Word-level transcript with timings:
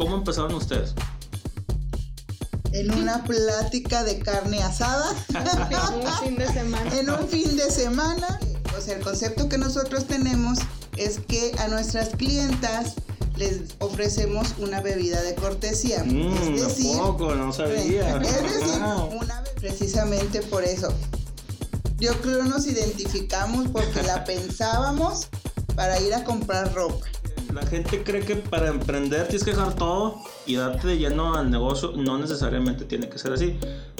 ¿Cómo 0.00 0.16
empezaron 0.16 0.54
ustedes? 0.54 0.94
En 2.72 2.90
una 2.90 3.22
plática 3.22 4.02
de 4.02 4.18
carne 4.18 4.62
asada. 4.62 5.14
en 5.28 6.06
un 6.06 6.18
fin 6.24 6.36
de 6.36 6.50
semana. 6.50 6.98
En 6.98 7.10
un 7.10 7.28
fin 7.28 7.54
de 7.54 7.70
semana. 7.70 8.40
O 8.78 8.80
sea, 8.80 8.96
el 8.96 9.04
concepto 9.04 9.50
que 9.50 9.58
nosotros 9.58 10.06
tenemos 10.06 10.58
es 10.96 11.18
que 11.18 11.52
a 11.58 11.68
nuestras 11.68 12.08
clientas 12.16 12.94
les 13.36 13.74
ofrecemos 13.78 14.54
una 14.56 14.80
bebida 14.80 15.20
de 15.20 15.34
cortesía. 15.34 16.02
Mm, 16.02 16.54
es 16.54 16.66
decir, 16.66 16.96
poco, 16.96 17.34
no 17.34 17.52
sabía. 17.52 18.16
Es 18.16 18.42
decir, 18.42 18.82
una, 19.20 19.44
precisamente 19.56 20.40
por 20.40 20.64
eso. 20.64 20.88
Yo 21.98 22.18
creo 22.22 22.44
nos 22.44 22.66
identificamos 22.66 23.68
porque 23.68 24.02
la 24.02 24.24
pensábamos 24.24 25.28
para 25.76 26.00
ir 26.00 26.14
a 26.14 26.24
comprar 26.24 26.72
ropa. 26.72 27.06
La 27.52 27.66
gente 27.66 28.02
cree 28.02 28.20
que 28.22 28.36
para 28.36 28.68
emprender 28.68 29.26
tienes 29.26 29.44
que 29.44 29.50
dejar 29.50 29.74
todo 29.74 30.22
y 30.46 30.54
darte 30.54 30.88
de 30.88 30.98
lleno 30.98 31.34
al 31.34 31.50
negocio. 31.50 31.92
No 31.96 32.18
necesariamente 32.18 32.84
tiene 32.84 33.08
que 33.08 33.18
ser 33.18 33.32
así. 33.32 33.58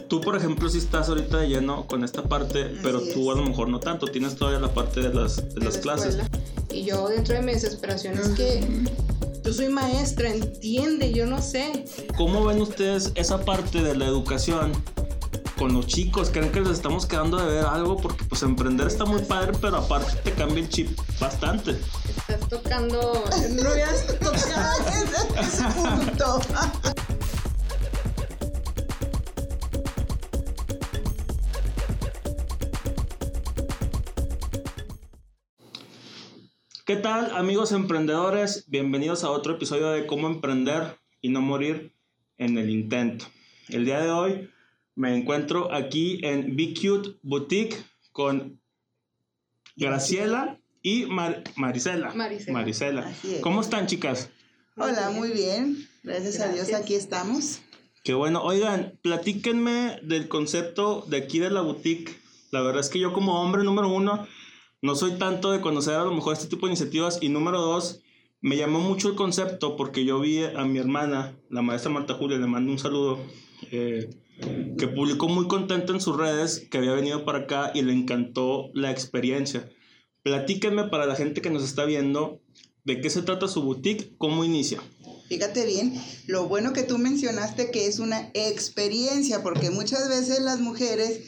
Tú, 0.09 0.21
por 0.21 0.37
ejemplo, 0.37 0.69
si 0.69 0.79
estás 0.79 1.09
ahorita 1.09 1.39
de 1.39 1.49
lleno 1.49 1.87
con 1.87 2.05
esta 2.05 2.23
parte, 2.23 2.73
pero 2.83 3.01
tú 3.01 3.31
a 3.31 3.35
es. 3.35 3.41
lo 3.41 3.47
mejor 3.47 3.69
no 3.69 3.81
tanto. 3.81 4.07
Tienes 4.07 4.37
todavía 4.37 4.61
la 4.61 4.73
parte 4.73 5.01
de 5.01 5.13
las, 5.13 5.37
de 5.55 5.61
de 5.61 5.65
las 5.65 5.77
la 5.77 5.81
clases. 5.81 6.19
Y 6.71 6.85
yo 6.85 7.09
dentro 7.09 7.35
de 7.35 7.43
mi 7.43 7.53
desesperación 7.53 8.19
es 8.19 8.29
que 8.31 8.65
yo 9.43 9.53
soy 9.53 9.69
maestra, 9.69 10.31
entiende, 10.31 11.13
yo 11.13 11.27
no 11.27 11.43
sé. 11.43 11.85
¿Cómo 12.17 12.45
ven 12.45 12.61
ustedes 12.61 13.13
esa 13.15 13.45
parte 13.45 13.83
de 13.83 13.97
la 13.97 14.07
educación 14.07 14.73
con 15.61 15.75
los 15.75 15.87
chicos? 15.87 16.31
¿Creen 16.31 16.51
que 16.51 16.61
les 16.61 16.71
estamos 16.71 17.05
quedando 17.05 17.37
de 17.37 17.57
ver 17.57 17.67
algo? 17.67 17.99
Porque 17.99 18.25
pues 18.25 18.43
emprender 18.43 18.87
está 18.87 19.05
muy 19.05 19.21
padre, 19.21 19.53
pero 19.61 19.77
aparte 19.77 20.17
te 20.25 20.33
cambia 20.33 20.63
el 20.63 20.71
chip 20.71 20.99
bastante. 21.21 21.73
Estás 22.09 22.49
tocando. 22.49 22.99
No 23.51 23.71
hubieras 23.71 24.07
tocado. 24.07 24.89
ese, 24.89 25.39
ese 25.39 25.65
punto. 25.75 26.41
¿Qué 36.87 36.97
tal 36.97 37.37
amigos 37.37 37.73
emprendedores? 37.73 38.65
Bienvenidos 38.71 39.25
a 39.25 39.31
otro 39.31 39.57
episodio 39.57 39.91
de 39.91 40.07
Cómo 40.07 40.27
emprender 40.27 40.97
y 41.21 41.29
no 41.29 41.43
morir 41.43 41.95
en 42.39 42.57
el 42.57 42.71
intento. 42.71 43.27
El 43.69 43.85
día 43.85 44.01
de 44.01 44.11
hoy 44.11 44.51
me 44.95 45.17
encuentro 45.17 45.73
aquí 45.73 46.21
en 46.23 46.57
Be 46.57 46.75
Cute 46.75 47.19
Boutique 47.23 47.77
con 48.13 48.61
Graciela 49.77 50.59
y 50.83 51.07
Mar- 51.07 51.43
Marisela. 51.57 52.13
Marisela. 52.15 53.01
Así 53.07 53.35
es. 53.35 53.41
¿Cómo 53.41 53.61
están 53.61 53.87
chicas? 53.87 54.31
Hola, 54.77 55.11
muy 55.11 55.31
bien. 55.31 55.87
Gracias, 56.03 56.41
a 56.41 56.53
Dios 56.53 56.73
aquí 56.73 56.95
estamos. 56.95 57.61
Qué 58.03 58.15
bueno. 58.15 58.43
Oigan, 58.43 58.99
platíquenme 59.03 59.99
del 60.03 60.29
concepto 60.29 61.05
de 61.09 61.19
aquí 61.19 61.39
de 61.39 61.51
la 61.51 61.61
boutique. 61.61 62.17
La 62.51 62.63
verdad 62.63 62.81
es 62.81 62.89
que 62.89 62.99
yo 62.99 63.13
como 63.13 63.41
hombre 63.43 63.63
número 63.63 63.89
uno 63.89 64.27
no 64.83 64.97
soy 64.97 65.13
tanto 65.19 65.53
de 65.53 65.61
conocer 65.61 65.95
a 65.95 66.05
lo 66.05 66.15
mejor 66.15 66.33
este 66.33 66.49
tipo 66.49 66.67
de 66.67 66.73
iniciativas 66.73 67.19
y 67.21 67.29
número 67.29 67.61
dos 67.61 68.01
me 68.41 68.57
llamó 68.57 68.81
mucho 68.81 69.11
el 69.11 69.15
concepto 69.17 69.77
porque 69.77 70.07
yo 70.07 70.19
vi 70.19 70.43
a 70.43 70.65
mi 70.65 70.79
hermana, 70.79 71.37
la 71.51 71.61
maestra 71.61 71.91
Marta 71.93 72.15
Julia, 72.15 72.39
le 72.39 72.47
mando 72.47 72.73
un 72.73 72.79
saludo, 72.79 73.21
eh, 73.71 74.09
que 74.79 74.89
publicó 74.89 75.29
muy 75.29 75.47
contenta 75.49 75.93
en 75.93 76.01
sus 76.01 76.17
redes 76.17 76.67
que 76.71 76.79
había 76.79 76.93
venido 76.93 77.25
para 77.25 77.41
acá 77.41 77.71
y 77.75 77.83
le 77.83 77.93
encantó 77.93 78.71
la 78.75 78.91
experiencia. 78.91 79.71
Platíquenme 80.23 80.85
para 80.85 81.07
la 81.07 81.17
gente 81.17 81.43
que 81.43 81.51
nos 81.51 81.65
está 81.65 81.85
viendo 81.85 82.41
de 82.85 83.01
qué 83.01 83.11
se 83.11 83.23
trata 83.23 83.49
su 83.49 83.63
boutique, 83.63 84.15
cómo 84.19 84.45
inicia. 84.45 84.81
Fíjate 85.29 85.65
bien, 85.67 85.95
lo 86.27 86.49
bueno 86.49 86.73
que 86.73 86.83
tú 86.83 86.99
mencionaste 86.99 87.71
que 87.71 87.87
es 87.87 87.99
una 87.99 88.31
experiencia, 88.35 89.43
porque 89.43 89.71
muchas 89.71 90.09
veces 90.09 90.41
las 90.41 90.61
mujeres 90.61 91.21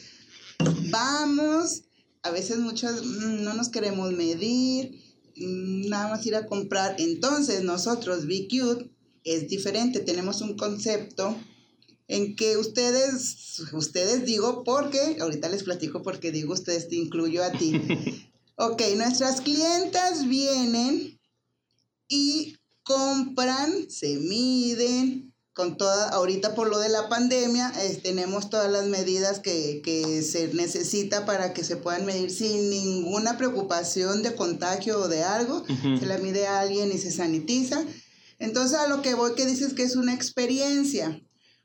vamos, 0.89 1.83
a 2.21 2.31
veces 2.31 2.57
muchas 2.57 3.03
mm, 3.03 3.43
no 3.43 3.53
nos 3.53 3.69
queremos 3.69 4.11
medir, 4.11 4.99
mm, 5.37 5.89
nada 5.89 6.09
más 6.09 6.25
ir 6.25 6.35
a 6.35 6.47
comprar. 6.47 6.95
Entonces 6.99 7.63
nosotros, 7.63 8.27
Be 8.27 8.47
es 9.23 9.47
diferente, 9.47 10.01
tenemos 10.01 10.41
un 10.41 10.57
concepto 10.57 11.37
en 12.07 12.35
que 12.35 12.57
ustedes, 12.57 13.61
ustedes 13.73 14.25
digo 14.25 14.63
porque, 14.63 15.17
ahorita 15.19 15.49
les 15.49 15.63
platico 15.63 16.01
porque 16.01 16.31
digo 16.31 16.53
ustedes, 16.53 16.89
te 16.89 16.95
incluyo 16.95 17.43
a 17.43 17.51
ti. 17.51 17.81
ok, 18.55 18.81
nuestras 18.97 19.41
clientas 19.41 20.27
vienen 20.27 21.19
y 22.07 22.57
compran, 22.83 23.89
se 23.89 24.17
miden, 24.17 25.33
con 25.53 25.77
toda, 25.77 26.09
ahorita 26.09 26.55
por 26.55 26.67
lo 26.67 26.79
de 26.79 26.89
la 26.89 27.09
pandemia, 27.09 27.71
eh, 27.79 27.99
tenemos 28.01 28.49
todas 28.49 28.71
las 28.71 28.87
medidas 28.87 29.39
que, 29.39 29.81
que 29.83 30.23
se 30.23 30.51
necesita 30.53 31.25
para 31.25 31.53
que 31.53 31.63
se 31.63 31.77
puedan 31.77 32.05
medir 32.05 32.31
sin 32.31 32.71
ninguna 32.71 33.37
preocupación 33.37 34.23
de 34.23 34.33
contagio 34.33 34.99
o 34.99 35.07
de 35.07 35.23
algo. 35.23 35.63
Se 35.99 36.07
la 36.07 36.17
mide 36.17 36.47
a 36.47 36.61
alguien 36.61 36.91
y 36.91 36.97
se 36.97 37.11
sanitiza. 37.11 37.85
Entonces 38.39 38.79
a 38.79 38.87
lo 38.87 39.03
que 39.03 39.13
voy 39.13 39.35
que 39.35 39.45
dices 39.45 39.73
que 39.73 39.83
es 39.83 39.95
una 39.95 40.15
experiencia. 40.15 41.21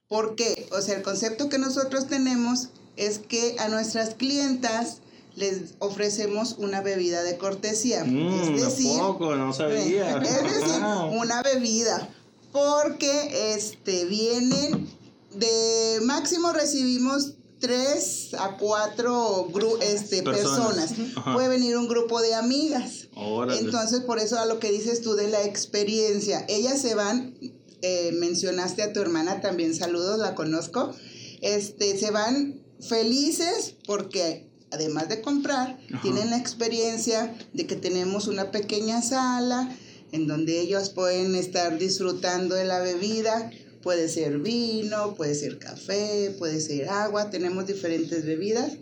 ¿Por 0.09 0.35
qué? 0.37 0.69
O 0.73 0.81
sea, 0.81 0.97
el 0.97 1.03
concepto 1.03 1.49
que 1.49 1.59
nosotros 1.59 2.07
tenemos 2.07 2.69
es 2.97 3.19
que 3.19 3.57
a 3.59 3.69
nuestras 3.69 4.15
clientas 4.15 4.99
les 5.37 5.75
ofrecemos 5.79 6.57
una 6.59 6.81
bebida 6.81 7.23
de 7.23 7.37
cortesía. 7.37 8.05
Mm, 8.05 8.55
es 8.57 8.63
¿a 8.63 8.67
decir, 8.67 8.99
poco? 8.99 9.37
No 9.37 9.53
sabía. 9.53 10.19
es 10.23 10.43
decir, 10.43 10.83
una 11.13 11.43
bebida. 11.43 12.09
Porque 12.53 13.55
este, 13.55 14.07
vienen 14.07 14.89
de 15.35 16.01
máximo 16.03 16.53
recibimos 16.53 17.35
tres 17.61 18.35
a 18.39 18.57
cuatro 18.57 19.49
este, 19.81 20.23
Personas. 20.23 20.95
Puede 21.33 21.49
venir 21.49 21.77
un 21.77 21.89
grupo 21.89 22.21
de 22.21 22.35
amigas. 22.35 23.09
Órale. 23.15 23.61
Entonces, 23.61 24.01
por 24.01 24.19
eso 24.19 24.39
a 24.39 24.47
lo 24.47 24.59
que 24.59 24.71
dices 24.71 25.03
tú 25.03 25.15
de 25.15 25.29
la 25.29 25.43
experiencia, 25.43 26.45
ellas 26.49 26.81
se 26.81 26.95
van, 26.95 27.35
eh, 27.83 28.13
mencionaste 28.13 28.83
a 28.83 28.93
tu 28.93 29.01
hermana 29.01 29.41
también, 29.41 29.75
saludos, 29.75 30.19
la 30.19 30.35
conozco, 30.35 30.95
este, 31.41 31.99
se 31.99 32.11
van 32.11 32.61
felices 32.81 33.75
porque 33.87 34.49
además 34.71 35.09
de 35.09 35.21
comprar, 35.21 35.79
Ajá. 35.93 36.03
tienen 36.03 36.31
la 36.31 36.39
experiencia 36.39 37.35
de 37.53 37.67
que 37.67 37.77
tenemos 37.77 38.27
una 38.27 38.51
pequeña 38.51 39.03
sala 39.03 39.77
en 40.13 40.27
donde 40.27 40.61
ellos 40.61 40.91
pueden 40.91 41.35
estar 41.35 41.79
disfrutando 41.79 42.55
de 42.55 42.65
la 42.65 42.81
bebida. 42.81 43.51
Puede 43.83 44.09
ser 44.09 44.39
vino, 44.39 45.15
puede 45.15 45.35
ser 45.35 45.59
café, 45.59 46.35
puede 46.39 46.61
ser 46.61 46.89
agua, 46.89 47.31
tenemos 47.31 47.67
diferentes 47.67 48.25
bebidas. 48.25 48.73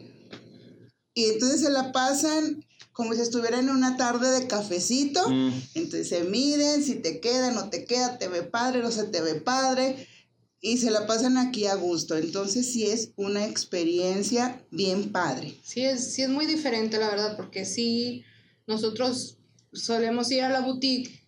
Y 1.14 1.24
entonces 1.26 1.60
se 1.60 1.70
la 1.70 1.92
pasan 1.92 2.64
como 2.96 3.12
si 3.12 3.20
estuvieran 3.20 3.68
en 3.68 3.76
una 3.76 3.98
tarde 3.98 4.30
de 4.30 4.46
cafecito. 4.46 5.28
Mm, 5.28 5.52
Entonces 5.74 6.08
se 6.08 6.24
miden, 6.24 6.82
si 6.82 6.94
te 6.94 7.20
queda, 7.20 7.50
no 7.50 7.68
te 7.68 7.84
queda, 7.84 8.16
te 8.16 8.26
ve 8.26 8.42
padre, 8.42 8.80
no 8.80 8.90
se 8.90 9.04
te 9.04 9.20
ve 9.20 9.34
padre. 9.34 10.08
Y 10.62 10.78
se 10.78 10.90
la 10.90 11.06
pasan 11.06 11.36
aquí 11.36 11.66
a 11.66 11.74
gusto. 11.74 12.16
Entonces 12.16 12.72
sí 12.72 12.86
es 12.86 13.10
una 13.16 13.44
experiencia 13.44 14.64
bien 14.70 15.12
padre. 15.12 15.54
Sí 15.62 15.84
es, 15.84 16.14
sí 16.14 16.22
es 16.22 16.30
muy 16.30 16.46
diferente, 16.46 16.96
la 16.96 17.10
verdad, 17.10 17.36
porque 17.36 17.66
sí, 17.66 18.24
nosotros 18.66 19.36
solemos 19.74 20.32
ir 20.32 20.42
a 20.42 20.48
la 20.48 20.60
boutique. 20.60 21.22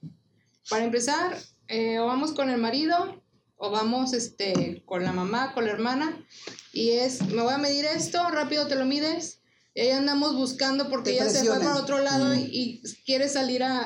Para 0.71 0.85
empezar, 0.85 1.37
eh, 1.69 1.99
o 1.99 2.07
vamos 2.07 2.33
con 2.33 2.49
el 2.49 2.59
marido, 2.59 3.23
o 3.59 3.71
vamos 3.71 4.15
este, 4.15 4.83
con 4.87 5.05
la 5.05 5.13
mamá, 5.13 5.53
con 5.53 5.67
la 5.67 5.73
hermana, 5.73 6.27
y 6.73 6.93
es, 6.93 7.21
me 7.27 7.43
voy 7.43 7.53
a 7.53 7.59
medir 7.59 7.85
esto, 7.85 8.27
rápido 8.31 8.69
te 8.69 8.75
lo 8.75 8.87
mides, 8.87 9.43
y 9.75 9.81
ahí 9.81 9.91
andamos 9.91 10.35
buscando 10.37 10.89
porque 10.89 11.13
ella 11.13 11.29
se 11.29 11.45
fue 11.45 11.59
para 11.59 11.77
otro 11.77 12.01
lado 12.01 12.35
Mm. 12.35 12.39
y, 12.39 12.45
y 12.53 12.83
quiere 13.05 13.29
salir 13.29 13.63
a, 13.63 13.81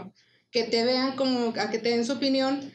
a 0.00 0.12
que 0.50 0.64
te 0.64 0.84
vean 0.84 1.16
como, 1.16 1.52
a 1.60 1.70
que 1.70 1.78
te 1.78 1.90
den 1.90 2.04
su 2.06 2.12
opinión, 2.14 2.72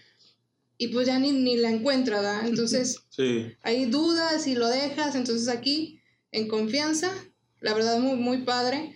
y 0.77 0.87
pues 0.87 1.05
ya 1.07 1.19
ni, 1.19 1.31
ni 1.31 1.57
la 1.57 1.69
encuentra, 1.69 2.17
¿verdad? 2.21 2.41
Entonces 2.47 2.97
sí. 3.09 3.51
hay 3.61 3.85
dudas 3.85 4.47
y 4.47 4.55
lo 4.55 4.67
dejas, 4.67 5.15
entonces 5.15 5.47
aquí 5.47 5.99
en 6.31 6.47
confianza, 6.47 7.11
la 7.59 7.73
verdad 7.73 7.99
muy, 7.99 8.15
muy 8.17 8.39
padre. 8.43 8.95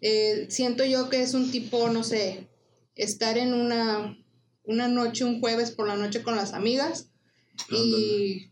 Eh, 0.00 0.46
siento 0.50 0.84
yo 0.84 1.08
que 1.08 1.22
es 1.22 1.32
un 1.34 1.50
tipo, 1.50 1.88
no 1.88 2.04
sé, 2.04 2.46
estar 2.94 3.38
en 3.38 3.54
una, 3.54 4.16
una 4.64 4.86
noche, 4.86 5.24
un 5.24 5.40
jueves 5.40 5.70
por 5.70 5.88
la 5.88 5.96
noche 5.96 6.22
con 6.22 6.36
las 6.36 6.52
amigas 6.52 7.08
y, 7.70 8.50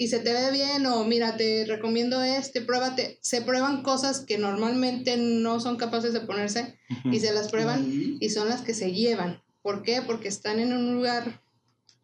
y 0.00 0.08
se 0.08 0.20
te 0.20 0.32
ve 0.32 0.52
bien 0.52 0.86
o 0.86 1.04
mira, 1.04 1.36
te 1.36 1.64
recomiendo 1.66 2.22
este, 2.22 2.60
pruébate. 2.60 3.18
Se 3.20 3.42
prueban 3.42 3.82
cosas 3.82 4.20
que 4.20 4.38
normalmente 4.38 5.16
no 5.16 5.58
son 5.58 5.76
capaces 5.76 6.12
de 6.12 6.20
ponerse 6.20 6.78
y 7.04 7.18
se 7.18 7.32
las 7.32 7.50
prueban 7.50 8.16
y 8.20 8.30
son 8.30 8.48
las 8.48 8.62
que 8.62 8.74
se 8.74 8.92
llevan. 8.92 9.42
¿Por 9.60 9.82
qué? 9.82 10.00
Porque 10.00 10.28
están 10.28 10.60
en 10.60 10.72
un 10.72 10.94
lugar 10.94 11.42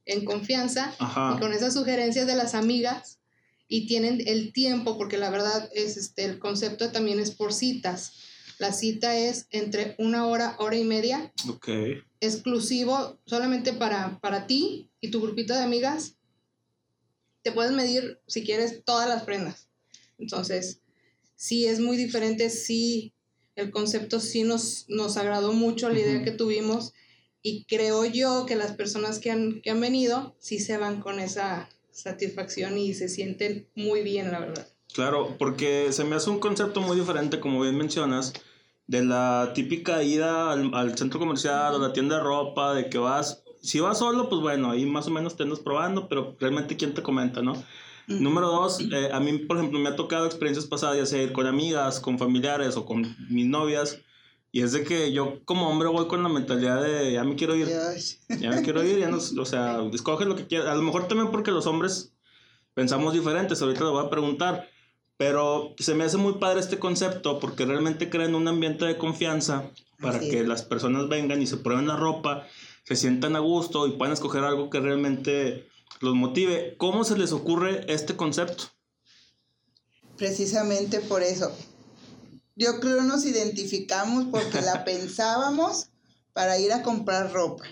en 0.07 0.25
confianza 0.25 0.93
Ajá. 0.99 1.35
y 1.37 1.41
con 1.41 1.53
esas 1.53 1.73
sugerencias 1.73 2.27
de 2.27 2.35
las 2.35 2.57
amigas 2.57 3.21
y 3.69 3.87
tienen 3.87 4.23
el 4.27 4.53
tiempo, 4.53 4.99
porque 4.99 5.17
la 5.17 5.31
verdad 5.31 5.71
es 5.73 5.97
este, 5.97 6.25
el 6.25 6.41
concepto 6.41 6.91
también 6.91 7.21
es 7.21 7.31
por 7.31 7.53
citas. 7.53 8.13
La 8.59 8.73
cita 8.73 9.17
es 9.17 9.47
entre 9.51 9.95
una 9.99 10.27
hora, 10.27 10.57
hora 10.59 10.77
y 10.77 10.85
media. 10.85 11.33
Ok. 11.49 11.69
Exclusivo 12.21 13.21
solamente 13.25 13.73
para, 13.73 14.19
para 14.21 14.49
ti 14.49 14.91
y 15.01 15.11
tu 15.11 15.21
grupito 15.21 15.55
de 15.55 15.63
amigas. 15.63 16.14
Te 17.45 17.53
puedes 17.53 17.71
medir, 17.71 18.19
si 18.27 18.43
quieres, 18.43 18.83
todas 18.85 19.09
las 19.09 19.23
prendas. 19.23 19.69
Entonces, 20.19 20.81
sí 21.37 21.67
es 21.67 21.79
muy 21.79 21.97
diferente, 21.97 22.51
sí, 22.51 23.13
el 23.55 23.71
concepto 23.71 24.19
sí 24.19 24.43
nos, 24.43 24.87
nos 24.89 25.17
agradó 25.17 25.53
mucho, 25.53 25.89
la 25.89 26.01
idea 26.01 26.25
que 26.25 26.33
tuvimos. 26.33 26.93
Y 27.43 27.65
creo 27.67 28.05
yo 28.07 28.47
que 28.47 28.57
las 28.57 28.73
personas 28.73 29.21
que 29.21 29.31
han, 29.31 29.61
que 29.61 29.71
han 29.71 29.81
venido 29.81 30.35
sí 30.41 30.59
se 30.59 30.79
van 30.79 31.01
con 31.01 31.21
esa 31.21 31.69
satisfacción 31.93 32.79
y 32.79 32.95
se 32.95 33.09
sienten 33.09 33.69
muy 33.75 34.03
bien, 34.03 34.33
la 34.33 34.41
verdad. 34.41 34.67
Claro, 34.95 35.37
porque 35.39 35.93
se 35.93 36.05
me 36.05 36.17
hace 36.17 36.31
un 36.31 36.41
concepto 36.41 36.81
muy 36.81 36.99
diferente, 36.99 37.41
como 37.41 37.61
bien 37.61 37.77
mencionas, 37.77 38.33
de 38.87 39.05
la 39.05 39.53
típica 39.55 40.03
ida 40.03 40.53
al, 40.53 40.99
centro 40.99 41.19
comercial 41.21 41.75
o 41.75 41.79
la 41.79 41.93
tienda 41.93 42.17
de 42.17 42.23
ropa, 42.23 42.75
de 42.75 42.89
que 42.89 42.99
vas, 42.99 43.44
si 43.65 43.81
vas 43.81 43.99
solo, 43.99 44.29
pues 44.29 44.43
bueno, 44.43 44.71
ahí 44.71 44.85
más 44.85 45.07
o 45.07 45.11
menos 45.11 45.37
te 45.37 45.43
andas 45.43 45.59
probando, 45.59 46.09
pero 46.09 46.37
realmente 46.39 46.77
quién 46.77 46.93
te 46.93 47.03
comenta, 47.03 47.43
¿no? 47.43 47.55
Número 48.07 48.49
dos, 48.49 48.81
eh, 48.81 49.09
a 49.11 49.19
mí, 49.19 49.39
por 49.39 49.57
ejemplo, 49.57 49.79
me 49.79 49.89
ha 49.89 49.97
tocado 49.97 50.27
experiencias 50.27 50.67
pasadas, 50.67 50.99
ya 50.99 51.07
sea 51.07 51.23
ir 51.23 51.33
con 51.33 51.47
amigas, 51.47 52.01
con 52.01 52.19
familiares 52.19 52.77
o 52.77 52.85
con 52.85 53.17
mis 53.31 53.47
novias, 53.47 53.99
y 54.53 54.61
es 54.61 54.73
de 54.73 54.85
que 54.85 55.11
yo 55.13 55.41
como 55.47 55.71
hombre 55.71 55.89
voy 55.89 56.07
con 56.07 56.23
la 56.23 56.29
mentalidad 56.29 56.83
de 56.83 57.13
ya 57.15 57.25
me 57.25 57.35
quiero 57.35 57.57
ir, 57.57 57.67
ya 58.39 58.51
me 58.51 58.63
quiero 58.63 58.85
ir, 58.85 58.99
ya 58.99 59.09
no, 59.09 59.17
o 59.17 59.47
sea, 59.47 59.83
escoge 59.95 60.27
lo 60.27 60.37
que 60.37 60.47
quieras, 60.47 60.69
a 60.69 60.75
lo 60.75 60.83
mejor 60.83 61.09
también 61.09 61.31
porque 61.31 61.51
los 61.51 61.67
hombres 61.67 62.13
pensamos 62.75 63.15
diferentes, 63.15 63.63
ahorita 63.63 63.81
lo 63.81 63.93
voy 63.93 64.05
a 64.05 64.11
preguntar, 64.11 64.69
pero 65.17 65.75
se 65.79 65.95
me 65.95 66.05
hace 66.05 66.19
muy 66.19 66.35
padre 66.35 66.61
este 66.61 66.79
concepto 66.79 67.41
porque 67.41 67.65
realmente 67.65 68.11
crean 68.11 68.35
un 68.35 68.47
ambiente 68.47 68.85
de 68.85 68.99
confianza 68.99 69.71
para 70.01 70.21
que 70.21 70.45
las 70.45 70.63
personas 70.63 71.09
vengan 71.09 71.41
y 71.41 71.47
se 71.47 71.57
prueben 71.57 71.89
la 71.89 71.97
ropa, 71.97 72.47
se 72.85 72.97
sientan 72.97 73.35
a 73.37 73.41
gusto 73.41 73.87
y 73.87 73.93
puedan 73.93 74.13
escoger 74.13 74.45
algo 74.45 74.71
que 74.71 74.81
realmente 74.81 75.67
los 76.01 76.15
motive. 76.15 76.77
¿Cómo 76.77 77.05
se 77.05 77.17
les 77.17 77.33
ocurre 77.33 77.85
este 77.93 78.17
concepto? 78.17 78.65
Precisamente 80.17 81.01
por 81.01 81.23
eso. 81.23 81.51
Yo 82.57 82.79
creo 82.81 83.03
nos 83.03 83.25
identificamos 83.25 84.27
porque 84.31 84.61
la 84.61 84.85
pensábamos 84.85 85.89
para 86.33 86.59
ir 86.59 86.73
a 86.73 86.83
comprar 86.83 87.33
ropa. 87.33 87.65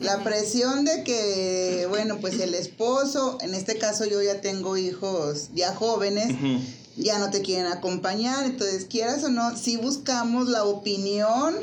La 0.00 0.24
presión 0.24 0.86
de 0.86 1.04
que, 1.04 1.84
bueno, 1.90 2.18
pues 2.22 2.40
el 2.40 2.54
esposo, 2.54 3.36
en 3.42 3.54
este 3.54 3.76
caso 3.76 4.06
yo 4.06 4.22
ya 4.22 4.40
tengo 4.40 4.78
hijos 4.78 5.50
ya 5.52 5.74
jóvenes, 5.74 6.34
ya 6.96 7.18
no 7.18 7.30
te 7.30 7.42
quieren 7.42 7.66
acompañar, 7.66 8.46
entonces 8.46 8.86
quieras 8.86 9.22
o 9.24 9.28
no, 9.28 9.54
si 9.54 9.76
buscamos 9.76 10.48
la 10.48 10.64
opinión 10.64 11.54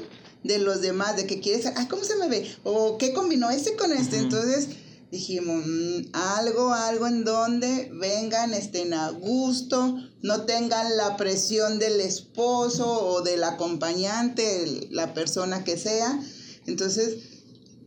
de 0.44 0.60
los 0.60 0.82
demás, 0.82 1.16
de 1.18 1.26
que 1.26 1.40
quieres, 1.40 1.66
ay, 1.76 1.88
¿cómo 1.88 2.04
se 2.04 2.16
me 2.16 2.28
ve? 2.28 2.50
O 2.64 2.98
¿qué 2.98 3.14
combinó 3.14 3.50
este 3.50 3.76
con 3.76 3.92
este? 3.92 4.18
Entonces 4.18 4.70
dijimos, 5.12 5.64
mm, 5.66 6.10
algo, 6.14 6.74
algo 6.74 7.08
en 7.08 7.24
donde 7.24 7.90
vengan, 7.94 8.54
estén 8.54 8.94
a 8.94 9.10
gusto, 9.10 9.98
no 10.22 10.46
tengan 10.46 10.98
la 10.98 11.18
presión 11.18 11.80
del 11.80 12.00
esposo 12.00 13.08
o 13.08 13.22
del 13.22 13.44
acompañante, 13.44 14.88
la 14.92 15.14
persona 15.14 15.64
que 15.64 15.78
sea. 15.78 16.20
Entonces, 16.68 17.18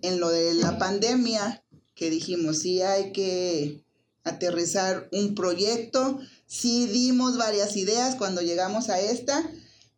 en 0.02 0.18
lo 0.18 0.30
de 0.30 0.54
la 0.54 0.78
pandemia, 0.78 1.64
que 1.94 2.10
dijimos, 2.10 2.58
sí 2.58 2.82
hay 2.82 3.12
que 3.12 3.84
aterrizar 4.24 5.08
un 5.12 5.34
proyecto, 5.34 6.18
sí 6.46 6.86
dimos 6.86 7.36
varias 7.36 7.76
ideas 7.76 8.16
cuando 8.16 8.40
llegamos 8.40 8.88
a 8.88 9.00
esta, 9.00 9.48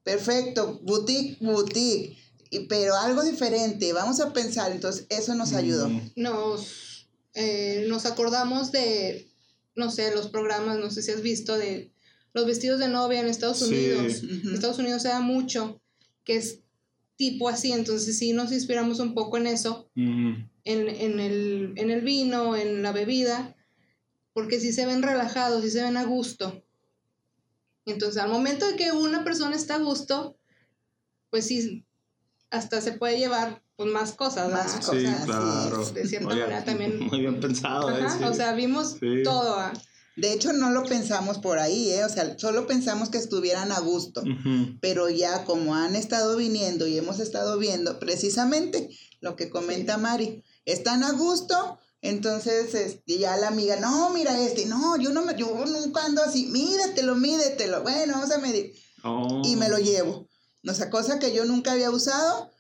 perfecto, 0.03 0.81
boutique, 0.83 1.39
boutique, 1.41 2.19
pero 2.61 2.97
algo 2.97 3.23
diferente, 3.23 3.93
vamos 3.93 4.21
a 4.21 4.33
pensar, 4.33 4.73
entonces 4.73 5.07
eso 5.09 5.35
nos 5.35 5.53
ayudó. 5.53 5.91
Nos, 6.17 7.09
eh, 7.35 7.87
nos 7.89 8.07
acordamos 8.07 8.73
de, 8.73 9.31
no 9.75 9.91
sé, 9.91 10.15
los 10.15 10.29
programas, 10.29 10.79
no 10.79 10.91
sé 10.91 11.03
si 11.03 11.11
has 11.11 11.23
visto, 11.23 11.57
de 11.57 11.93
los 12.33 12.47
vestidos 12.47 12.81
de 12.81 12.89
novia 12.89 13.21
en 13.21 13.27
Estados 13.27 13.63
Unidos. 13.63 14.23
En 14.23 14.53
Estados 14.53 14.79
Unidos 14.79 15.03
se 15.03 15.09
da 15.09 15.21
mucho, 15.21 15.81
que 16.25 16.37
es 16.37 16.61
tipo 17.17 17.49
así, 17.49 17.73
entonces 17.73 18.19
sí 18.19 18.33
nos 18.33 18.53
inspiramos 18.53 18.99
un 18.99 19.15
poco 19.15 19.37
en 19.37 19.47
eso, 19.47 19.89
en, 19.95 20.49
el, 20.65 22.01
vino, 22.03 22.57
en 22.57 22.83
la 22.83 22.93
bebida, 22.93 23.57
porque 24.33 24.59
sí 24.61 24.73
se 24.73 24.87
ven 24.87 25.03
relajados, 25.03 25.63
sí 25.63 25.71
se 25.71 25.83
ven 25.83 25.97
a 25.97 26.05
gusto. 26.05 26.65
Entonces, 27.87 28.21
al 28.21 28.31
momento 28.31 28.67
de 28.67 28.77
que 28.77 28.93
una 28.93 29.25
persona 29.25 29.55
está 29.55 29.77
a 29.77 29.79
gusto, 29.79 30.37
pues 31.31 31.47
sí, 31.47 31.85
hasta 32.55 32.81
se 32.81 32.93
puede 32.93 33.19
llevar 33.19 33.63
pues, 33.77 33.91
más 33.91 34.13
cosas, 34.13 34.51
más 34.51 34.75
cosas. 34.75 34.97
Sí, 34.97 35.07
claro. 35.25 35.85
de 35.91 36.07
cierta 36.07 36.29
manera 36.29 36.65
también. 36.65 36.99
Muy 37.11 37.21
bien 37.21 37.41
pensado. 37.41 37.91
¿eh? 37.91 38.07
O 38.25 38.35
sea, 38.35 38.53
vimos 38.53 38.97
todo. 39.25 39.59
¿ah? 39.59 39.73
De 40.17 40.33
hecho, 40.33 40.53
no 40.53 40.71
lo 40.71 40.85
pensamos 40.85 41.39
por 41.39 41.59
ahí, 41.59 41.91
¿eh? 41.91 42.05
O 42.05 42.09
sea, 42.09 42.39
solo 42.39 42.69
pensamos 42.69 43.11
que 43.11 43.19
estuvieran 43.19 43.73
a 43.73 43.81
gusto. 43.81 44.23
Pero 44.81 45.09
ya 45.11 45.45
como 45.45 45.75
han 45.75 45.97
estado 45.97 46.37
viniendo 46.37 46.87
y 46.87 46.97
hemos 46.97 47.19
estado 47.19 47.59
viendo 47.59 47.99
precisamente 47.99 48.89
lo 49.21 49.35
que 49.35 49.51
comenta 49.51 49.99
Mari, 49.99 50.45
están 50.67 51.03
a 51.03 51.13
gusto, 51.13 51.79
entonces 52.03 52.75
este, 52.75 53.19
ya 53.19 53.37
la 53.39 53.49
amiga, 53.49 53.77
no, 53.77 54.11
mira 54.11 54.39
este, 54.39 54.67
no, 54.67 54.99
yo 54.99 55.11
no 55.11 55.25
me, 55.25 55.35
yo 55.35 55.65
nunca 55.65 56.05
ando 56.05 56.23
así, 56.23 56.47
mídetelo, 56.47 57.15
mídetelo, 57.15 57.83
bueno, 57.83 58.13
vamos 58.15 58.31
a 58.31 58.39
medir. 58.39 58.75
Y 59.45 59.57
me 59.57 59.69
lo 59.69 59.77
oh. 59.77 59.81
llevo. 59.81 60.29
O 60.67 60.75
sea, 60.75 60.91
cosa 60.91 61.19
que 61.19 61.33
yo 61.33 61.45
nunca 61.45 61.73
había 61.73 61.91
usado, 61.91 62.51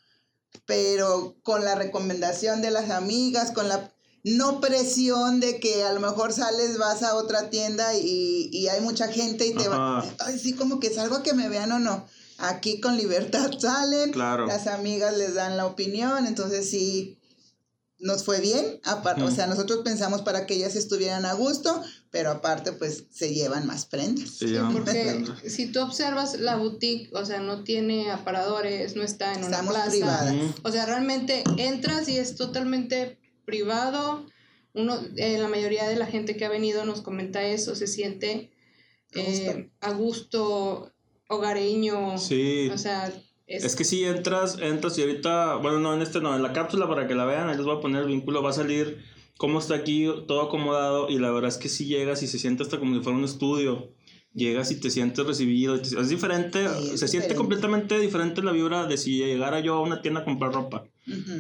pero 0.67 1.37
con 1.43 1.65
la 1.65 1.75
recomendación 1.75 2.63
de 2.63 2.71
las 2.71 2.91
amigas, 2.91 3.51
con 3.51 3.69
la 3.69 3.91
no 4.25 4.61
presión 4.61 5.39
de 5.39 5.61
que 5.61 5.85
a 5.85 5.93
lo 5.93 6.01
mejor 6.01 6.33
sales, 6.33 6.79
vas 6.79 7.03
a 7.03 7.15
otra 7.15 7.51
tienda 7.51 7.95
y, 7.95 8.49
y 8.51 8.69
hay 8.69 8.81
mucha 8.81 9.09
gente 9.09 9.47
y 9.47 9.55
te 9.55 9.69
va, 9.69 10.03
ay, 10.21 10.39
sí, 10.39 10.55
como 10.55 10.81
que 10.81 10.93
salgo 10.93 11.17
a 11.17 11.23
que 11.23 11.35
me 11.35 11.51
vean 11.51 11.73
o 11.73 11.79
no. 11.79 12.07
Aquí 12.39 12.81
con 12.81 12.97
libertad 12.97 13.51
salen, 13.59 14.13
las 14.17 14.67
amigas 14.67 15.17
les 15.17 15.35
dan 15.35 15.57
la 15.57 15.67
opinión, 15.67 16.27
entonces 16.27 16.71
sí, 16.71 17.19
nos 18.05 18.23
fue 18.23 18.39
bien, 18.41 18.81
aparte, 18.85 19.23
o 19.23 19.31
sea, 19.31 19.47
nosotros 19.47 19.81
pensamos 19.83 20.21
para 20.21 20.45
que 20.45 20.55
ellas 20.55 20.77
estuvieran 20.77 21.25
a 21.25 21.33
gusto, 21.33 21.83
pero 22.11 22.31
aparte 22.31 22.73
pues 22.73 23.05
se 23.11 23.33
llevan 23.33 23.67
más 23.67 23.87
prendas. 23.87 24.29
Sí, 24.29 24.55
porque 24.75 25.25
si 25.49 25.73
tú 25.73 25.81
observas 25.81 26.39
la 26.39 26.57
boutique, 26.57 27.11
o 27.15 27.25
sea, 27.25 27.41
no 27.41 27.65
tiene 27.65 28.11
aparadores, 28.11 28.95
no 28.95 29.03
está 29.03 29.33
en 29.33 29.45
una 29.45 29.63
plaza. 29.63 30.35
O 30.63 30.71
sea, 30.71 30.85
realmente 30.85 31.45
entras 31.57 32.07
y 32.11 32.19
es 32.19 32.37
totalmente 32.37 33.19
privado. 33.47 34.27
Uno, 34.75 35.01
eh, 35.17 35.39
la 35.39 35.49
mayoría 35.49 35.89
de 35.89 35.97
la 35.97 36.07
gente 36.07 36.37
que 36.37 36.45
ha 36.45 36.51
venido 36.51 36.85
nos 36.85 37.01
comenta 37.01 37.43
eso, 37.43 37.75
se 37.75 37.87
siente 37.87 38.51
eh, 39.15 39.71
a 39.81 39.93
gusto, 39.93 40.93
hogareño. 41.29 42.19
Sí. 42.19 42.69
O 42.69 42.77
sea, 42.77 43.11
es... 43.47 43.77
que 43.77 43.85
si 43.85 44.05
entras, 44.05 44.59
entras 44.61 44.97
y 44.99 45.03
ahorita, 45.03 45.57
bueno, 45.57 45.79
no, 45.81 45.95
en 45.95 46.03
este 46.03 46.21
no, 46.21 46.35
en 46.35 46.43
la 46.43 46.53
cápsula 46.53 46.89
para 46.89 47.07
que 47.07 47.15
la 47.15 47.25
vean, 47.25 47.49
ahí 47.49 47.57
les 47.57 47.67
voy 47.67 47.77
a 47.77 47.81
poner 47.81 48.03
el 48.03 48.09
vínculo, 48.09 48.43
va 48.43 48.51
a 48.51 48.55
salir 48.55 49.03
cómo 49.37 49.59
está 49.59 49.75
aquí 49.75 50.09
todo 50.27 50.43
acomodado 50.43 51.09
y 51.09 51.19
la 51.19 51.31
verdad 51.31 51.49
es 51.49 51.59
que 51.59 51.69
si 51.69 51.87
llegas 51.87 52.23
y 52.23 52.27
se 52.27 52.39
siente 52.39 52.63
hasta 52.63 52.79
como 52.79 52.95
si 52.95 53.03
fuera 53.03 53.19
un 53.19 53.25
estudio. 53.25 53.93
Llegas 54.33 54.73
y 54.73 54.81
te 54.81 54.91
sientes 54.91 55.25
recibido. 55.25 55.77
Es 55.77 56.09
diferente, 56.09 56.67
se 56.97 57.07
siente 57.07 57.37
completamente 57.37 58.01
diferente 58.01 58.43
la 58.43 58.51
vibra 58.51 58.85
de 58.87 58.97
si 58.97 59.19
llegara 59.19 59.61
yo 59.61 59.75
a 59.77 59.81
una 59.81 60.03
tienda 60.03 60.23
a 60.23 60.25
comprar 60.25 60.53
ropa. 60.53 60.89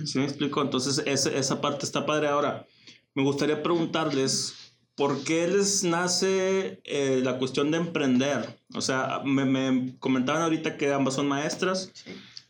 ¿Sí 0.04 0.18
me 0.18 0.25
explico? 0.25 0.62
Entonces, 0.62 1.02
esa, 1.04 1.37
esa 1.37 1.61
parte 1.61 1.87
está 1.87 2.06
padre. 2.06 2.28
Ahora, 2.28 2.68
me 3.14 3.25
gustaría 3.25 3.64
preguntarles, 3.64 4.63
¿por 4.96 5.24
qué 5.24 5.48
les 5.48 5.84
nace 5.84 6.80
eh, 6.84 7.20
la 7.22 7.38
cuestión 7.38 7.70
de 7.70 7.78
emprender? 7.78 8.58
O 8.74 8.80
sea, 8.80 9.20
me, 9.24 9.44
me, 9.44 9.98
comentaban 9.98 10.42
ahorita 10.42 10.76
que 10.76 10.92
ambas 10.92 11.14
son 11.14 11.28
maestras. 11.28 11.90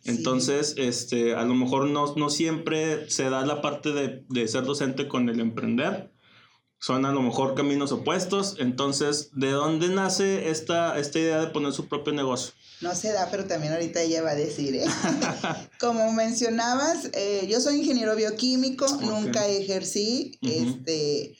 Entonces, 0.04 0.74
este, 0.76 1.34
a 1.34 1.44
lo 1.44 1.54
mejor 1.54 1.88
no, 1.88 2.14
no 2.16 2.28
siempre 2.28 3.08
se 3.08 3.30
da 3.30 3.46
la 3.46 3.62
parte 3.62 3.92
de, 3.92 4.24
de, 4.28 4.48
ser 4.48 4.64
docente 4.64 5.08
con 5.08 5.28
el 5.30 5.40
emprender. 5.40 6.12
Son 6.78 7.06
a 7.06 7.12
lo 7.12 7.22
mejor 7.22 7.54
caminos 7.54 7.92
opuestos. 7.92 8.56
Entonces, 8.58 9.30
¿de 9.32 9.50
dónde 9.50 9.88
nace 9.88 10.50
esta, 10.50 10.98
esta 10.98 11.18
idea 11.18 11.40
de 11.40 11.46
poner 11.46 11.72
su 11.72 11.88
propio 11.88 12.12
negocio? 12.12 12.52
No 12.82 12.94
se 12.94 13.12
da, 13.12 13.30
pero 13.30 13.46
también 13.46 13.72
ahorita 13.72 14.02
ella 14.02 14.22
va 14.22 14.32
a 14.32 14.34
decir, 14.34 14.74
¿eh? 14.74 14.84
Como 15.80 16.12
mencionabas, 16.12 17.08
eh, 17.14 17.46
yo 17.48 17.60
soy 17.60 17.76
ingeniero 17.76 18.14
bioquímico, 18.14 18.86
nunca 19.00 19.46
ejercí, 19.46 20.38
este, 20.42 21.38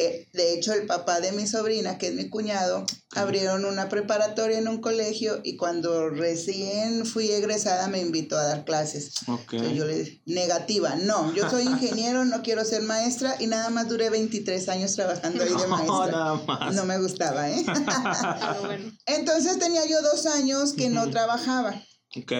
eh, 0.00 0.28
de 0.32 0.54
hecho, 0.54 0.72
el 0.74 0.86
papá 0.86 1.18
de 1.20 1.32
mi 1.32 1.48
sobrina, 1.48 1.98
que 1.98 2.06
es 2.06 2.14
mi 2.14 2.28
cuñado, 2.28 2.86
abrieron 3.16 3.64
una 3.64 3.88
preparatoria 3.88 4.56
en 4.58 4.68
un 4.68 4.80
colegio 4.80 5.40
y 5.42 5.56
cuando 5.56 6.08
recién 6.08 7.04
fui 7.04 7.32
egresada 7.32 7.88
me 7.88 8.00
invitó 8.00 8.38
a 8.38 8.44
dar 8.44 8.64
clases. 8.64 9.14
yo 9.50 9.84
le 9.86 9.98
dije, 9.98 10.22
negativa, 10.24 10.94
no, 10.94 11.34
yo 11.34 11.50
soy 11.50 11.64
ingeniero, 11.66 12.24
no 12.24 12.42
quiero 12.42 12.64
ser 12.64 12.82
maestra 12.82 13.34
y 13.40 13.48
nada 13.48 13.70
más 13.70 13.88
duré 13.88 14.08
23 14.08 14.68
años 14.68 14.94
trabajando 14.94 15.42
ahí 15.42 15.50
de 15.50 15.66
maestra. 15.66 16.70
No, 16.72 16.84
me 16.84 17.00
gustaba, 17.00 17.50
¿eh? 17.50 17.66
Entonces 19.06 19.58
tenía 19.58 19.84
yo 19.84 20.00
dos 20.02 20.26
años 20.26 20.74
que 20.74 20.90
no 20.90 21.10
trabajaba. 21.10 21.82
Ok. 22.16 22.32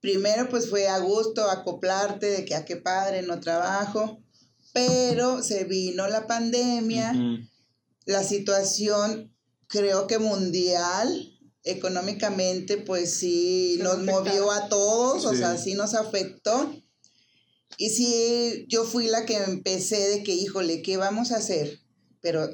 Primero 0.00 0.50
pues 0.50 0.68
fue 0.68 0.88
a 0.88 0.98
gusto 0.98 1.50
acoplarte 1.50 2.26
de 2.26 2.44
que 2.44 2.54
a 2.54 2.66
qué 2.66 2.76
padre, 2.76 3.22
no 3.22 3.40
trabajo, 3.40 4.22
pero 4.72 5.42
se 5.42 5.64
vino 5.64 6.08
la 6.08 6.26
pandemia, 6.26 7.14
la 8.04 8.24
situación 8.24 9.34
creo 9.66 10.06
que 10.06 10.18
mundial, 10.18 11.38
económicamente 11.64 12.78
pues 12.78 13.12
sí 13.12 13.74
Se 13.76 13.82
nos 13.82 13.94
afectaba. 13.94 14.20
movió 14.20 14.50
a 14.50 14.68
todos, 14.68 15.24
o 15.24 15.34
sea, 15.34 15.56
sí 15.56 15.74
nos 15.74 15.94
afectó. 15.94 16.74
Y 17.76 17.90
sí, 17.90 18.66
yo 18.68 18.84
fui 18.84 19.06
la 19.06 19.24
que 19.24 19.36
empecé 19.36 20.08
de 20.08 20.22
que, 20.24 20.34
híjole, 20.34 20.82
¿qué 20.82 20.96
vamos 20.96 21.30
a 21.30 21.36
hacer? 21.36 21.78
Pero 22.20 22.48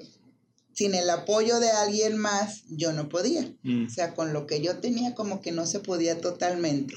sin 0.75 0.95
el 0.95 1.09
apoyo 1.09 1.61
de 1.61 1.71
alguien 1.71 2.17
más, 2.19 2.63
yo 2.69 2.93
no 2.93 3.09
podía. 3.09 3.49
Mm. 3.63 3.87
O 3.87 3.91
sea, 3.91 4.15
con 4.15 4.33
lo 4.33 4.47
que 4.47 4.61
yo 4.61 4.79
tenía 4.79 5.15
como 5.15 5.41
que 5.41 5.53
no 5.53 5.67
se 5.67 5.81
podía 5.81 6.21
totalmente. 6.21 6.95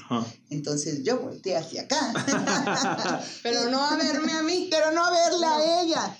Entonces 0.50 1.04
yo 1.04 1.18
volteé 1.20 1.56
hacia 1.56 1.82
acá. 1.82 3.22
Pero 3.42 3.70
no 3.70 3.82
a 3.84 3.96
verme 3.96 4.32
a 4.32 4.42
mí. 4.42 4.68
Pero 4.70 4.90
no 4.92 5.04
a 5.04 5.10
verla 5.10 5.46
No. 5.48 5.54
a 5.56 5.82
ella. 5.82 6.18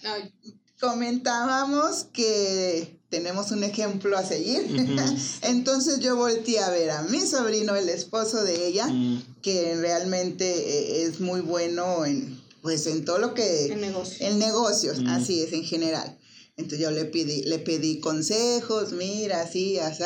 Comentábamos 0.80 2.06
que 2.12 2.98
tenemos 3.10 3.50
un 3.50 3.64
ejemplo 3.64 4.16
a 4.16 4.24
seguir. 4.24 4.64
Entonces 5.42 5.98
yo 6.00 6.16
volteé 6.16 6.60
a 6.60 6.70
ver 6.70 6.90
a 6.90 7.02
mi 7.02 7.20
sobrino, 7.26 7.74
el 7.74 7.88
esposo 7.88 8.42
de 8.44 8.66
ella, 8.68 8.86
Mm. 8.86 9.22
que 9.42 9.74
realmente 9.76 10.44
eh, 10.46 11.02
es 11.02 11.20
muy 11.20 11.40
bueno 11.40 12.04
en, 12.04 12.40
pues, 12.62 12.86
en 12.86 13.04
todo 13.04 13.18
lo 13.18 13.34
que... 13.34 13.66
el 13.72 13.80
negocio. 13.80 14.26
En 14.26 14.38
negocios, 14.38 15.00
Mm. 15.00 15.08
así 15.08 15.42
es, 15.42 15.52
en 15.52 15.64
general. 15.64 16.17
Entonces 16.58 16.80
yo 16.80 16.90
le 16.90 17.04
pedí, 17.06 17.44
le 17.44 17.58
pedí 17.60 18.00
consejos, 18.00 18.92
mira, 18.92 19.40
así, 19.40 19.78
así. 19.78 20.02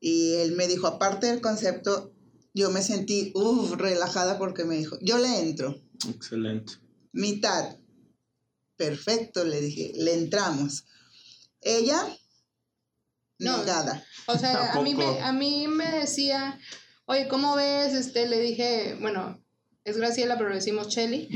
Y 0.00 0.34
él 0.34 0.52
me 0.52 0.66
dijo, 0.68 0.86
aparte 0.86 1.26
del 1.26 1.40
concepto, 1.40 2.14
yo 2.54 2.70
me 2.70 2.80
sentí, 2.82 3.32
uff, 3.34 3.72
relajada 3.72 4.38
porque 4.38 4.64
me 4.64 4.76
dijo, 4.78 4.96
yo 5.02 5.18
le 5.18 5.40
entro, 5.40 5.82
Excelente. 6.08 6.74
mitad. 7.12 7.76
Perfecto, 8.76 9.44
le 9.44 9.60
dije, 9.60 9.92
le 9.96 10.14
entramos. 10.14 10.84
Ella, 11.60 12.04
No. 13.38 13.58
negada. 13.58 14.04
O 14.26 14.38
sea, 14.38 14.72
a 14.72 14.80
mí, 14.82 14.94
me, 14.94 15.20
a 15.20 15.32
mí 15.32 15.66
me 15.68 15.90
decía, 15.90 16.58
oye, 17.06 17.28
¿cómo 17.28 17.54
ves? 17.56 17.94
Este, 17.94 18.28
le 18.28 18.40
dije, 18.40 18.96
bueno, 19.00 19.40
es 19.84 19.96
Graciela, 19.96 20.36
pero 20.36 20.48
le 20.50 20.56
decimos 20.56 20.88
Chelly. 20.88 21.28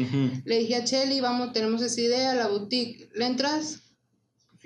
Le 0.44 0.58
dije 0.58 0.76
a 0.76 0.84
Chelly, 0.84 1.20
vamos, 1.20 1.52
tenemos 1.52 1.82
esa 1.82 2.00
idea, 2.00 2.34
la 2.34 2.48
boutique, 2.48 3.10
¿le 3.14 3.26
entras? 3.26 3.82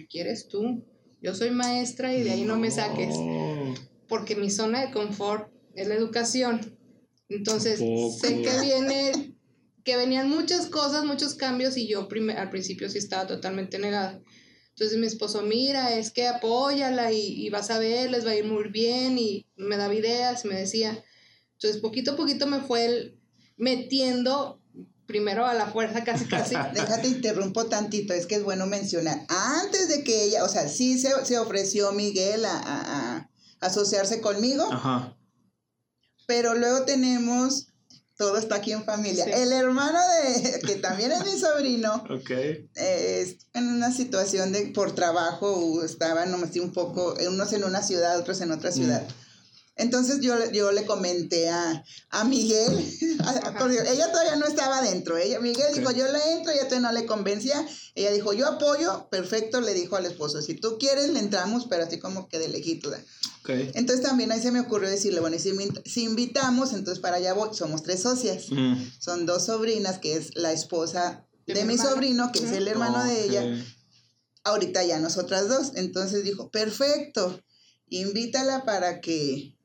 Si 0.01 0.07
quieres 0.07 0.49
tú. 0.49 0.83
Yo 1.21 1.35
soy 1.35 1.51
maestra 1.51 2.15
y 2.15 2.23
de 2.23 2.31
ahí 2.31 2.45
no 2.45 2.57
me 2.57 2.71
saques. 2.71 3.15
Porque 4.09 4.35
mi 4.35 4.49
zona 4.49 4.81
de 4.81 4.93
confort 4.93 5.53
es 5.75 5.89
la 5.89 5.95
educación. 5.95 6.79
Entonces, 7.29 7.79
sé 8.19 8.41
que 8.41 8.61
viene, 8.63 9.37
que 9.85 9.97
venían 9.97 10.31
muchas 10.31 10.67
cosas, 10.67 11.05
muchos 11.05 11.35
cambios 11.35 11.77
y 11.77 11.87
yo 11.87 12.09
al 12.37 12.51
principio 12.51 12.89
sí 12.89 12.97
estaba 12.97 13.27
totalmente 13.27 13.79
negada. 13.79 14.23
Entonces 14.71 14.99
mi 14.99 15.07
esposo, 15.07 15.43
mira, 15.43 15.99
es 15.99 16.11
que 16.11 16.27
apóyala 16.27 17.13
y, 17.13 17.45
y 17.45 17.51
vas 17.51 17.71
a 17.71 17.79
ver, 17.79 18.11
les 18.11 18.25
va 18.27 18.31
a 18.31 18.37
ir 18.37 18.47
muy 18.47 18.71
bien 18.71 19.19
y 19.19 19.47
me 19.57 19.77
daba 19.77 19.95
ideas, 19.95 20.47
me 20.47 20.55
decía. 20.55 21.05
Entonces 21.53 21.83
poquito 21.83 22.13
a 22.13 22.17
poquito 22.17 22.47
me 22.47 22.61
fue 22.61 22.87
él 22.87 23.21
metiendo 23.59 24.60
primero 25.11 25.45
a 25.45 25.53
la 25.55 25.67
fuerza 25.67 26.03
casi 26.05 26.25
casi. 26.25 26.55
Déjate 26.75 27.09
interrumpo 27.09 27.67
tantito, 27.67 28.15
es 28.15 28.27
que 28.27 28.37
es 28.37 28.43
bueno 28.45 28.67
mencionar. 28.67 29.27
Antes 29.29 29.89
de 29.89 30.03
que 30.05 30.25
ella, 30.25 30.45
o 30.45 30.49
sea, 30.49 30.69
sí 30.69 30.99
se, 30.99 31.11
se 31.27 31.39
ofreció 31.39 31.93
Miguel 31.93 32.45
a, 32.47 32.57
a- 32.57 33.17
a 33.17 33.31
asociarse 33.61 34.21
conmigo, 34.23 34.67
Ajá. 34.73 35.15
pero 36.27 36.55
luego 36.55 36.85
tenemos, 36.87 37.67
todo 38.17 38.39
está 38.39 38.57
aquí 38.57 38.73
en 38.73 38.85
familia, 38.85 39.25
Sí. 39.25 39.31
el 39.35 39.53
hermano 39.53 39.99
de, 39.99 40.61
que 40.67 40.77
también 40.77 41.13
es 41.13 41.25
mi 41.25 41.39
sobrino, 41.39 42.05
Ok. 42.09 42.31
eh, 42.31 42.67
es 42.77 43.37
en 43.53 43.69
una 43.69 43.93
situación 43.93 44.53
de, 44.53 44.67
por 44.75 44.95
trabajo, 44.95 45.83
estaban 45.85 46.31
nomás 46.31 46.57
un 46.57 46.73
poco, 46.73 47.15
unos 47.29 47.53
en 47.53 47.65
una 47.65 47.83
ciudad, 47.83 48.19
otros 48.19 48.41
en 48.41 48.53
otra 48.53 48.73
ciudad. 48.73 49.07
Entonces 49.77 50.21
yo, 50.21 50.37
le- 50.37 50.53
yo 50.53 50.73
le 50.73 50.85
comenté 50.85 51.49
a, 51.49 51.83
a 52.11 52.25
Miguel, 52.25 52.71
a- 53.25 53.93
ella 53.93 54.11
todavía 54.13 54.37
no 54.37 54.47
estaba 54.47 54.79
adentro, 54.79 55.17
ella, 55.17 55.41
Miguel 55.41 55.69
Ok. 55.71 55.79
dijo, 55.79 55.91
yo 55.93 56.13
le 56.13 56.33
entro, 56.33 56.53
ella 56.53 56.65
todavía 56.69 56.89
no 56.89 56.93
le 56.93 57.07
convencía, 57.07 57.67
ella 57.95 58.11
dijo, 58.11 58.33
yo 58.35 58.47
apoyo, 58.47 59.09
perfecto, 59.11 59.61
le 59.63 59.73
dijo 59.73 59.97
al 59.97 60.05
esposo, 60.07 60.43
si 60.43 60.55
tú 60.55 60.77
quieres 60.79 61.09
le 61.11 61.19
entramos, 61.21 61.67
pero 61.71 61.85
así 61.85 61.99
como 61.99 62.29
que 62.29 62.39
de 62.39 62.49
lejito. 62.49 62.91
¿verdad? 62.91 63.05
Ok. 63.43 63.51
Entonces 63.75 64.05
también 64.05 64.31
ahí 64.33 64.43
se 64.43 64.51
me 64.53 64.61
ocurrió 64.61 64.91
decirle, 64.91 65.21
bueno, 65.21 65.37
y 65.37 65.39
si, 65.39 66.03
invitamos, 66.03 66.73
entonces 66.75 67.01
para 67.01 67.17
allá 67.17 67.33
voy, 67.33 67.51
somos 67.55 67.83
tres 67.83 68.03
socias, 68.03 68.51
Mm. 68.51 68.83
son 68.99 69.25
dos 69.25 69.47
sobrinas, 69.47 69.99
que 69.99 70.15
es 70.17 70.35
la 70.35 70.53
esposa 70.53 71.27
De 71.47 71.55
de, 71.55 71.65
mi 71.65 71.79
sobrino, 71.79 72.33
que 72.33 72.41
es 72.41 72.53
el 72.53 72.69
hermano 72.69 73.03
de 73.05 73.25
ella, 73.25 73.65
ahorita 74.45 74.85
ya 74.85 74.99
nosotras 74.99 75.49
dos. 75.49 75.73
Entonces 75.75 76.23
dijo, 76.25 76.51
perfecto, 76.51 77.41
invítala 77.89 78.65
para 78.65 79.01
que 79.01 79.57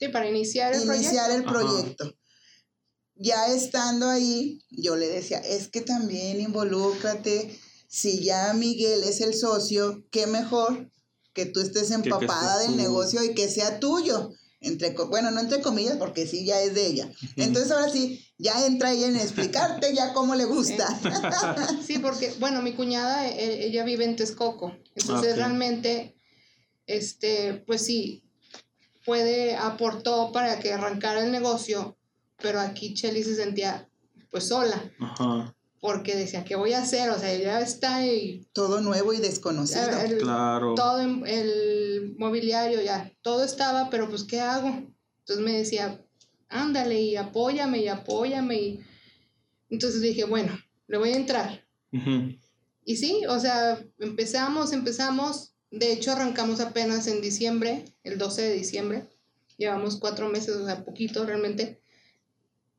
Sí, 0.00 0.08
para 0.08 0.28
iniciar 0.28 0.72
el 0.74 0.82
iniciar 0.82 1.30
el 1.30 1.42
Ajá. 1.42 1.50
proyecto. 1.50 2.16
Ya 3.16 3.46
estando 3.48 4.08
ahí, 4.08 4.64
yo 4.70 4.96
le 4.96 5.08
decía, 5.08 5.38
es 5.40 5.68
que 5.68 5.82
también 5.82 6.40
involúcrate, 6.40 7.54
si 7.86 8.22
ya 8.24 8.54
Miguel 8.54 9.02
es 9.04 9.20
el 9.20 9.34
socio, 9.34 10.06
qué 10.10 10.26
mejor 10.26 10.90
que 11.34 11.44
tú 11.44 11.60
estés 11.60 11.88
que 11.88 11.94
empapada 11.94 12.54
estés 12.62 12.68
del 12.68 12.76
tú. 12.78 12.82
negocio 12.82 13.22
y 13.22 13.34
que 13.34 13.48
sea 13.48 13.78
tuyo. 13.78 14.30
Entre, 14.62 14.90
bueno, 14.90 15.30
no 15.30 15.40
entre 15.40 15.60
comillas, 15.60 15.96
porque 15.96 16.26
sí, 16.26 16.44
ya 16.44 16.60
es 16.62 16.74
de 16.74 16.86
ella. 16.86 17.10
Entonces 17.36 17.70
ahora 17.72 17.90
sí, 17.90 18.24
ya 18.38 18.66
entra 18.66 18.92
ella 18.92 19.08
en 19.08 19.16
explicarte 19.16 19.94
ya 19.94 20.12
cómo 20.14 20.34
le 20.34 20.44
gusta. 20.46 20.86
proyecto. 21.00 21.82
Sí, 21.86 21.98
porque, 21.98 22.32
bueno, 22.40 22.62
mi 22.62 22.74
cuñada, 22.74 23.28
e- 23.28 23.66
ella 23.66 23.84
vive 23.84 24.04
en 24.04 24.16
Texcoco. 24.16 24.74
Entonces 24.94 25.32
Ok. 25.32 25.36
realmente, 25.36 26.16
este, 26.86 27.64
pues 27.66 27.82
sí, 27.84 28.22
puede, 29.04 29.56
aportó 29.56 30.30
para 30.32 30.58
que 30.60 30.72
arrancara 30.72 31.24
el 31.24 31.32
negocio, 31.32 31.96
pero 32.36 32.60
aquí 32.60 32.94
Chelly 32.94 33.22
se 33.22 33.34
sentía 33.36 33.88
pues 34.30 34.48
sola, 34.48 34.80
Ajá. 35.00 35.54
porque 35.80 36.14
decía, 36.16 36.44
¿qué 36.44 36.54
voy 36.56 36.72
a 36.74 36.82
hacer? 36.82 37.10
O 37.10 37.18
sea, 37.18 37.34
ya 37.36 37.60
está 37.60 38.06
y 38.06 38.46
Todo 38.52 38.80
nuevo 38.80 39.12
y 39.12 39.18
desconocido. 39.18 39.90
el- 40.00 40.18
Claro. 40.18 40.74
todo 40.74 41.00
el 41.26 42.14
mobiliario 42.18 42.80
ya, 42.82 43.12
todo 43.22 43.42
estaba, 43.44 43.90
pero 43.90 44.08
pues 44.08 44.24
¿qué 44.24 44.40
hago? 44.40 44.68
Entonces 45.20 45.44
me 45.44 45.52
decía, 45.52 46.00
ándale 46.48 47.00
y 47.00 47.16
apóyame 47.16 47.78
y 47.78 47.88
apóyame 47.88 48.56
y 48.56 48.80
entonces 49.68 50.00
dije, 50.00 50.24
bueno, 50.24 50.58
le 50.88 50.98
voy 50.98 51.10
a 51.10 51.16
entrar. 51.16 51.64
Y 52.84 52.96
sí, 52.96 53.22
o 53.28 53.38
sea, 53.38 53.78
empezamos, 53.98 54.72
empezamos, 54.72 55.54
de 55.70 55.92
hecho 55.92 56.12
arrancamos 56.12 56.60
apenas 56.60 57.06
en 57.06 57.20
diciembre, 57.20 57.84
el 58.04 58.18
12 58.18 58.42
de 58.42 58.52
diciembre, 58.54 59.06
llevamos 59.56 59.96
cuatro 59.98 60.28
meses, 60.28 60.56
o 60.56 60.66
sea, 60.66 60.84
poquito 60.84 61.24
realmente, 61.24 61.80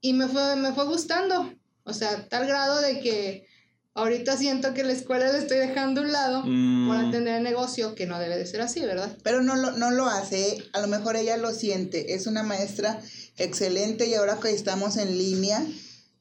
y 0.02 0.14
me 0.14 0.28
fue, 0.28 0.56
me 0.56 0.74
fue 0.74 0.86
gustando, 0.86 1.54
o 1.84 1.94
sea, 1.94 2.28
tal 2.28 2.48
grado 2.48 2.82
de 2.82 3.00
que 3.00 3.48
ahorita 3.94 4.38
siento 4.38 4.74
que 4.74 4.84
la 4.84 4.94
escuela 4.94 5.32
le 5.32 5.38
estoy 5.40 5.58
dejando 5.58 6.02
a 6.02 6.04
un 6.06 6.12
lado 6.12 6.44
Mm. 6.46 6.88
por 6.88 6.98
atender 6.98 7.36
el 7.36 7.44
negocio, 7.44 7.94
que 7.94 8.08
no 8.08 8.18
debe 8.20 8.38
de 8.38 8.46
ser 8.46 8.62
así, 8.62 8.80
¿verdad? 8.82 9.16
Pero 9.24 9.42
no 9.42 9.56
lo, 9.56 9.72
no 9.72 9.92
lo 9.92 10.08
hace, 10.08 10.58
a 10.74 10.80
lo 10.82 10.88
mejor 10.88 11.16
ella 11.18 11.38
lo 11.38 11.52
siente, 11.54 12.14
es 12.14 12.26
una 12.26 12.42
maestra 12.44 13.00
excelente 13.38 14.08
y 14.08 14.14
ahora 14.16 14.40
que 14.42 14.50
estamos 14.52 14.98
en 14.98 15.18
línea, 15.18 15.66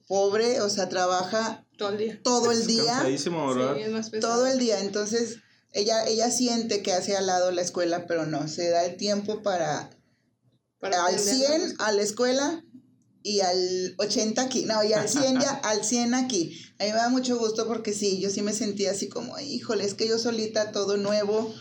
pobre, 0.08 0.60
o 0.60 0.68
sea, 0.68 0.88
trabaja 0.88 1.64
Todo 1.78 1.90
el 1.90 1.98
día. 1.98 2.20
todo 2.22 2.50
el 2.52 2.66
día, 2.66 3.02
todo 4.20 4.46
el 4.46 4.58
día, 4.58 4.80
entonces 4.80 5.38
ella, 5.72 6.04
ella 6.06 6.30
siente 6.30 6.82
que 6.82 6.92
hace 6.92 7.16
al 7.16 7.26
lado 7.26 7.50
la 7.50 7.62
escuela, 7.62 8.06
pero 8.06 8.26
no, 8.26 8.48
se 8.48 8.70
da 8.70 8.84
el 8.84 8.96
tiempo 8.96 9.42
para, 9.42 9.90
Para 10.80 11.04
al 11.06 11.14
atender 11.14 11.34
100 11.36 11.62
los- 11.62 11.80
a 11.80 11.92
la 11.92 12.02
escuela 12.02 12.64
y 13.22 13.40
al 13.40 13.94
80 13.98 14.42
aquí, 14.42 14.64
no, 14.64 14.82
y 14.82 14.92
al 14.94 15.08
100 15.08 15.40
ya, 15.40 15.50
al 15.64 15.84
100 15.84 16.14
aquí. 16.14 16.58
A 16.78 16.84
mí 16.84 16.90
me 16.90 16.96
da 16.96 17.08
mucho 17.10 17.38
gusto 17.38 17.66
porque 17.66 17.92
sí, 17.92 18.18
yo 18.20 18.30
sí 18.30 18.42
me 18.42 18.52
sentía 18.52 18.92
así 18.92 19.08
como, 19.08 19.38
híjole, 19.38 19.84
es 19.84 19.94
que 19.94 20.08
yo 20.08 20.18
solita 20.18 20.72
todo 20.72 20.96
nuevo 20.96 21.54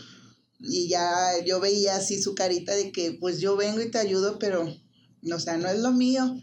y 0.58 0.88
ya 0.88 1.32
yo 1.44 1.60
veía 1.60 1.96
así 1.96 2.20
su 2.20 2.34
carita 2.34 2.74
de 2.74 2.92
que 2.92 3.12
pues 3.12 3.40
yo 3.40 3.56
vengo 3.56 3.80
y 3.80 3.90
te 3.90 3.98
ayudo, 3.98 4.38
pero, 4.38 4.62
o 5.32 5.38
sea, 5.38 5.56
no 5.58 5.68
es 5.68 5.78
lo 5.80 5.90
mío, 5.92 6.34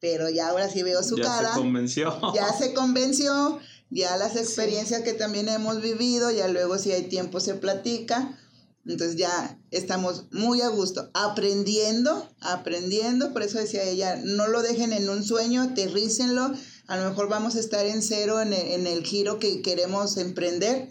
pero 0.00 0.28
ya 0.30 0.48
ahora 0.48 0.68
sí 0.68 0.82
veo 0.82 1.02
su 1.02 1.16
ya 1.16 1.22
cara, 1.24 1.48
se 1.54 1.58
convenció. 1.60 2.32
ya 2.34 2.52
se 2.52 2.72
convenció, 2.74 3.58
ya 3.90 4.16
las 4.16 4.36
experiencias 4.36 5.02
que 5.02 5.14
también 5.14 5.48
hemos 5.48 5.80
vivido, 5.80 6.30
ya 6.30 6.48
luego 6.48 6.78
si 6.78 6.92
hay 6.92 7.04
tiempo 7.04 7.40
se 7.40 7.54
platica. 7.54 8.38
Entonces 8.86 9.16
ya 9.16 9.58
estamos 9.70 10.26
muy 10.32 10.62
a 10.62 10.68
gusto, 10.68 11.10
aprendiendo, 11.12 12.26
aprendiendo, 12.40 13.34
por 13.34 13.42
eso 13.42 13.58
decía 13.58 13.82
ella, 13.82 14.16
no 14.24 14.46
lo 14.48 14.62
dejen 14.62 14.94
en 14.94 15.10
un 15.10 15.22
sueño, 15.22 15.60
aterrícenlo, 15.60 16.52
a 16.86 16.96
lo 16.96 17.10
mejor 17.10 17.28
vamos 17.28 17.54
a 17.56 17.60
estar 17.60 17.84
en 17.84 18.02
cero 18.02 18.40
en 18.40 18.54
el, 18.54 18.66
en 18.68 18.86
el 18.86 19.04
giro 19.04 19.38
que 19.38 19.60
queremos 19.60 20.16
emprender, 20.16 20.88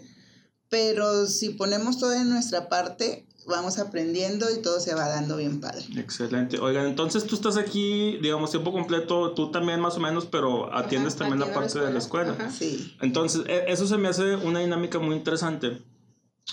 pero 0.68 1.26
si 1.26 1.50
ponemos 1.50 1.98
todo 1.98 2.12
en 2.12 2.28
nuestra 2.28 2.68
parte, 2.68 3.27
vamos 3.48 3.78
aprendiendo 3.78 4.46
y 4.50 4.62
todo 4.62 4.78
se 4.80 4.94
va 4.94 5.08
dando 5.08 5.36
bien 5.36 5.60
padre. 5.60 5.84
Excelente. 5.96 6.58
Oigan, 6.58 6.86
entonces 6.86 7.24
tú 7.24 7.34
estás 7.34 7.56
aquí, 7.56 8.18
digamos, 8.22 8.50
tiempo 8.50 8.72
completo, 8.72 9.32
tú 9.32 9.50
también 9.50 9.80
más 9.80 9.96
o 9.96 10.00
menos, 10.00 10.26
pero 10.26 10.72
atiendes 10.74 11.16
también 11.16 11.40
la 11.40 11.52
parte 11.52 11.80
de 11.80 11.92
la 11.92 11.98
escuela. 11.98 12.50
Sí. 12.50 12.96
Entonces, 13.00 13.42
e, 13.46 13.64
eso 13.68 13.86
se 13.86 13.96
me 13.96 14.08
hace 14.08 14.36
una 14.36 14.60
dinámica 14.60 14.98
muy 14.98 15.16
interesante. 15.16 15.82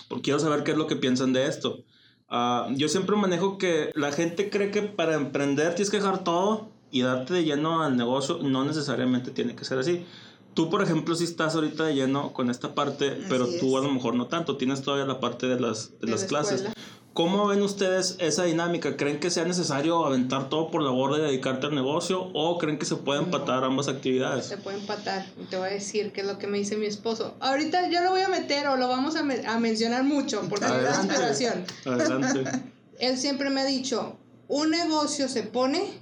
Porque 0.10 0.24
quiero 0.24 0.40
saber 0.40 0.64
qué 0.64 0.72
es 0.72 0.78
lo 0.78 0.88
que 0.88 0.96
piensan 0.96 1.34
de 1.34 1.48
esto. 1.48 1.84
Ah, 2.28 2.68
yo 2.75 2.90
siempre 2.90 3.16
manejo 3.16 3.58
que 3.58 3.92
la 3.94 4.12
gente 4.12 4.50
cree 4.50 4.72
que 4.72 4.82
para 4.82 5.16
emprender 5.16 5.75
tienes 5.75 5.90
que 5.90 5.98
dejar 5.98 6.24
todo 6.24 6.70
y 6.92 7.02
darte 7.02 7.34
de 7.34 7.44
lleno 7.44 7.84
al 7.84 7.98
negocio. 7.98 8.40
No 8.42 8.66
necesariamente 8.66 9.32
tiene 9.32 9.56
que 9.56 9.66
ser 9.66 9.80
así. 9.80 10.06
Tú, 10.55 10.69
por 10.69 10.81
ejemplo, 10.81 11.15
si 11.15 11.25
estás 11.25 11.53
ahorita 11.53 11.83
de 11.83 11.95
lleno 11.95 12.31
con 12.31 12.50
esta 12.50 12.74
parte, 12.74 13.12
pero 13.27 13.45
tú 13.59 13.77
a 13.77 13.81
lo 13.81 13.91
mejor 13.91 14.15
no 14.15 14.27
tanto, 14.27 14.55
tienes 14.55 14.81
todavía 14.81 15.05
la 15.05 15.19
parte 15.19 15.47
de 15.47 15.59
las, 15.59 16.00
de, 16.00 16.07
las 16.07 16.24
clases. 16.24 16.63
¿Cómo 17.12 17.47
ven 17.47 17.62
ustedes 17.62 18.15
esa 18.19 18.45
dinámica? 18.45 18.95
¿Creen 18.95 19.19
que 19.19 19.29
sea 19.29 19.43
necesario 19.43 20.05
aventar 20.05 20.47
todo 20.47 20.71
por 20.71 20.81
la 20.81 20.91
borda 20.91 21.17
y 21.17 21.21
dedicarte 21.24 21.67
al 21.67 21.75
negocio 21.75 22.29
o 22.33 22.57
creen 22.57 22.79
que 22.79 22.85
se 22.85 22.95
puede 22.95 23.21
empatar 23.21 23.65
ambas 23.65 23.89
actividades? 23.89 24.45
Se 24.45 24.57
puede 24.57 24.79
empatar. 24.79 25.25
Te 25.50 25.57
voy 25.57 25.67
a 25.67 25.71
decir 25.71 26.13
qué 26.13 26.21
es 26.21 26.27
lo 26.27 26.38
que 26.38 26.47
me 26.47 26.57
dice 26.57 26.77
mi 26.77 26.85
esposo. 26.85 27.35
Ahorita 27.41 27.89
yo 27.89 28.01
lo 28.01 28.12
voy 28.12 28.21
a 28.21 28.29
meter 28.29 28.67
o 28.67 28.77
lo 28.77 28.88
vamos 28.88 29.17
a, 29.17 29.19
a 29.19 29.59
mencionar 29.59 30.05
mucho 30.05 30.41
porque 30.50 30.65
es 30.65 30.71
la 30.71 31.03
inspiración. 31.03 31.65
Adelante. 31.85 32.43
Él 33.00 33.17
siempre 33.17 33.50
me 33.50 33.59
ha 33.59 33.65
dicho, 33.65 34.17
un 34.47 34.71
negocio 34.71 35.27
se 35.27 35.43
pone 35.43 36.00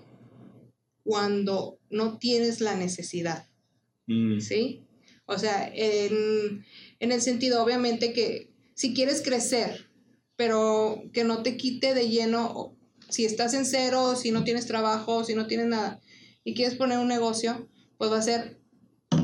cuando 1.03 1.79
no 1.89 2.19
tienes 2.19 2.61
la 2.61 2.75
necesidad. 2.75 3.47
Mm. 4.07 4.39
¿Sí? 4.39 4.83
O 5.25 5.37
sea, 5.37 5.71
en, 5.73 6.65
el 6.99 7.21
sentido, 7.21 7.63
obviamente, 7.63 8.13
que 8.13 8.51
si 8.73 8.93
quieres 8.93 9.21
crecer, 9.21 9.89
pero 10.35 11.03
que 11.13 11.23
no 11.23 11.43
te 11.43 11.57
quite 11.57 11.93
de 11.93 12.09
lleno, 12.09 12.75
si 13.09 13.25
estás 13.25 13.53
en 13.53 13.65
cero, 13.65 14.15
si 14.15 14.31
no 14.31 14.43
tienes 14.43 14.65
trabajo, 14.65 15.23
si 15.23 15.35
no 15.35 15.47
tienes 15.47 15.67
nada, 15.67 16.01
y 16.43 16.53
quieres 16.53 16.75
poner 16.75 16.99
un 16.99 17.07
negocio, 17.07 17.69
pues 17.97 18.11
va 18.11 18.17
a 18.17 18.23
ser 18.23 18.59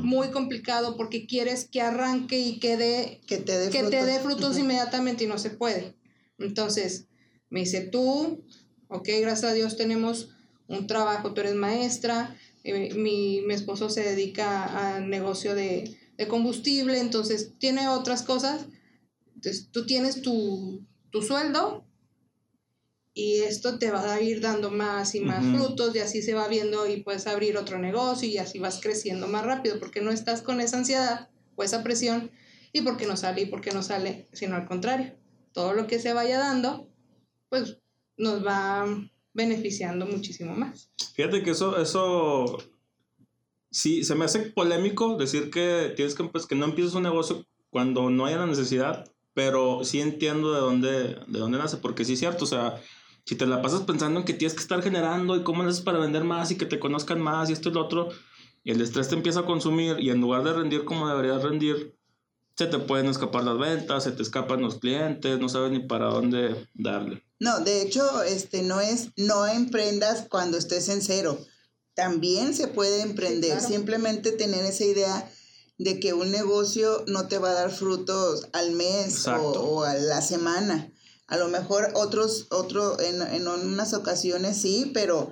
muy 0.03 0.29
complicado 0.29 0.95
porque 0.95 1.27
quieres 1.27 1.67
que 1.69 1.81
arranque 1.81 2.39
y 2.39 2.59
que, 2.59 2.77
dé, 2.77 3.21
que 3.27 3.37
te 3.37 3.57
dé 3.57 3.69
que 3.69 3.79
frutos, 3.79 3.91
te 3.91 4.05
dé 4.05 4.19
frutos 4.19 4.57
inmediatamente 4.57 5.25
y 5.25 5.27
no 5.27 5.37
se 5.37 5.49
puede. 5.49 5.95
Entonces, 6.37 7.07
me 7.49 7.61
dice, 7.61 7.81
tú, 7.81 8.45
ok, 8.87 9.09
gracias 9.19 9.51
a 9.51 9.53
Dios 9.53 9.75
tenemos 9.75 10.29
un 10.67 10.87
trabajo, 10.87 11.33
tú 11.33 11.41
eres 11.41 11.55
maestra, 11.55 12.37
eh, 12.63 12.93
mi, 12.93 13.41
mi, 13.41 13.53
esposo 13.53 13.89
se 13.89 14.03
dedica 14.03 14.95
al 14.95 15.09
negocio 15.09 15.55
de, 15.55 15.97
de, 16.17 16.27
combustible, 16.27 16.99
entonces 16.99 17.53
tiene 17.57 17.87
otras 17.87 18.23
cosas. 18.23 18.65
Entonces 19.35 19.69
tú 19.71 19.85
tienes 19.85 20.21
tu, 20.21 20.85
tu 21.11 21.21
sueldo 21.21 21.85
y 23.13 23.41
esto 23.41 23.79
te 23.79 23.91
va 23.91 24.13
a 24.13 24.21
ir 24.21 24.41
dando 24.41 24.71
más 24.71 25.15
y 25.15 25.21
más 25.21 25.45
frutos 25.45 25.95
y 25.95 25.99
así 25.99 26.21
se 26.21 26.33
va 26.33 26.47
viendo 26.47 26.87
y 26.87 27.03
puedes 27.03 27.27
abrir 27.27 27.57
otro 27.57 27.79
negocio 27.79 28.29
y 28.29 28.37
así 28.37 28.59
vas 28.59 28.79
creciendo 28.81 29.27
más 29.27 29.45
rápido 29.45 29.79
porque 29.79 30.01
no 30.01 30.11
estás 30.11 30.41
con 30.41 30.61
esa 30.61 30.77
ansiedad 30.77 31.29
o 31.55 31.63
esa 31.63 31.83
presión 31.83 32.31
y 32.71 32.81
porque 32.81 33.07
no 33.07 33.17
sale 33.17 33.41
y 33.41 33.45
porque 33.47 33.71
no 33.71 33.83
sale, 33.83 34.27
sino 34.31 34.55
al 34.55 34.67
contrario. 34.67 35.17
Todo 35.53 35.73
lo 35.73 35.87
que 35.87 35.99
se 35.99 36.13
vaya 36.13 36.37
dando, 36.37 36.87
pues 37.49 37.79
nos 38.15 38.45
va 38.45 38.85
beneficiando 39.39 40.05
muchísimo 40.05 40.53
más. 40.53 40.91
Fíjate 41.15 41.41
que 41.41 41.51
eso, 41.51 41.79
eso 41.81 42.57
sí, 43.71 44.03
se 44.03 44.15
me 44.15 44.25
hace 44.25 44.39
polémico 44.51 45.17
decir 45.17 45.49
que 45.49 45.93
tienes 45.95 46.13
que, 46.13 46.25
pues, 46.25 46.45
que 46.45 46.55
no 46.55 46.65
empieces 46.65 46.93
un 46.93 47.03
negocio 47.03 47.45
cuando 47.69 48.09
no 48.09 48.25
haya 48.25 48.37
la 48.37 48.47
necesidad, 48.47 49.09
pero 49.33 49.83
sí 49.85 50.01
entiendo 50.01 50.53
de 50.53 50.59
dónde, 50.59 50.89
de 51.27 51.39
dónde 51.39 51.57
nace, 51.57 51.77
porque 51.77 52.03
sí 52.03 52.13
es 52.13 52.19
cierto, 52.19 52.43
o 52.43 52.47
sea, 52.47 52.81
si 53.25 53.35
te 53.35 53.45
la 53.45 53.61
pasas 53.61 53.83
pensando 53.83 54.19
en 54.19 54.25
que 54.25 54.33
tienes 54.33 54.55
que 54.55 54.61
estar 54.61 54.81
generando 54.81 55.35
y 55.37 55.43
cómo 55.43 55.63
haces 55.63 55.81
para 55.81 55.99
vender 55.99 56.23
más 56.25 56.51
y 56.51 56.57
que 56.57 56.65
te 56.65 56.79
conozcan 56.79 57.21
más 57.21 57.49
y 57.49 57.53
esto 57.53 57.69
y 57.69 57.73
lo 57.73 57.81
otro, 57.81 58.09
el 58.65 58.81
estrés 58.81 59.07
te 59.07 59.15
empieza 59.15 59.41
a 59.41 59.45
consumir 59.45 59.97
y 59.99 60.09
en 60.09 60.19
lugar 60.19 60.43
de 60.43 60.53
rendir 60.53 60.83
como 60.83 61.07
deberías 61.07 61.43
rendir, 61.43 61.95
se 62.59 62.67
te 62.67 62.77
pueden 62.77 63.05
escapar 63.05 63.45
las 63.45 63.57
ventas, 63.57 64.03
se 64.03 64.11
te 64.11 64.21
escapan 64.21 64.61
los 64.61 64.79
clientes, 64.79 65.39
no 65.39 65.47
sabes 65.47 65.71
ni 65.71 65.79
para 65.79 66.07
dónde 66.07 66.67
darle. 66.73 67.23
No, 67.39 67.61
de 67.61 67.81
hecho, 67.81 68.21
este 68.21 68.63
no 68.63 68.81
es 68.81 69.11
no 69.15 69.47
emprendas 69.47 70.25
cuando 70.29 70.57
estés 70.57 70.89
en 70.89 71.01
cero. 71.01 71.39
También 71.93 72.53
se 72.53 72.67
puede 72.67 73.01
emprender, 73.01 73.61
simplemente 73.61 74.33
tener 74.33 74.65
esa 74.65 74.83
idea 74.83 75.31
de 75.77 76.01
que 76.01 76.11
un 76.11 76.31
negocio 76.31 77.05
no 77.07 77.29
te 77.29 77.37
va 77.37 77.51
a 77.51 77.53
dar 77.53 77.71
frutos 77.71 78.49
al 78.51 78.71
mes 78.71 79.25
o, 79.25 79.85
a 79.85 79.93
la 79.93 80.21
semana. 80.21 80.91
A 81.27 81.37
lo 81.37 81.47
mejor 81.47 81.93
otros, 81.93 82.47
otro, 82.49 82.99
en, 82.99 83.21
en 83.21 83.47
unas 83.47 83.93
ocasiones 83.93 84.57
sí, 84.57 84.91
pero 84.93 85.29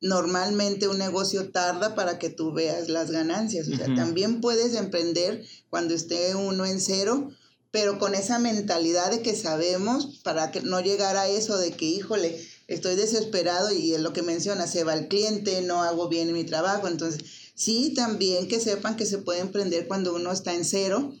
normalmente 0.00 0.88
un 0.88 0.98
negocio 0.98 1.50
tarda 1.50 1.94
para 1.94 2.18
que 2.18 2.28
tú 2.28 2.52
veas 2.52 2.88
las 2.88 3.10
ganancias. 3.10 3.68
O 3.68 3.76
sea, 3.76 3.94
también 3.94 4.40
puedes 4.40 4.74
emprender 4.74 5.44
cuando 5.70 5.94
esté 5.94 6.34
uno 6.34 6.66
en 6.66 6.80
cero, 6.80 7.30
pero 7.70 7.98
con 7.98 8.14
esa 8.14 8.38
mentalidad 8.38 9.10
de 9.10 9.22
que 9.22 9.34
sabemos 9.34 10.20
para 10.22 10.50
que 10.50 10.60
no 10.60 10.80
llegar 10.80 11.16
a 11.16 11.28
eso 11.28 11.58
de 11.58 11.72
que, 11.72 11.86
híjole, 11.86 12.40
estoy 12.68 12.96
desesperado 12.96 13.72
y 13.72 13.94
es 13.94 14.00
lo 14.00 14.12
que 14.12 14.22
menciona, 14.22 14.66
se 14.66 14.84
va 14.84 14.94
el 14.94 15.08
cliente, 15.08 15.62
no 15.62 15.82
hago 15.82 16.08
bien 16.08 16.32
mi 16.32 16.44
trabajo. 16.44 16.88
Entonces, 16.88 17.22
sí, 17.54 17.92
también 17.94 18.48
que 18.48 18.60
sepan 18.60 18.96
que 18.96 19.06
se 19.06 19.18
puede 19.18 19.40
emprender 19.40 19.86
cuando 19.86 20.14
uno 20.14 20.32
está 20.32 20.54
en 20.54 20.64
cero, 20.64 21.12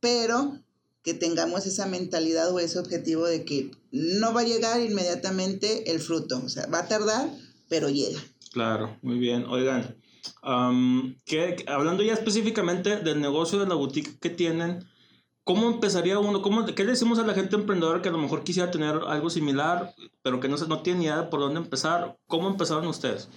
pero 0.00 0.60
que 1.02 1.14
tengamos 1.14 1.66
esa 1.66 1.86
mentalidad 1.86 2.50
o 2.50 2.58
ese 2.58 2.78
objetivo 2.78 3.26
de 3.26 3.44
que 3.44 3.70
no 3.92 4.32
va 4.32 4.40
a 4.40 4.44
llegar 4.44 4.80
inmediatamente 4.80 5.90
el 5.90 6.00
fruto. 6.00 6.40
O 6.44 6.48
sea, 6.48 6.66
va 6.66 6.80
a 6.80 6.88
tardar, 6.88 7.30
pero 7.68 7.88
llega. 7.88 8.20
Claro, 8.52 8.96
muy 9.02 9.18
bien. 9.18 9.46
Oigan, 9.46 9.96
hablando 10.42 12.02
ya 12.02 12.12
específicamente 12.12 12.96
del 12.96 13.20
negocio 13.20 13.58
de 13.58 13.66
la 13.66 13.74
boutique 13.74 14.18
que 14.20 14.30
tienen, 14.30 14.88
¿cómo 15.42 15.68
empezaría 15.68 16.18
uno? 16.18 16.42
¿Cómo, 16.42 16.64
¿Qué 16.66 16.84
le 16.84 16.92
decimos 16.92 17.18
a 17.18 17.26
la 17.26 17.34
gente 17.34 17.56
emprendedora 17.56 18.02
que 18.02 18.08
a 18.08 18.12
lo 18.12 18.18
mejor 18.18 18.44
quisiera 18.44 18.70
tener 18.70 18.96
algo 19.06 19.30
similar, 19.30 19.94
pero 20.22 20.40
que 20.40 20.48
no, 20.48 20.56
no 20.56 20.82
tiene 20.82 20.98
ni 21.00 21.04
idea 21.06 21.30
por 21.30 21.40
dónde 21.40 21.60
empezar? 21.60 22.16
¿Cómo 22.26 22.48
empezaron 22.48 22.86
ustedes? 22.86 23.28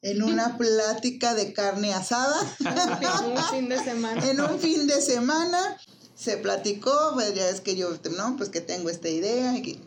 En 0.00 0.22
una 0.22 0.58
plática 0.58 1.34
de 1.34 1.52
carne 1.52 1.94
asada. 1.94 2.36
en 2.58 3.32
un 3.32 3.44
fin 3.44 3.68
de 3.68 3.78
semana. 3.78 4.30
En 4.30 4.40
un 4.40 4.58
fin 4.58 4.86
de 4.88 5.00
semana 5.00 5.76
se 6.14 6.36
platicó, 6.38 6.92
pues 7.14 7.34
ya 7.34 7.48
es 7.48 7.60
que 7.60 7.76
yo, 7.76 7.90
no, 8.16 8.36
pues 8.36 8.48
que 8.48 8.60
tengo 8.60 8.90
esta 8.90 9.08
idea. 9.08 9.56
Y 9.58 9.80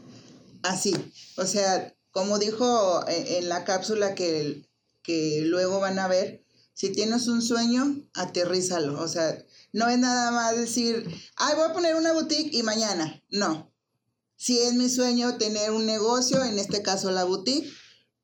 así, 0.63 0.95
o 1.37 1.45
sea, 1.45 1.94
como 2.15 2.39
dijo 2.39 3.05
eh, 3.09 3.39
en 3.39 3.49
la 3.49 3.65
cápsula 3.65 4.15
que, 4.15 4.65
que 5.03 5.41
luego 5.43 5.81
van 5.81 5.99
a 5.99 6.07
ver, 6.07 6.45
si 6.73 6.89
tienes 6.93 7.27
un 7.27 7.41
sueño, 7.41 8.07
aterrízalo. 8.13 9.01
O 9.01 9.07
sea, 9.09 9.37
no 9.73 9.89
es 9.89 9.99
nada 9.99 10.31
más 10.31 10.55
decir, 10.55 11.05
ay, 11.35 11.55
voy 11.57 11.65
a 11.65 11.73
poner 11.73 11.95
una 11.95 12.13
boutique 12.13 12.55
y 12.55 12.63
mañana. 12.63 13.21
No. 13.31 13.69
Si 14.37 14.57
es 14.59 14.75
mi 14.75 14.89
sueño 14.89 15.37
tener 15.37 15.71
un 15.71 15.85
negocio, 15.85 16.41
en 16.41 16.57
este 16.57 16.81
caso 16.81 17.11
la 17.11 17.25
boutique, 17.25 17.69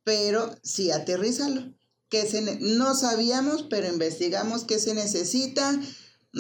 pero 0.06 0.56
sí, 0.63 0.89
aterrízalo. 0.89 1.73
Que 2.08 2.25
se 2.25 2.60
no 2.62 2.95
sabíamos, 2.95 3.63
pero 3.63 3.89
investigamos 3.89 4.63
qué 4.63 4.80
se 4.80 4.93
necesita. 4.93 5.77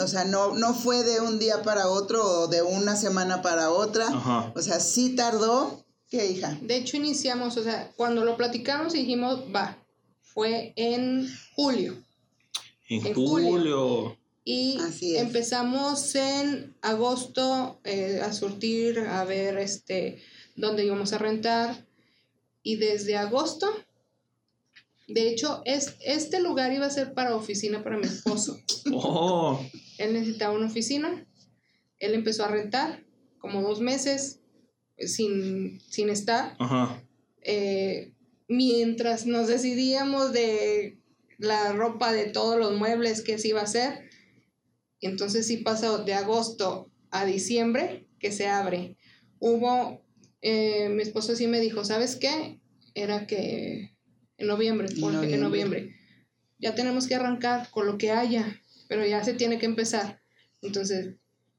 O 0.01 0.07
sea, 0.07 0.23
no, 0.23 0.55
no 0.55 0.73
fue 0.73 1.03
de 1.03 1.19
un 1.19 1.37
día 1.37 1.63
para 1.63 1.89
otro 1.89 2.23
o 2.23 2.47
de 2.47 2.61
una 2.61 2.95
semana 2.95 3.41
para 3.41 3.71
otra. 3.71 4.07
O 4.55 4.61
sea, 4.61 4.79
sí 4.79 5.17
tardó, 5.17 5.85
¿Qué 6.11 6.29
hija? 6.29 6.59
De 6.61 6.75
hecho, 6.75 6.97
iniciamos, 6.97 7.55
o 7.55 7.63
sea, 7.63 7.89
cuando 7.95 8.25
lo 8.25 8.35
platicamos 8.35 8.91
dijimos, 8.91 9.45
va, 9.55 9.81
fue 10.21 10.73
en 10.75 11.25
julio. 11.55 12.03
En, 12.89 13.13
julio. 13.13 14.17
Y 14.43 14.77
empezamos 15.15 16.13
en 16.15 16.75
agosto 16.81 17.79
eh, 17.85 18.19
a 18.21 18.33
surtir, 18.33 18.99
a 18.99 19.23
ver 19.23 19.57
este, 19.57 20.21
dónde 20.57 20.83
íbamos 20.83 21.13
a 21.13 21.17
rentar. 21.17 21.87
Y 22.61 22.75
desde 22.75 23.15
agosto, 23.15 23.73
de 25.07 25.29
hecho, 25.29 25.61
es, 25.63 25.95
este 26.01 26.41
lugar 26.41 26.73
iba 26.73 26.87
a 26.87 26.89
ser 26.89 27.13
para 27.13 27.37
oficina 27.37 27.85
para 27.85 27.97
mi 27.97 28.05
esposo. 28.07 28.59
Oh. 28.93 29.63
Él 29.97 30.11
necesitaba 30.11 30.53
una 30.53 30.65
oficina. 30.65 31.25
Él 31.99 32.15
empezó 32.15 32.43
a 32.43 32.49
rentar 32.49 33.05
como 33.39 33.61
dos 33.61 33.79
meses 33.79 34.40
sin, 35.07 35.79
sin 35.89 36.09
estar. 36.09 36.57
Eh, 37.43 38.13
mientras 38.47 39.25
nos 39.25 39.47
decidíamos 39.47 40.33
de 40.33 40.99
la 41.37 41.73
ropa, 41.73 42.13
de 42.13 42.25
todos 42.25 42.59
los 42.59 42.77
muebles 42.77 43.21
que 43.21 43.37
se 43.37 43.49
iba 43.49 43.61
a 43.61 43.65
hacer. 43.65 44.09
Entonces 44.99 45.47
sí 45.47 45.57
pasó 45.57 46.03
de 46.03 46.13
agosto 46.13 46.91
a 47.09 47.25
diciembre 47.25 48.07
que 48.19 48.31
se 48.31 48.47
abre. 48.47 48.97
Hubo, 49.39 50.05
eh, 50.41 50.89
mi 50.89 51.01
esposo 51.01 51.35
sí 51.35 51.47
me 51.47 51.59
dijo, 51.59 51.83
¿sabes 51.83 52.15
qué? 52.15 52.59
Era 52.93 53.25
que 53.25 53.95
en 54.37 54.47
noviembre, 54.47 54.89
porque 54.99 55.33
en 55.33 55.41
noviembre. 55.41 55.95
Ya 56.59 56.75
tenemos 56.75 57.07
que 57.07 57.15
arrancar 57.15 57.69
con 57.71 57.87
lo 57.87 57.97
que 57.97 58.11
haya, 58.11 58.61
pero 58.87 59.05
ya 59.05 59.23
se 59.23 59.33
tiene 59.33 59.57
que 59.57 59.65
empezar. 59.65 60.21
Entonces, 60.61 61.15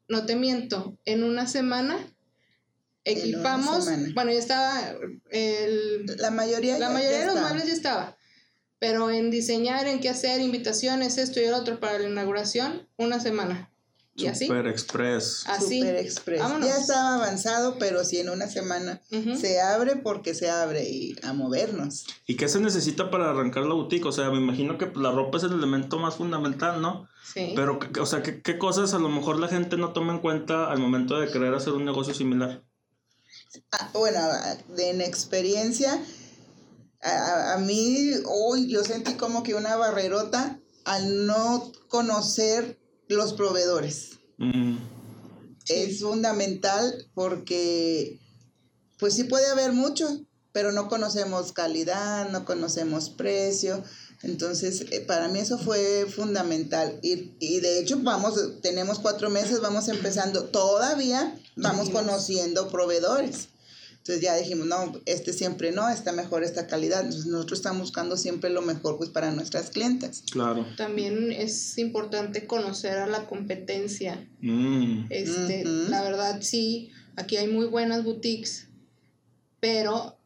no 0.09 0.27
te 0.27 0.37
miento, 0.37 0.99
en 1.05 1.25
una 1.25 1.47
semana 1.49 1.99
equipamos, 3.05 3.87
bueno, 4.15 4.31
ya 4.33 4.39
estaba 4.39 4.95
el, 5.31 6.07
La 6.19 6.31
mayoría 6.31 6.75
la 6.79 6.89
ya- 6.89 6.91
mayoría 6.91 7.13
ya 7.13 7.21
de 7.21 7.27
los 7.27 7.35
está. 7.37 7.49
muebles 7.49 7.67
ya 7.69 7.73
estaba, 7.75 8.17
pero 8.79 9.11
en 9.11 9.31
diseñar, 9.31 9.87
en 9.87 10.01
qué 10.01 10.09
hacer, 10.09 10.41
invitaciones, 10.41 11.19
esto 11.19 11.41
y 11.41 11.45
el 11.45 11.55
otro 11.55 11.81
para 11.81 11.99
la 11.99 12.09
inauguración, 12.09 12.89
una 12.97 13.21
semana. 13.21 13.69
Y 14.15 14.27
así, 14.27 14.47
Super 14.47 14.67
Express. 14.67 15.45
así. 15.47 15.79
Super 15.81 15.97
Express. 15.97 16.41
Vámonos. 16.43 16.69
Ya 16.69 16.77
estaba 16.77 17.15
avanzado, 17.15 17.79
pero 17.79 18.05
si 18.05 18.19
en 18.19 18.29
una 18.29 18.47
semana 18.47 19.01
Ujú. 19.11 19.37
se 19.39 19.59
abre 19.63 19.97
porque 19.97 20.35
se 20.35 20.51
abre 20.51 20.85
y 20.87 21.17
a 21.23 21.33
movernos. 21.33 22.05
¿Y 22.27 22.37
qué 22.37 22.47
se 22.51 22.61
necesita 22.61 23.11
para 23.11 23.31
arrancar 23.31 23.63
la 23.65 23.73
boutique? 23.73 24.05
O 24.05 24.13
sea, 24.13 24.29
me 24.31 24.37
imagino 24.37 24.77
que 24.77 24.93
la 24.97 25.13
ropa 25.13 25.39
es 25.39 25.45
el 25.45 25.53
elemento 25.53 25.99
más 25.99 26.17
fundamental, 26.17 26.83
¿no? 26.83 27.09
Sí. 27.25 27.55
Pero, 27.57 27.79
¿qué- 27.79 28.01
o 28.01 28.05
sea, 28.05 28.23
¿qué, 28.23 28.43
qué 28.43 28.59
cosas 28.59 28.93
a 28.93 28.99
lo 28.99 29.09
mejor 29.09 29.39
la 29.39 29.49
gente 29.49 29.79
no 29.79 29.95
toma 29.95 30.13
en 30.13 30.19
cuenta 30.19 30.71
al 30.71 30.79
momento 30.79 31.19
de 31.19 31.31
querer 31.33 31.55
hacer 31.55 31.73
un 31.73 31.87
negocio 31.87 32.13
similar? 32.13 32.63
Ah, 33.73 33.91
bueno, 33.93 34.21
de- 34.77 34.91
en 34.91 35.01
experiencia, 35.01 36.03
a, 37.03 37.11
a- 37.11 37.55
a 37.55 37.59
mí 37.59 38.11
hoy 38.27 38.69
yo 38.71 38.85
sentí 38.85 39.15
como 39.15 39.43
que 39.43 39.55
una 39.55 39.77
barrerota 39.77 40.59
al 40.85 41.27
no 41.27 41.73
conocer 41.89 42.79
los 43.09 43.33
proveedores. 43.35 44.19
Mm, 44.39 44.77
Es 45.69 46.01
fundamental 46.01 47.07
porque, 47.15 48.19
pues 48.99 49.15
sí 49.15 49.25
puede 49.25 49.47
haber 49.47 49.73
mucho, 49.73 50.09
pero 50.53 50.73
no 50.73 50.89
conocemos 50.89 51.53
calidad, 51.53 52.29
no 52.31 52.45
conocemos 52.45 53.11
precio. 53.11 53.83
Entonces, 54.23 54.87
eh, 54.91 55.01
para 55.01 55.29
mí 55.29 55.41
eso 55.41 55.59
fue 55.59 56.07
fundamental. 56.09 56.99
Y, 57.03 57.33
y 57.41 57.61
de 57.61 57.81
hecho, 57.81 57.99
vamos, 58.03 58.61
tenemos 58.63 58.99
cuatro 58.99 59.31
meses, 59.31 59.61
vamos 59.61 59.89
empezando. 59.89 60.45
Todavía 60.45 61.37
vamos 61.57 61.89
Dios. 61.89 61.99
conociendo 62.01 62.69
proveedores. 62.69 63.49
Entonces 63.99 64.21
ya 64.21 64.35
dijimos, 64.37 64.67
no, 64.67 65.01
este 65.07 65.33
siempre 65.33 65.71
no, 65.71 65.89
está 65.89 66.11
mejor 66.13 66.43
esta 66.43 66.67
calidad. 66.67 67.03
Entonces 67.03 67.27
nosotros 67.27 67.61
estamos 67.61 67.83
buscando 67.83 68.17
siempre 68.17 68.51
lo 68.51 68.61
mejor 68.61 68.99
pues 68.99 69.11
para 69.11 69.31
nuestras 69.31 69.71
clientes. 69.71 70.25
claro. 70.31 70.67
También 70.77 71.31
es 71.31 71.79
importante 71.79 72.47
conocer 72.49 72.99
a 72.99 73.07
la 73.07 73.27
competencia. 73.27 74.29
Mm, 74.41 75.07
Este. 75.11 75.65
La 75.65 76.03
verdad, 76.03 76.41
sí, 76.43 76.91
aquí 77.15 77.37
hay 77.37 77.47
muy 77.47 77.67
buenas 77.67 78.03
boutiques, 78.03 78.67
pero 79.61 80.17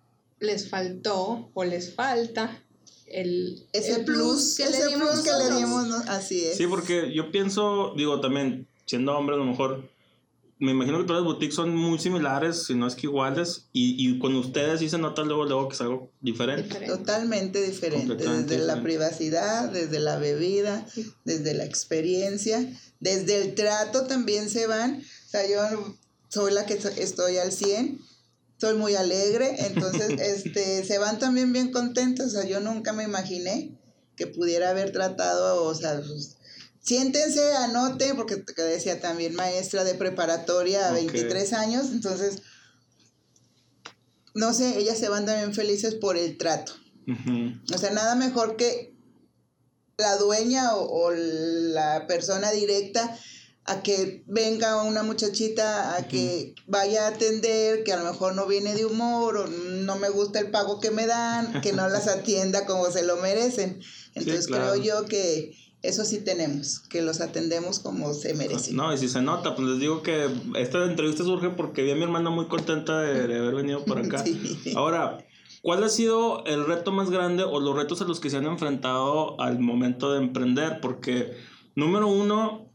les 0.41 0.71
faltó 0.71 1.51
o 1.53 1.65
les 1.65 1.95
falta 1.95 2.63
el, 3.07 3.67
Ese 3.73 3.97
el 3.97 4.05
plus, 4.05 4.57
que 4.57 4.65
ese 4.65 4.85
le 4.85 4.89
dimos 4.89 5.11
plus 5.11 5.23
que 5.23 5.31
le 5.31 5.57
dimos, 5.57 5.87
¿no? 5.87 5.97
así 6.09 6.45
es. 6.45 6.57
Sí, 6.57 6.67
porque 6.67 7.13
yo 7.15 7.31
pienso, 7.31 7.95
digo, 7.97 8.21
también, 8.21 8.67
siendo 8.85 9.17
hombre, 9.17 9.37
a 9.37 9.39
lo 9.39 9.45
mejor, 9.45 9.89
me 10.59 10.71
imagino 10.73 10.99
que 10.99 11.05
todas 11.05 11.23
las 11.23 11.33
boutiques 11.33 11.55
son 11.55 11.77
muy 11.77 11.99
similares, 11.99 12.65
si 12.65 12.75
no 12.75 12.87
es 12.87 12.95
que 12.95 13.07
iguales, 13.07 13.69
y, 13.73 13.95
y 13.99 14.19
con 14.19 14.35
ustedes 14.37 14.81
sí 14.81 14.89
se 14.89 14.99
nota 14.99 15.23
luego, 15.23 15.45
luego 15.45 15.69
que 15.69 15.75
es 15.75 15.81
algo 15.83 16.11
diferente. 16.21 16.65
Diferente. 16.65 16.97
Totalmente 16.97 17.63
diferente, 17.63 18.15
desde 18.15 18.25
la 18.59 18.77
diferente. 18.77 18.83
privacidad, 18.83 19.71
desde 19.71 20.01
la 20.01 20.19
bebida, 20.19 20.87
desde 21.25 21.55
la 21.55 21.65
experiencia, 21.65 22.67
desde 23.01 23.43
el 23.43 23.55
trato 23.55 24.07
también 24.07 24.49
se 24.49 24.67
van. 24.67 25.01
O 25.01 25.29
sea, 25.29 25.47
yo 25.49 25.97
soy 26.29 26.53
la 26.53 26.65
que 26.65 26.75
estoy 26.75 27.37
al 27.37 27.53
100, 27.53 28.01
soy 28.59 28.75
muy 28.75 28.95
alegre, 28.95 29.67
entonces 29.67 30.11
este, 30.21 30.85
se 30.85 30.99
van 30.99 31.19
también 31.19 31.53
bien 31.53 31.73
contentos. 31.73 32.27
O 32.27 32.31
sea, 32.31 32.45
yo 32.45 32.61
nunca 32.61 32.93
me 32.93 33.05
imaginé 33.05 33.79
que 34.17 34.27
pudiera 34.27 34.71
haber 34.71 34.93
tratado, 34.93 35.65
o 35.65 35.75
sea, 35.75 36.01
pues, 36.01 36.37
siéntense, 36.81 37.55
anoten, 37.57 38.17
porque 38.17 38.37
te 38.37 38.63
decía 38.63 39.01
también 39.01 39.35
maestra 39.35 39.85
de 39.85 39.95
preparatoria 39.95 40.89
a 40.89 40.93
Ok. 40.93 41.13
23 41.13 41.53
años, 41.53 41.87
entonces, 41.93 42.43
no 44.35 44.55
sé, 44.55 44.79
ellas 44.79 44.99
se 44.99 45.09
van 45.09 45.27
también 45.27 45.55
felices 45.55 45.95
por 45.95 46.17
el 46.17 46.39
trato. 46.39 46.73
O 47.73 47.79
sea, 47.79 47.91
nada 47.91 48.17
mejor 48.17 48.57
que 48.57 48.97
la 49.97 50.17
dueña 50.17 50.75
o, 50.75 50.91
o 50.91 51.11
la 51.13 52.07
persona 52.09 52.51
directa 52.51 53.17
a 53.67 53.83
que 53.83 54.23
venga 54.27 54.83
una 54.83 55.03
muchachita 55.03 55.97
a 55.97 56.07
que 56.07 56.55
vaya 56.69 57.07
a 57.07 57.09
atender, 57.09 57.83
que 57.83 57.93
a 57.93 57.97
lo 57.97 58.05
mejor 58.05 58.35
no 58.35 58.47
viene 58.47 58.75
de 58.75 58.87
humor 58.87 59.37
o 59.37 59.47
no 59.49 59.97
me 59.97 60.09
gusta 60.09 60.39
el 60.39 60.51
pago 60.51 60.79
que 60.79 60.93
me 60.93 61.07
dan, 61.07 61.61
que 61.61 61.73
no 61.73 61.89
las 61.89 62.07
atienda 62.09 62.65
como 62.65 62.91
se 62.93 63.05
lo 63.05 63.17
merecen. 63.17 63.81
Entonces 64.15 64.47
claro. 64.47 64.73
creo 64.73 64.83
yo 64.83 65.07
que 65.07 65.57
eso 65.83 66.05
sí 66.05 66.19
tenemos, 66.19 66.79
que 66.79 67.03
los 67.03 67.21
atendemos 67.21 67.81
como 67.81 68.15
se 68.15 68.35
merecen. 68.35 68.77
No, 68.77 68.93
y 68.95 68.99
si 68.99 69.09
se 69.09 69.21
nota, 69.21 69.57
pues 69.57 69.69
les 69.69 69.81
digo 69.81 70.03
que 70.03 70.29
esta 70.57 70.85
entrevista 70.85 71.25
surge 71.25 71.51
porque 71.51 71.83
vi 71.83 71.91
a 71.91 71.97
mi 71.97 72.05
hermana 72.05 72.31
muy 72.31 72.47
contenta 72.47 73.01
de, 73.01 73.27
de 73.27 73.39
haber 73.39 73.57
venido 73.57 73.85
por 73.85 73.99
acá. 73.99 74.23
Sí. 74.63 74.75
Ahora, 74.77 75.27
¿cuál 75.63 75.83
ha 75.83 75.89
sido 75.89 76.45
el 76.45 76.67
reto 76.67 76.93
más 76.93 77.11
grande 77.11 77.43
o 77.43 77.59
los 77.59 77.75
retos 77.75 78.01
a 78.01 78.05
los 78.05 78.21
que 78.21 78.31
se 78.31 78.37
han 78.37 78.47
enfrentado 78.47 79.41
al 79.41 79.59
momento 79.59 80.13
de 80.13 80.19
emprender? 80.19 80.79
Porque, 80.81 81.37
número 81.75 82.09
uno, 82.09 82.66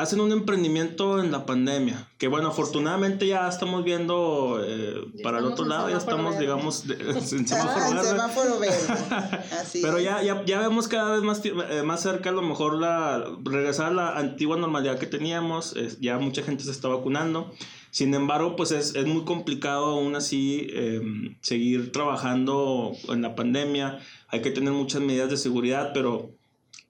hacen 0.00 0.20
un 0.20 0.32
emprendimiento 0.32 1.20
en 1.22 1.30
la 1.32 1.46
pandemia, 1.46 2.08
que 2.18 2.28
bueno, 2.28 2.48
afortunadamente 2.48 3.26
ya 3.26 3.48
estamos 3.48 3.84
viendo 3.84 4.60
eh, 4.64 4.94
para 5.22 5.38
el 5.38 5.44
estamos 5.44 5.52
otro 5.52 5.64
en 5.64 5.68
lado, 5.70 5.90
ya 5.90 5.96
estamos, 5.98 6.38
digamos, 6.38 6.86
de- 6.86 6.94
en 7.10 7.16
Ah, 7.16 7.20
semáforo 7.20 7.86
el 7.88 7.94
verde. 7.94 8.08
semáforo 8.10 8.58
verde. 8.58 9.44
Así 9.60 9.80
Pero 9.82 9.98
ya, 10.00 10.22
ya, 10.22 10.44
ya 10.44 10.60
vemos 10.60 10.88
cada 10.88 11.12
vez 11.14 11.22
más, 11.22 11.42
eh, 11.44 11.82
más 11.84 12.02
cerca 12.02 12.30
a 12.30 12.32
lo 12.32 12.42
mejor 12.42 12.74
la 12.78 13.24
regresar 13.44 13.86
a 13.86 13.94
la 13.94 14.18
antigua 14.18 14.56
normalidad 14.56 14.98
que 14.98 15.06
teníamos. 15.06 15.74
es- 15.76 15.98
ya 16.00 16.18
mucha 16.18 16.42
gente 16.42 16.64
se 16.64 16.70
está 16.70 16.88
vacunando. 16.88 17.52
Sin 17.90 18.12
embargo, 18.14 18.54
pues 18.54 18.70
es, 18.70 18.94
es 18.94 19.06
muy 19.06 19.24
complicado 19.24 19.86
aún 19.86 20.14
así 20.14 20.66
eh, 20.72 21.00
seguir 21.40 21.90
trabajando 21.90 22.92
en 23.08 23.22
la 23.22 23.34
pandemia. 23.34 23.98
Hay 24.28 24.42
que 24.42 24.50
tener 24.50 24.72
muchas 24.72 25.00
medidas 25.00 25.30
de 25.30 25.36
seguridad, 25.38 25.92
pero 25.94 26.30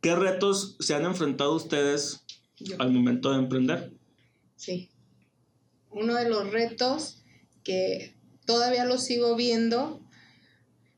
¿qué 0.00 0.16
retos 0.16 0.76
se 0.80 0.94
han 0.96 1.04
enfrentado 1.04 1.54
ustedes 1.54 2.24
Yo. 2.60 2.76
al 2.80 2.90
momento 2.92 3.30
de 3.32 3.38
emprender? 3.38 3.92
Sí. 4.56 4.90
Uno 5.90 6.14
de 6.14 6.28
los 6.28 6.50
retos 6.50 7.22
que 7.64 8.14
todavía 8.46 8.84
lo 8.84 8.98
sigo 8.98 9.36
viendo 9.36 10.00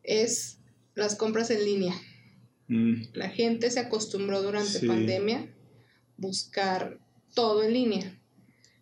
es 0.03 0.59
las 0.95 1.17
compras 1.17 1.51
en 1.51 1.65
línea. 1.65 1.95
Mm, 2.69 3.03
La 3.15 3.29
gente 3.29 3.71
se 3.71 3.81
acostumbró 3.81 4.43
durante 4.43 4.79
Sí. 4.81 4.87
pandemia 4.87 5.53
buscar 6.17 6.99
todo 7.35 7.63
en 7.63 7.73
línea. 7.73 8.17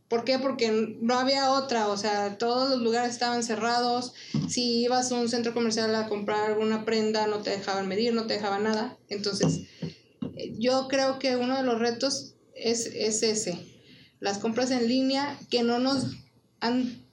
¿Por 0.09 0.25
qué? 0.25 0.39
Porque 0.39 0.97
no 1.03 1.19
había 1.19 1.51
otra, 1.53 1.89
o 1.89 1.97
sea, 1.99 2.39
todos 2.39 2.71
los 2.71 2.81
lugares 2.81 3.11
estaban 3.13 3.43
cerrados. 3.43 4.15
Si 4.49 4.81
ibas 4.83 5.13
a 5.13 5.17
un 5.21 5.29
centro 5.29 5.53
comercial 5.53 5.95
a 5.95 6.09
comprar 6.09 6.51
alguna 6.51 6.85
prenda, 6.87 7.27
no 7.27 7.43
te 7.43 7.51
dejaban 7.51 7.89
medir, 7.89 8.15
no 8.15 8.27
te 8.27 8.35
dejaban 8.35 8.63
nada. 8.63 8.97
Entonces, 9.09 9.67
eh, 10.37 10.55
yo 10.59 10.89
creo 10.89 11.19
que 11.19 11.37
uno 11.37 11.57
de 11.59 11.63
los 11.63 11.79
retos 11.79 12.35
es, 12.59 12.87
es 12.87 13.23
ese. 13.23 13.59
Las 14.21 14.39
compras 14.39 14.71
en 14.71 14.89
línea 14.89 15.39
que 15.51 15.63
no 15.63 15.79
nos 15.79 16.07
han, 16.61 17.05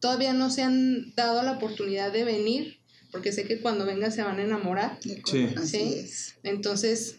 todavía 0.00 0.32
no 0.32 0.50
se 0.50 0.62
han 0.62 1.14
dado 1.14 1.42
la 1.42 1.52
oportunidad 1.52 2.12
de 2.12 2.24
venir, 2.24 2.78
porque 3.10 3.32
sé 3.32 3.44
que 3.44 3.60
cuando 3.60 3.86
vengan 3.86 4.12
se 4.12 4.22
van 4.22 4.38
a 4.38 4.42
enamorar. 4.44 4.98
Sí. 5.02 5.48
Así 5.56 5.66
Sí. 5.78 5.94
es. 5.94 6.34
Entonces, 6.42 7.16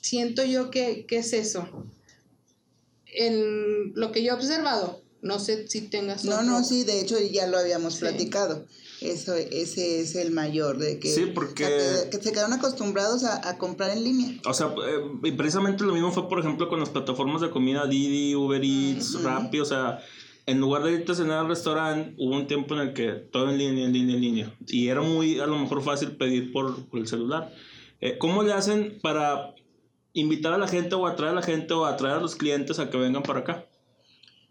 siento 0.00 0.44
yo 0.44 0.70
que, 0.70 1.06
que 1.06 1.18
es 1.18 1.32
eso. 1.32 1.86
En 3.06 3.92
lo 3.94 4.12
que 4.12 4.22
yo 4.22 4.32
he 4.32 4.36
observado, 4.36 5.02
no 5.22 5.40
sé 5.40 5.66
si 5.68 5.82
tengas 5.82 6.24
No, 6.24 6.34
otro- 6.36 6.46
no, 6.46 6.64
sí, 6.64 6.84
de 6.84 7.00
hecho 7.00 7.18
ya 7.18 7.46
lo 7.46 7.58
habíamos 7.58 7.94
Sí. 7.94 8.00
platicado. 8.00 8.66
Eso, 9.00 9.34
ese 9.34 10.00
es 10.00 10.14
el 10.14 10.30
mayor, 10.30 10.78
de 10.78 10.98
que, 10.98 11.08
Sí, 11.08 11.26
porque- 11.34 11.64
que, 11.64 12.10
que 12.10 12.22
se 12.22 12.32
quedaron 12.32 12.52
acostumbrados 12.52 13.24
a, 13.24 13.48
a 13.48 13.56
comprar 13.58 13.90
en 13.96 14.04
línea. 14.04 14.32
O 14.46 14.52
sea, 14.52 14.66
eh, 14.68 15.00
y 15.24 15.32
precisamente 15.32 15.84
lo 15.84 15.92
mismo 15.94 16.12
fue, 16.12 16.28
por 16.28 16.38
ejemplo, 16.40 16.68
con 16.68 16.80
las 16.80 16.90
plataformas 16.90 17.40
de 17.40 17.50
comida 17.50 17.86
Didi, 17.86 18.34
Uber 18.34 18.62
Eats, 18.62 19.14
Ujú. 19.14 19.24
Rappi, 19.26 19.60
o 19.60 19.64
sea, 19.64 20.00
en 20.46 20.60
lugar 20.60 20.82
de 20.82 20.92
irte 20.92 21.12
a 21.12 21.14
cenar 21.14 21.38
al 21.38 21.48
restaurante, 21.48 22.14
hubo 22.18 22.34
un 22.36 22.46
tiempo 22.46 22.74
en 22.74 22.80
el 22.80 22.92
que 22.92 23.08
todo 23.12 23.48
en 23.50 23.56
línea, 23.58 23.84
en 23.86 23.92
línea, 23.92 24.14
en 24.16 24.20
línea. 24.20 24.54
Y 24.66 24.88
era 24.88 25.00
muy, 25.00 25.38
a 25.40 25.46
lo 25.46 25.58
mejor, 25.58 25.82
fácil 25.82 26.12
pedir 26.16 26.52
por, 26.52 26.84
por 26.86 27.00
el 27.00 27.06
celular. 27.08 27.54
Eh, 28.00 28.18
¿Cómo 28.18 28.42
le 28.42 28.52
hacen 28.52 28.98
para 29.02 29.54
invitar 30.12 30.52
a 30.52 30.58
la 30.58 30.66
gente 30.68 30.94
o 30.94 31.06
atraer 31.06 31.32
a 31.32 31.36
la 31.36 31.42
gente 31.42 31.72
o 31.72 31.84
atraer 31.86 32.16
a 32.16 32.20
los 32.20 32.34
clientes 32.34 32.78
a 32.78 32.90
que 32.90 32.98
vengan 32.98 33.22
para 33.22 33.40
acá? 33.40 33.64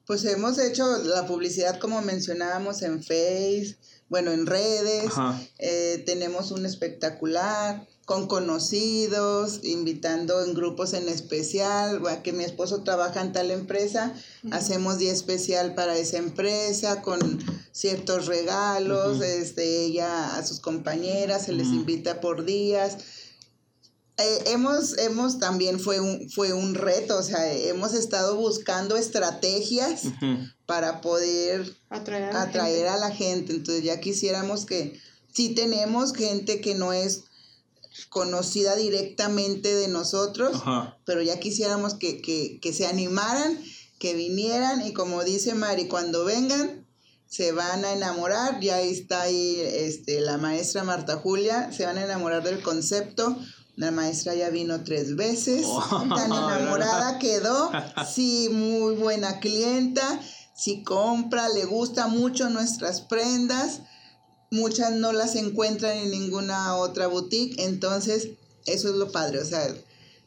Pues 0.09 0.25
hemos 0.25 0.57
hecho 0.57 0.87
la 1.03 1.27
publicidad 1.27 1.77
como 1.77 2.01
mencionábamos 2.01 2.81
en 2.81 3.03
Face, 3.03 3.77
bueno, 4.07 4.31
en 4.31 4.47
redes, 4.47 5.11
eh, 5.59 6.01
tenemos 6.03 6.49
un 6.49 6.65
espectacular 6.65 7.87
con 8.05 8.25
conocidos, 8.25 9.59
invitando 9.61 10.43
en 10.43 10.55
grupos 10.55 10.93
en 10.93 11.07
especial, 11.09 12.01
a 12.07 12.23
que 12.23 12.33
mi 12.33 12.43
esposo 12.43 12.81
trabaja 12.81 13.21
en 13.21 13.33
tal 13.33 13.51
empresa, 13.51 14.11
hacemos 14.49 14.97
día 14.97 15.13
especial 15.13 15.75
para 15.75 15.95
esa 15.95 16.17
empresa 16.17 17.03
con 17.03 17.19
ciertos 17.71 18.25
regalos, 18.25 19.17
Ujú. 19.17 19.23
este, 19.25 19.85
ella 19.85 20.37
a 20.37 20.43
sus 20.43 20.59
compañeras 20.59 21.45
se 21.45 21.53
les 21.53 21.67
invita 21.67 22.19
por 22.19 22.45
días. 22.45 22.97
Eh, 24.19 24.43
hemos, 24.47 24.97
hemos 24.97 25.39
también 25.39 25.79
fue 25.79 25.99
un, 25.99 26.29
fue 26.29 26.53
un 26.53 26.75
reto, 26.75 27.17
o 27.17 27.23
sea, 27.23 27.51
hemos 27.53 27.93
estado 27.93 28.35
buscando 28.35 28.97
estrategias 28.97 30.03
para 30.65 31.01
poder 31.01 31.75
atraer, 31.89 32.35
a, 32.35 32.41
atraer 32.43 32.87
a 32.87 32.97
la 32.97 33.11
gente. 33.11 33.53
Entonces 33.53 33.83
ya 33.83 33.99
quisiéramos 33.99 34.65
que, 34.65 34.99
si 35.33 35.55
tenemos 35.55 36.13
gente 36.13 36.61
que 36.61 36.75
no 36.75 36.93
es 36.93 37.23
conocida 38.09 38.75
directamente 38.75 39.73
de 39.73 39.87
nosotros, 39.87 40.61
pero 41.05 41.21
ya 41.21 41.39
quisiéramos 41.39 41.95
que, 41.95 42.21
que, 42.21 42.59
que 42.61 42.73
se 42.73 42.85
animaran, 42.85 43.57
que 43.99 44.13
vinieran 44.13 44.85
y 44.85 44.93
como 44.93 45.23
dice 45.23 45.55
Mari, 45.55 45.87
cuando 45.87 46.25
vengan 46.25 46.85
se 47.29 47.51
van 47.51 47.85
a 47.85 47.93
enamorar, 47.93 48.59
ya 48.59 48.81
está 48.81 49.21
ahí 49.21 49.61
este, 49.61 50.19
la 50.19 50.39
maestra 50.39 50.83
Marta 50.83 51.17
Julia, 51.17 51.71
se 51.71 51.85
van 51.85 51.99
a 51.99 52.03
enamorar 52.03 52.43
del 52.43 52.63
concepto, 52.63 53.37
la 53.79 53.91
maestra 53.91 54.35
ya 54.35 54.49
vino 54.49 54.83
tres 54.83 55.15
veces, 55.15 55.65
oh. 55.65 56.03
tan 56.15 56.33
enamorada 56.33 57.17
quedó, 57.17 57.71
sí, 58.05 58.49
muy 58.51 58.95
buena 58.95 59.39
clienta, 59.39 60.19
si 60.53 60.83
compra, 60.83 61.47
le 61.47 61.63
gusta 61.63 62.07
mucho 62.07 62.49
nuestras 62.49 62.99
prendas, 62.99 63.83
muchas 64.51 64.91
no 64.91 65.13
las 65.13 65.37
encuentran 65.37 65.95
en 65.95 66.11
ninguna 66.11 66.75
otra 66.75 67.07
boutique, 67.07 67.55
entonces 67.63 68.31
eso 68.65 68.89
es 68.89 68.95
lo 68.95 69.13
padre, 69.13 69.39
o 69.39 69.45
sea, 69.45 69.65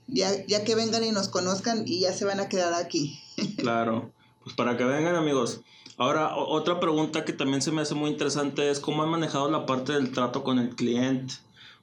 ya, 0.06 0.46
ya 0.46 0.64
que 0.64 0.74
vengan 0.74 1.04
y 1.04 1.10
nos 1.10 1.28
conozcan 1.28 1.82
y 1.86 2.00
ya 2.00 2.14
se 2.14 2.24
van 2.24 2.40
a 2.40 2.48
quedar 2.48 2.72
aquí. 2.72 3.20
Claro, 3.58 4.12
pues 4.42 4.56
para 4.56 4.78
que 4.78 4.84
vengan 4.84 5.14
amigos. 5.14 5.60
Ahora, 5.98 6.36
otra 6.36 6.80
pregunta 6.80 7.24
que 7.26 7.34
también 7.34 7.60
se 7.60 7.70
me 7.70 7.82
hace 7.82 7.94
muy 7.94 8.10
interesante 8.10 8.70
es 8.70 8.80
cómo 8.80 9.02
han 9.02 9.10
manejado 9.10 9.50
la 9.50 9.66
parte 9.66 9.92
del 9.92 10.10
trato 10.10 10.42
con 10.42 10.58
el 10.58 10.74
cliente. 10.74 11.34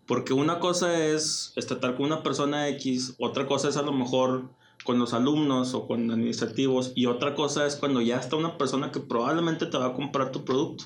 Porque 0.10 0.34
una 0.34 0.60
cosa 0.60 1.06
es 1.06 1.54
tratar 1.68 1.96
con 1.96 2.08
una 2.08 2.24
persona 2.24 2.68
X, 2.70 3.14
otra 3.20 3.46
cosa 3.46 3.70
es 3.70 3.78
a 3.78 3.84
lo 3.84 3.92
mejor 3.92 4.50
con 4.84 4.98
los 4.98 5.14
alumnos 5.14 5.76
o 5.76 5.86
con 5.86 6.10
administrativos 6.10 6.94
y 6.96 7.06
otra 7.06 7.36
cosa 7.36 7.68
es 7.68 7.76
cuando 7.76 8.02
ya 8.02 8.18
está 8.18 8.36
una 8.36 8.58
persona 8.58 8.92
que 8.92 9.02
probablemente 9.02 9.68
te 9.68 9.78
va 9.78 9.86
a 9.86 9.94
comprar 9.94 10.32
tu 10.32 10.44
producto. 10.44 10.86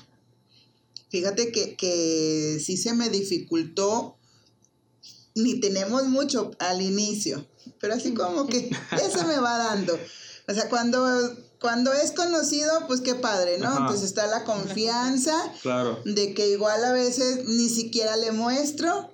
Fíjate 1.08 1.52
que, 1.52 1.74
que 1.74 2.60
sí 2.62 2.76
se 2.76 2.92
me 2.92 3.08
dificultó, 3.08 4.18
ni 5.34 5.58
tenemos 5.58 6.04
mucho 6.04 6.50
al 6.58 6.82
inicio, 6.82 7.46
pero 7.80 7.94
así 7.94 8.12
como 8.12 8.46
que 8.46 8.68
ya 8.90 9.10
se 9.10 9.24
me 9.24 9.38
va 9.38 9.56
dando. 9.56 9.98
O 10.46 10.52
sea, 10.52 10.68
cuando, 10.68 11.02
cuando 11.62 11.94
es 11.94 12.12
conocido, 12.12 12.86
pues 12.88 13.00
qué 13.00 13.14
padre, 13.14 13.56
¿no? 13.56 13.86
Pues 13.86 14.02
está 14.02 14.26
la 14.26 14.44
confianza 14.44 15.34
claro. 15.62 15.98
de 16.04 16.34
que 16.34 16.50
igual 16.50 16.84
a 16.84 16.92
veces 16.92 17.48
ni 17.48 17.70
siquiera 17.70 18.18
le 18.18 18.30
muestro, 18.30 19.13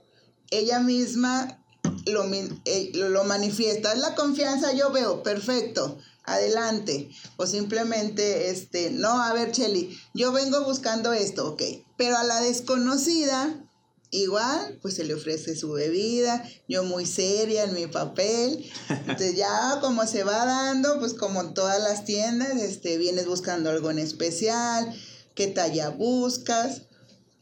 ella 0.50 0.80
misma 0.80 1.62
lo, 2.06 2.24
eh, 2.64 2.90
lo 2.94 3.24
manifiesta. 3.24 3.92
Es 3.92 3.98
la 3.98 4.14
confianza, 4.14 4.72
yo 4.72 4.90
veo, 4.90 5.22
perfecto, 5.22 5.98
adelante. 6.24 7.10
O 7.36 7.46
simplemente, 7.46 8.50
este, 8.50 8.90
no, 8.90 9.22
a 9.22 9.32
ver, 9.32 9.52
Cheli, 9.52 9.98
yo 10.14 10.32
vengo 10.32 10.64
buscando 10.64 11.12
esto, 11.12 11.48
ok. 11.48 11.62
Pero 11.96 12.16
a 12.16 12.24
la 12.24 12.40
desconocida, 12.40 13.64
Igual, 14.12 14.76
pues 14.82 14.94
se 14.94 15.04
le 15.04 15.14
ofrece 15.14 15.54
su 15.54 15.70
bebida, 15.70 16.44
yo 16.66 16.82
muy 16.82 17.06
seria 17.06 17.62
en 17.62 17.74
mi 17.74 17.86
papel. 17.86 18.68
Entonces 18.88 19.36
ya 19.36 19.78
como 19.80 20.04
se 20.04 20.24
va 20.24 20.44
dando, 20.44 20.98
pues 20.98 21.14
como 21.14 21.40
en 21.40 21.54
todas 21.54 21.80
las 21.80 22.04
tiendas, 22.04 22.60
este, 22.60 22.98
vienes 22.98 23.26
buscando 23.26 23.70
algo 23.70 23.88
en 23.92 24.00
especial, 24.00 24.92
qué 25.36 25.46
talla 25.46 25.90
buscas. 25.90 26.82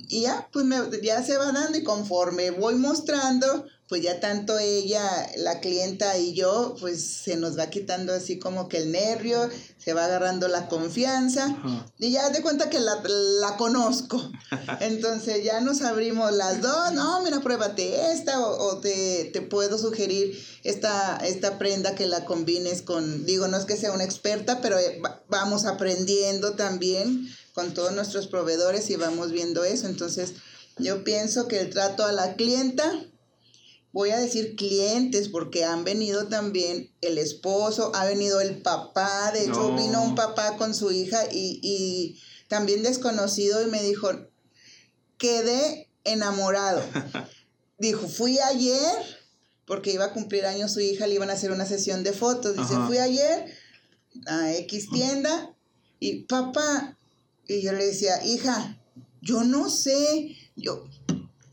Y 0.09 0.23
ya, 0.23 0.49
pues 0.53 0.65
me, 0.65 0.77
ya 1.03 1.23
se 1.23 1.37
va 1.37 1.53
dando 1.53 1.77
y 1.77 1.85
conforme 1.85 2.51
voy 2.51 2.77
mostrando, 2.77 3.67
pues 3.89 4.03
ya 4.03 4.21
tanto 4.21 4.59
ella, 4.59 5.03
la 5.37 5.61
clienta 5.61 6.17
y 6.19 6.35
yo, 6.35 6.75
pues 6.81 7.03
se 7.05 7.37
nos 7.37 7.59
va 7.59 7.69
quitando 7.69 8.15
así 8.15 8.39
como 8.39 8.69
que 8.69 8.79
el 8.79 8.93
nervio, 8.93 9.49
se 9.79 9.95
va 9.95 10.05
agarrando 10.05 10.49
la 10.49 10.69
confianza 10.69 11.57
y 11.99 12.11
ya 12.11 12.29
de 12.29 12.43
cuenta 12.43 12.69
que 12.69 12.81
la, 12.81 13.03
la, 13.05 13.57
conozco. 13.57 14.21
Entonces 14.81 15.43
ya 15.45 15.61
nos 15.61 15.81
abrimos 15.81 16.33
las 16.33 16.61
dos, 16.61 16.93
no, 16.93 17.23
mira, 17.23 17.41
pruébate 17.41 18.13
esta 18.13 18.41
o, 18.41 18.79
te, 18.79 19.31
te, 19.33 19.41
puedo 19.41 19.79
sugerir 19.79 20.39
esta, 20.65 21.17
esta 21.19 21.59
prenda 21.59 21.95
que 21.95 22.07
la 22.07 22.27
combines 22.27 22.83
con, 22.83 23.25
digo, 23.25 23.49
no 23.49 23.57
es 23.57 23.65
que 23.65 23.77
sea 23.79 23.93
una 23.93 24.05
experta, 24.05 24.61
pero 24.61 24.79
eh, 24.79 25.01
vamos 25.29 25.65
aprendiendo 25.65 26.53
también 26.53 27.29
con 27.59 27.75
todos 27.75 27.93
nuestros 27.93 28.29
proveedores 28.29 28.89
y 28.89 28.95
vamos 28.95 29.33
viendo 29.33 29.65
eso. 29.65 29.89
Entonces 29.89 30.35
yo 30.77 31.03
pienso 31.03 31.49
que 31.49 31.59
el 31.59 31.71
trato 31.71 32.05
a 32.05 32.13
la 32.13 32.37
clienta 32.37 33.05
voy 33.91 34.11
a 34.11 34.19
decir 34.21 34.55
clientes 34.55 35.29
porque 35.29 35.65
han 35.65 35.83
venido 35.83 36.29
también 36.29 36.93
el 37.01 37.19
esposo, 37.19 37.91
ha 37.97 38.05
venido 38.05 38.41
el 38.41 38.63
papá, 38.63 39.33
de 39.33 39.43
hecho 39.43 39.75
vino 39.75 40.05
un 40.05 40.15
papá 40.15 40.57
con 40.57 40.73
su 40.73 40.93
hija 40.93 41.25
y, 41.33 41.59
y 41.61 42.23
también 42.47 42.85
desconocido 42.85 43.61
y 43.61 43.67
me 43.67 43.83
dijo, 43.83 44.09
quedé 45.17 45.91
enamorado. 46.05 46.81
Dijo, 47.79 48.07
fui 48.07 48.39
ayer 48.39 49.19
porque 49.67 49.93
iba 49.93 50.05
a 50.05 50.13
cumplir 50.13 50.47
años 50.47 50.73
su 50.73 50.79
hija, 50.81 51.09
le 51.09 51.15
iban 51.15 51.31
a 51.31 51.33
hacer 51.33 51.51
una 51.51 51.67
sesión 51.67 52.05
de 52.05 52.13
fotos. 52.13 52.57
Dice, 52.57 52.77
fui 52.87 52.99
ayer 52.99 53.53
a 54.29 54.53
X 54.53 54.91
tienda 54.91 55.57
y 55.99 56.23
papá, 56.23 56.98
y 57.49 57.63
yo 57.63 57.73
le 57.73 57.87
decía, 57.87 58.25
hija, 58.25 58.79
yo 59.23 59.43
no 59.43 59.71
sé, 59.71 60.37
yo, 60.55 60.87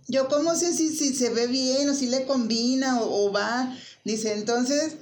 yo 0.08 0.28
cómo 0.28 0.56
sé 0.56 0.74
si, 0.74 0.96
si 0.96 1.16
se 1.16 1.30
ve 1.30 1.48
bien 1.48 1.90
o 1.90 1.96
si 1.96 2.08
le 2.08 2.26
combina 2.26 3.02
o, 3.02 3.32
va. 3.32 3.76
Dice, 4.04 4.34
entonces, 4.34 4.98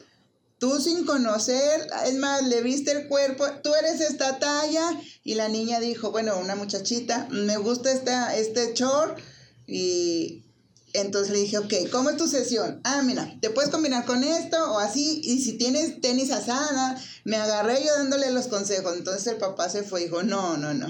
tú 0.59 0.79
sin 0.79 1.03
conocer, 1.05 1.87
es 2.05 2.13
más, 2.15 2.47
le 2.47 2.61
viste 2.61 2.91
el 2.91 3.07
cuerpo, 3.07 3.45
tú 3.63 3.73
eres 3.75 3.99
esta 4.01 4.39
talla. 4.39 5.01
Y 5.23 5.35
la 5.35 5.49
niña 5.49 5.79
dijo, 5.79 6.11
bueno, 6.11 6.39
una 6.39 6.55
muchachita, 6.55 7.27
me 7.31 7.57
gusta 7.57 7.91
esta, 7.91 8.37
este 8.37 8.73
short. 8.73 9.17
Y 9.65 10.42
entonces 10.93 11.31
le 11.31 11.39
dije, 11.39 11.57
ok, 11.57 11.73
¿cómo 11.91 12.09
es 12.09 12.17
tu 12.17 12.27
sesión? 12.27 12.79
Ah, 12.83 13.01
mira, 13.03 13.37
te 13.41 13.49
puedes 13.49 13.71
combinar 13.71 14.05
con 14.05 14.23
esto 14.23 14.57
o 14.73 14.79
así. 14.79 15.21
Y 15.23 15.41
si 15.41 15.57
tienes 15.57 15.99
tenis 16.01 16.31
asada, 16.31 17.01
me 17.23 17.37
agarré 17.37 17.83
yo 17.83 17.91
dándole 17.97 18.31
los 18.31 18.47
consejos. 18.47 18.95
Entonces 18.95 19.27
el 19.27 19.37
papá 19.37 19.69
se 19.69 19.83
fue 19.83 20.01
y 20.01 20.03
dijo, 20.05 20.23
no, 20.23 20.57
no, 20.57 20.73
no. 20.73 20.87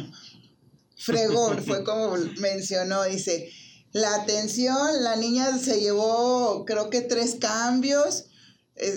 Fregón, 0.98 1.64
fue 1.64 1.84
como 1.86 2.16
mencionó, 2.38 3.04
dice 3.04 3.52
la 3.94 4.16
atención, 4.16 5.04
la 5.04 5.16
niña 5.16 5.58
se 5.58 5.80
llevó 5.80 6.66
creo 6.66 6.90
que 6.90 7.02
tres 7.02 7.36
cambios, 7.40 8.26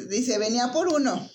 dice, 0.08 0.38
venía 0.38 0.72
por 0.72 0.88
uno, 0.88 1.30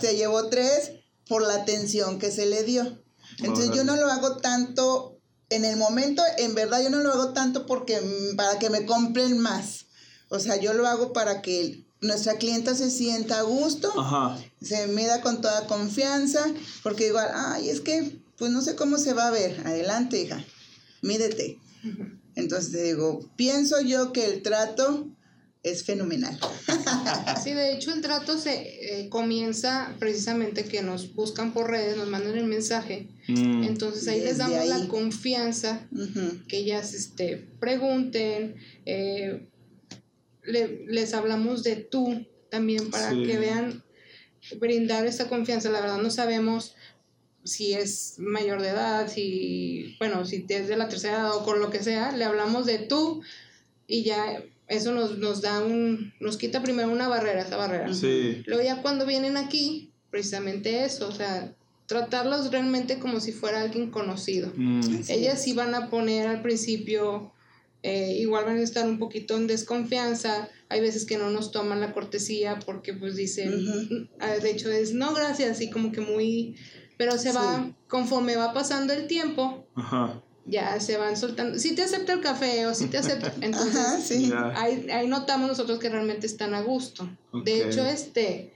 se 0.00 0.16
llevó 0.16 0.48
tres 0.48 0.92
por 1.28 1.42
la 1.42 1.54
atención 1.54 2.18
que 2.18 2.30
se 2.30 2.46
le 2.46 2.62
dio. 2.62 3.02
Entonces 3.38 3.72
yo 3.74 3.82
no 3.82 3.96
lo 3.96 4.06
hago 4.06 4.36
tanto, 4.36 5.11
en 5.54 5.64
el 5.64 5.76
momento, 5.76 6.22
en 6.38 6.54
verdad 6.54 6.82
yo 6.82 6.90
no 6.90 7.02
lo 7.02 7.12
hago 7.12 7.32
tanto 7.32 7.66
porque 7.66 8.00
para 8.36 8.58
que 8.58 8.70
me 8.70 8.86
compren 8.86 9.38
más. 9.38 9.86
O 10.28 10.38
sea, 10.38 10.56
yo 10.56 10.72
lo 10.72 10.86
hago 10.86 11.12
para 11.12 11.42
que 11.42 11.84
nuestra 12.00 12.36
clienta 12.36 12.74
se 12.74 12.90
sienta 12.90 13.38
a 13.38 13.42
gusto, 13.42 13.92
se 14.60 14.86
mida 14.88 15.20
con 15.20 15.40
toda 15.40 15.66
confianza, 15.66 16.44
porque 16.82 17.08
igual, 17.08 17.30
ay, 17.34 17.68
es 17.68 17.80
que, 17.80 18.18
pues 18.38 18.50
no 18.50 18.60
sé 18.60 18.74
cómo 18.74 18.98
se 18.98 19.12
va 19.12 19.28
a 19.28 19.30
ver. 19.30 19.60
Adelante, 19.66 20.20
hija, 20.20 20.44
mídete. 21.02 21.58
Entonces 22.34 22.72
digo, 22.82 23.20
pienso 23.36 23.80
yo 23.80 24.12
que 24.12 24.24
el 24.24 24.42
trato 24.42 25.06
es 25.62 25.84
fenomenal. 25.84 26.38
Sí, 27.42 27.54
de 27.54 27.72
hecho 27.72 27.92
el 27.92 28.00
trato 28.00 28.36
se 28.38 29.00
eh, 29.02 29.08
comienza 29.08 29.94
precisamente 29.98 30.64
que 30.64 30.82
nos 30.82 31.14
buscan 31.14 31.52
por 31.52 31.70
redes, 31.70 31.96
nos 31.96 32.08
mandan 32.08 32.36
el 32.36 32.46
mensaje. 32.46 33.08
Mm. 33.28 33.64
Entonces 33.64 34.06
ahí 34.08 34.20
les 34.20 34.38
damos 34.38 34.66
la 34.66 34.86
confianza 34.88 35.88
que 36.48 36.58
ellas 36.58 36.94
este, 36.94 37.36
pregunten, 37.60 38.56
eh, 38.86 39.46
les 40.44 41.14
hablamos 41.14 41.62
de 41.62 41.76
tú 41.76 42.26
también 42.50 42.90
para 42.90 43.10
que 43.10 43.38
vean 43.38 43.82
brindar 44.58 45.06
esa 45.06 45.28
confianza. 45.28 45.70
La 45.70 45.80
verdad 45.80 45.98
no 45.98 46.10
sabemos 46.10 46.74
si 47.44 47.74
es 47.74 48.14
mayor 48.18 48.60
de 48.62 48.68
edad, 48.68 49.08
si, 49.08 49.96
bueno, 49.98 50.24
si 50.24 50.44
es 50.48 50.68
de 50.68 50.76
la 50.76 50.88
tercera 50.88 51.20
edad 51.20 51.36
o 51.36 51.44
con 51.44 51.60
lo 51.60 51.70
que 51.70 51.82
sea, 51.82 52.12
le 52.12 52.24
hablamos 52.24 52.66
de 52.66 52.78
tú 52.78 53.22
y 53.86 54.04
ya 54.04 54.42
eso 54.72 54.92
nos, 54.92 55.18
nos 55.18 55.42
da 55.42 55.60
un, 55.60 56.12
nos 56.20 56.36
quita 56.36 56.62
primero 56.62 56.90
una 56.90 57.08
barrera, 57.08 57.42
esa 57.42 57.56
barrera. 57.56 57.92
Sí. 57.92 58.42
Luego 58.46 58.62
ya 58.62 58.82
cuando 58.82 59.06
vienen 59.06 59.36
aquí, 59.36 59.92
precisamente 60.10 60.84
eso, 60.84 61.08
o 61.08 61.12
sea, 61.12 61.54
tratarlos 61.86 62.50
realmente 62.50 62.98
como 62.98 63.20
si 63.20 63.32
fuera 63.32 63.60
alguien 63.60 63.90
conocido. 63.90 64.52
Mm. 64.54 65.02
Ellas 65.08 65.42
sí 65.42 65.52
van 65.52 65.74
a 65.74 65.90
poner 65.90 66.26
al 66.26 66.42
principio, 66.42 67.32
eh, 67.82 68.16
igual 68.18 68.44
van 68.44 68.58
a 68.58 68.62
estar 68.62 68.88
un 68.88 68.98
poquito 68.98 69.36
en 69.36 69.46
desconfianza, 69.46 70.48
hay 70.68 70.80
veces 70.80 71.04
que 71.04 71.18
no 71.18 71.30
nos 71.30 71.52
toman 71.52 71.80
la 71.80 71.92
cortesía 71.92 72.58
porque 72.64 72.94
pues 72.94 73.16
dicen, 73.16 74.08
ah, 74.20 74.32
de 74.36 74.50
hecho 74.50 74.70
es, 74.70 74.94
no, 74.94 75.12
gracias, 75.14 75.60
y 75.60 75.70
como 75.70 75.92
que 75.92 76.00
muy 76.00 76.56
pero 77.02 77.18
se 77.18 77.32
va, 77.32 77.74
conforme 77.88 78.36
va 78.36 78.52
pasando 78.52 78.92
el 78.92 79.08
tiempo, 79.08 79.66
ya 80.46 80.78
se 80.80 80.96
van 80.96 81.16
soltando. 81.16 81.58
Si 81.58 81.74
te 81.74 81.82
acepta 81.82 82.12
el 82.12 82.20
café 82.20 82.66
o 82.66 82.74
si 82.74 82.86
te 82.86 82.98
acepta. 82.98 83.32
Entonces, 83.40 83.76
Ajá, 83.76 84.00
sí. 84.00 84.30
Ahí, 84.56 84.86
ahí 84.90 85.06
notamos 85.06 85.48
nosotros 85.48 85.78
que 85.78 85.88
realmente 85.88 86.26
están 86.26 86.54
a 86.54 86.62
gusto. 86.62 87.08
De 87.44 87.68
hecho, 87.68 87.84
este, 87.84 88.52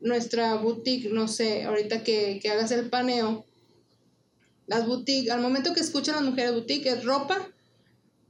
nuestra 0.00 0.54
boutique, 0.54 1.10
no 1.10 1.28
sé, 1.28 1.64
ahorita 1.64 2.02
que, 2.02 2.38
que 2.42 2.50
hagas 2.50 2.70
el 2.72 2.88
paneo, 2.88 3.44
las 4.66 4.86
boutiques, 4.86 5.30
al 5.30 5.40
momento 5.40 5.74
que 5.74 5.80
escuchan 5.80 6.14
las 6.16 6.24
mujeres 6.24 6.52
boutique, 6.52 6.86
es 6.88 7.04
ropa, 7.04 7.48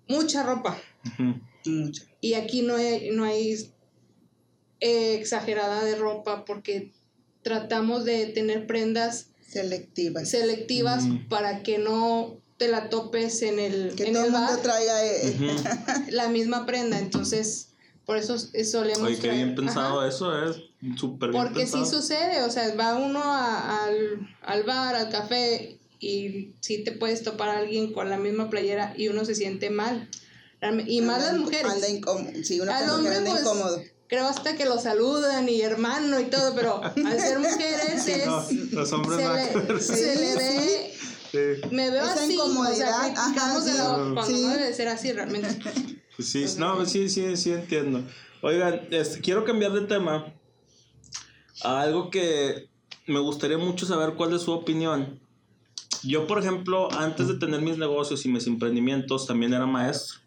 mucha 0.08 0.42
ropa. 0.42 0.78
Ujú. 1.06 1.40
Mucho. 1.64 2.02
Y 2.20 2.34
aquí 2.34 2.62
no 2.62 2.74
hay, 2.74 3.10
no 3.12 3.24
hay 3.24 3.70
eh, 4.80 5.14
exagerada 5.14 5.84
de 5.84 5.94
ropa 5.94 6.44
porque 6.44 6.90
tratamos 7.42 8.04
de 8.04 8.26
tener 8.26 8.66
prendas 8.66 9.28
Selectivas. 9.46 10.28
selectivas 10.30 11.04
Mm. 11.04 11.28
para 11.28 11.62
que 11.62 11.78
no 11.78 12.40
te 12.62 12.68
la 12.68 12.88
topes 12.88 13.42
en 13.42 13.58
el, 13.58 13.94
que 13.96 14.04
en 14.06 14.12
todo 14.12 14.24
el 14.26 14.30
mundo 14.30 14.46
bar, 14.46 14.62
traiga. 14.62 15.04
eh, 15.04 15.36
Ujú. 15.36 15.64
la 16.10 16.28
misma 16.28 16.64
prenda. 16.64 16.96
Entonces, 16.98 17.68
por 18.06 18.16
eso 18.18 18.36
eh, 18.52 18.64
solemos... 18.64 19.02
Oye, 19.02 19.18
qué 19.18 19.30
bien 19.30 19.54
traer- 19.54 19.56
pensado 19.56 19.98
Ajá. 20.00 20.08
eso, 20.08 20.44
es 20.44 20.56
súper 20.96 21.30
bien 21.30 21.42
Porque 21.42 21.66
sí 21.66 21.72
pensado. 21.72 22.00
sucede, 22.00 22.42
o 22.42 22.50
sea, 22.50 22.72
va 22.76 22.94
uno 22.96 23.20
a- 23.24 23.84
al, 23.84 23.96
al 24.42 24.62
bar, 24.62 24.94
al 24.94 25.08
café, 25.10 25.78
y 25.98 26.52
sí 26.60 26.84
te 26.84 26.92
puedes 26.92 27.22
topar 27.24 27.48
a 27.48 27.58
alguien 27.58 27.92
con 27.92 28.08
la 28.10 28.16
misma 28.16 28.48
playera 28.50 28.94
y 28.96 29.08
uno 29.08 29.24
se 29.24 29.34
siente 29.34 29.70
mal. 29.70 30.08
Y 30.86 31.00
más 31.00 31.18
las 31.20 31.30
anda- 31.30 31.42
mujeres. 31.44 31.72
Anda 31.72 31.88
incómodo. 31.88 32.30
Sí, 32.44 32.60
uno 32.60 32.72
Al 32.72 32.88
hombre, 32.90 33.16
anda 33.16 33.30
pues, 33.30 33.42
incómodo. 33.42 33.82
Creo 34.08 34.26
hasta 34.28 34.56
que 34.56 34.64
lo 34.66 34.78
saludan 34.78 35.48
y 35.48 35.60
hermano 35.62 36.20
y 36.20 36.24
todo, 36.24 36.54
pero 36.54 36.80
al 36.84 37.20
ser 37.20 37.38
mujeres 37.40 38.02
Sí, 38.04 38.12
es... 38.12 38.26
no, 38.26 38.44
los 38.72 38.92
hombres 38.92 39.20
se, 39.20 39.52
que 39.66 39.72
le, 39.72 39.80
se 39.80 40.16
le 40.16 40.36
ve... 40.36 40.94
Sí. 41.32 41.38
Me 41.70 41.90
veo 41.90 42.04
Esa 42.04 42.12
así, 42.12 42.36
o 42.38 42.44
sea, 42.44 42.52
incomodidad, 42.52 43.04
ajá, 43.16 43.54
la- 43.54 43.60
sí. 43.60 43.70
cuando 44.14 44.24
Sí. 44.26 44.42
no 44.42 44.48
debe 44.50 44.72
ser 44.74 44.88
así 44.88 45.12
realmente. 45.12 45.48
Pues 46.16 46.28
sí, 46.30 46.44
no, 46.58 46.84
sí, 46.86 47.08
sí, 47.08 47.36
sí 47.36 47.50
entiendo. 47.52 48.02
Oigan, 48.42 48.82
este, 48.90 49.20
quiero 49.20 49.44
cambiar 49.44 49.72
de 49.72 49.80
tema 49.86 50.32
a 51.64 51.80
algo 51.80 52.10
que 52.10 52.68
me 53.06 53.18
gustaría 53.18 53.56
mucho 53.58 53.86
saber 53.86 54.14
cuál 54.14 54.34
es 54.34 54.42
su 54.42 54.52
opinión. 54.52 55.18
Yo, 56.02 56.26
por 56.26 56.38
ejemplo, 56.38 56.92
antes 56.92 57.28
de 57.28 57.34
tener 57.38 57.62
mis 57.62 57.78
negocios 57.78 58.24
y 58.26 58.28
mis 58.28 58.46
emprendimientos, 58.46 59.26
también 59.26 59.54
era 59.54 59.66
maestro. 59.66 60.18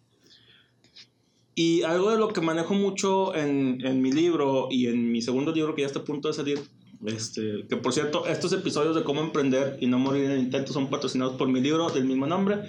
Y 1.54 1.84
algo 1.84 2.12
de 2.12 2.18
lo 2.18 2.30
que 2.30 2.42
manejo 2.42 2.74
mucho 2.74 3.34
en, 3.36 3.86
en 3.86 4.02
mi 4.02 4.12
libro 4.12 4.68
y 4.72 4.88
en 4.88 5.12
mi 5.12 5.22
segundo 5.22 5.52
libro 5.54 5.74
que 5.76 5.82
ya 5.82 5.88
está 5.88 6.00
a 6.00 6.04
punto 6.06 6.28
de 6.28 6.34
salir, 6.34 6.62
este, 7.06 7.66
que 7.70 7.78
por 7.78 7.94
cierto, 7.94 8.26
estos 8.28 8.54
episodios 8.54 8.96
de 8.96 9.04
cómo 9.04 9.22
emprender 9.22 9.78
y 9.82 9.88
no 9.88 10.00
morir 10.00 10.26
en 10.26 10.32
el 10.32 10.40
intento 10.40 10.74
son 10.74 10.90
patrocinados 10.90 11.36
por 11.36 11.48
mi 11.48 11.62
libro 11.62 11.90
del 11.90 12.06
mismo 12.06 12.28
nombre. 12.28 12.64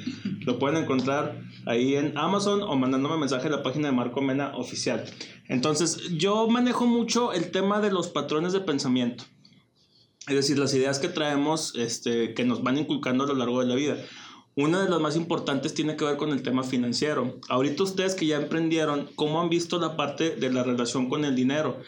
Lo 0.44 0.58
pueden 0.58 0.82
encontrar 0.82 1.40
ahí 1.66 1.96
en 1.96 2.16
Amazon 2.16 2.62
o 2.62 2.76
mandándome 2.76 3.16
mensaje 3.16 3.48
a 3.48 3.50
la 3.50 3.62
página 3.62 3.88
de 3.88 3.94
Marco 3.94 4.20
Mena 4.20 4.56
oficial. 4.56 5.04
Entonces, 5.48 6.16
yo 6.16 6.48
manejo 6.48 6.86
mucho 6.86 7.32
el 7.32 7.50
tema 7.50 7.80
de 7.80 7.90
los 7.90 8.08
patrones 8.08 8.52
de 8.52 8.60
pensamiento. 8.60 9.24
Es 10.28 10.34
decir, 10.34 10.58
las 10.58 10.74
ideas 10.74 10.98
que 10.98 11.08
traemos, 11.08 11.74
este, 11.76 12.34
que 12.34 12.44
nos 12.44 12.62
van 12.62 12.78
inculcando 12.78 13.24
a 13.24 13.26
lo 13.28 13.34
largo 13.34 13.60
de 13.60 13.66
la 13.66 13.76
vida. 13.76 13.96
Una 14.56 14.82
de 14.82 14.88
las 14.88 15.00
más 15.00 15.16
importantes 15.16 15.74
tiene 15.74 15.96
que 15.96 16.04
ver 16.06 16.16
con 16.16 16.30
el 16.30 16.42
tema 16.42 16.62
financiero. 16.62 17.38
Ahorita 17.48 17.82
ustedes 17.82 18.14
que 18.14 18.26
ya 18.26 18.38
emprendieron, 18.38 19.08
¿cómo 19.14 19.40
han 19.40 19.50
visto 19.50 19.78
la 19.78 19.96
parte 19.96 20.34
de 20.34 20.50
la 20.50 20.62
relación 20.62 21.10
con 21.10 21.26
el 21.26 21.36
dinero? 21.36 21.78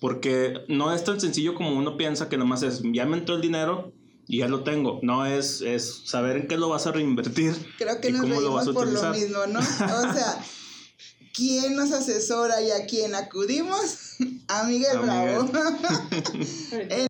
Porque 0.00 0.64
no 0.68 0.94
es 0.94 1.04
tan 1.04 1.20
sencillo 1.20 1.54
como 1.54 1.76
uno 1.76 1.96
piensa 1.96 2.28
que 2.28 2.36
nomás 2.36 2.62
es, 2.62 2.82
ya 2.92 3.04
me 3.04 3.16
entró 3.16 3.34
el 3.34 3.40
dinero 3.40 3.92
y 4.26 4.38
ya 4.38 4.48
lo 4.48 4.62
tengo. 4.62 5.00
No 5.02 5.26
es, 5.26 5.60
es 5.62 6.02
saber 6.04 6.36
en 6.36 6.48
qué 6.48 6.56
lo 6.56 6.68
vas 6.68 6.86
a 6.86 6.92
reinvertir. 6.92 7.54
Creo 7.78 8.00
que 8.00 8.10
y 8.10 8.12
nos 8.12 8.20
cómo 8.20 8.40
lo 8.40 8.52
vas 8.52 8.68
a 8.68 8.72
por 8.72 8.86
lo 8.86 9.10
mismo, 9.10 9.46
¿no? 9.48 9.58
O 9.58 10.12
sea, 10.12 10.40
¿quién 11.34 11.74
nos 11.74 11.92
asesora 11.92 12.60
y 12.60 12.70
a 12.70 12.86
quién 12.86 13.14
acudimos? 13.14 14.16
A 14.48 14.64
Miguel 14.64 14.98
A 14.98 15.00
Bravo. 15.00 15.50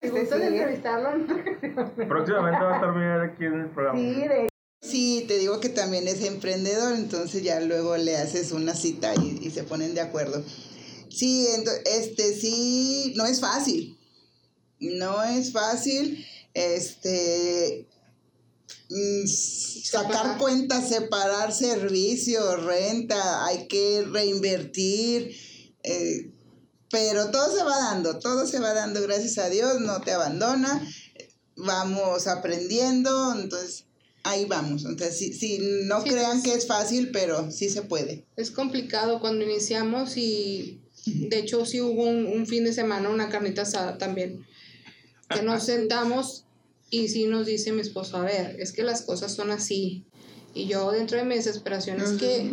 ¿Te 0.00 0.10
gusta 0.10 0.36
sí. 0.36 0.42
entrevistarlo? 0.42 1.26
Próximamente 2.08 2.64
va 2.64 2.72
a 2.72 2.74
estar 2.76 2.94
bien 2.94 3.20
aquí 3.30 3.44
en 3.44 3.60
el 3.60 3.70
programa. 3.70 4.00
Sí, 4.80 5.24
te 5.26 5.38
digo 5.38 5.58
que 5.58 5.68
también 5.68 6.06
es 6.06 6.22
emprendedor, 6.24 6.94
entonces 6.94 7.42
ya 7.42 7.60
luego 7.60 7.96
le 7.96 8.16
haces 8.16 8.52
una 8.52 8.74
cita 8.74 9.12
y, 9.16 9.40
y 9.42 9.50
se 9.50 9.64
ponen 9.64 9.94
de 9.94 10.00
acuerdo. 10.02 10.44
Sí, 11.10 11.46
este 11.86 12.34
sí, 12.38 13.12
no 13.16 13.26
es 13.26 13.40
fácil. 13.40 13.98
No 14.80 15.22
es 15.24 15.52
fácil. 15.52 16.24
Este 16.54 17.86
mm, 18.90 19.26
sacar 19.26 20.38
cuentas, 20.38 20.88
separar 20.88 21.52
servicios, 21.52 22.64
renta, 22.64 23.44
hay 23.46 23.66
que 23.68 24.02
reinvertir. 24.10 25.34
eh, 25.82 26.32
pero 26.90 27.30
todo 27.30 27.54
se 27.54 27.62
va 27.64 27.76
dando, 27.78 28.18
todo 28.18 28.46
se 28.46 28.60
va 28.60 28.72
dando, 28.72 29.02
gracias 29.02 29.36
a 29.38 29.50
Dios, 29.50 29.80
no 29.80 30.00
te 30.00 30.12
abandona. 30.12 30.82
Vamos 31.56 32.26
aprendiendo, 32.28 33.34
entonces 33.34 33.86
ahí 34.22 34.44
vamos. 34.46 34.84
Entonces, 34.84 35.18
sí, 35.18 35.32
sí, 35.34 35.58
no 35.84 36.02
Sí, 36.02 36.10
crean 36.10 36.42
que 36.42 36.54
es 36.54 36.66
fácil, 36.66 37.10
pero 37.12 37.50
sí 37.50 37.68
se 37.68 37.82
puede. 37.82 38.26
Es 38.36 38.50
complicado 38.50 39.20
cuando 39.20 39.44
iniciamos 39.44 40.16
y 40.16 40.80
de 41.28 41.38
hecho 41.38 41.64
sí 41.66 41.80
hubo 41.80 42.04
un, 42.04 42.26
un 42.26 42.46
fin 42.46 42.64
de 42.64 42.72
semana, 42.72 43.08
una 43.08 43.28
carnita 43.28 43.62
asada 43.62 43.98
también, 43.98 44.44
que 45.28 45.42
nos 45.42 45.62
sentamos 45.66 46.44
y 46.90 47.08
sí 47.08 47.26
nos 47.26 47.46
dice 47.46 47.72
mi 47.72 47.80
esposo, 47.82 48.16
a 48.16 48.22
ver, 48.24 48.56
es 48.60 48.72
que 48.72 48.82
las 48.82 49.02
cosas 49.02 49.34
son 49.34 49.50
así. 49.50 50.04
Y 50.54 50.66
yo 50.66 50.90
dentro 50.92 51.18
de 51.18 51.24
mi 51.24 51.34
desesperación 51.34 52.00
es 52.00 52.10
que 52.18 52.50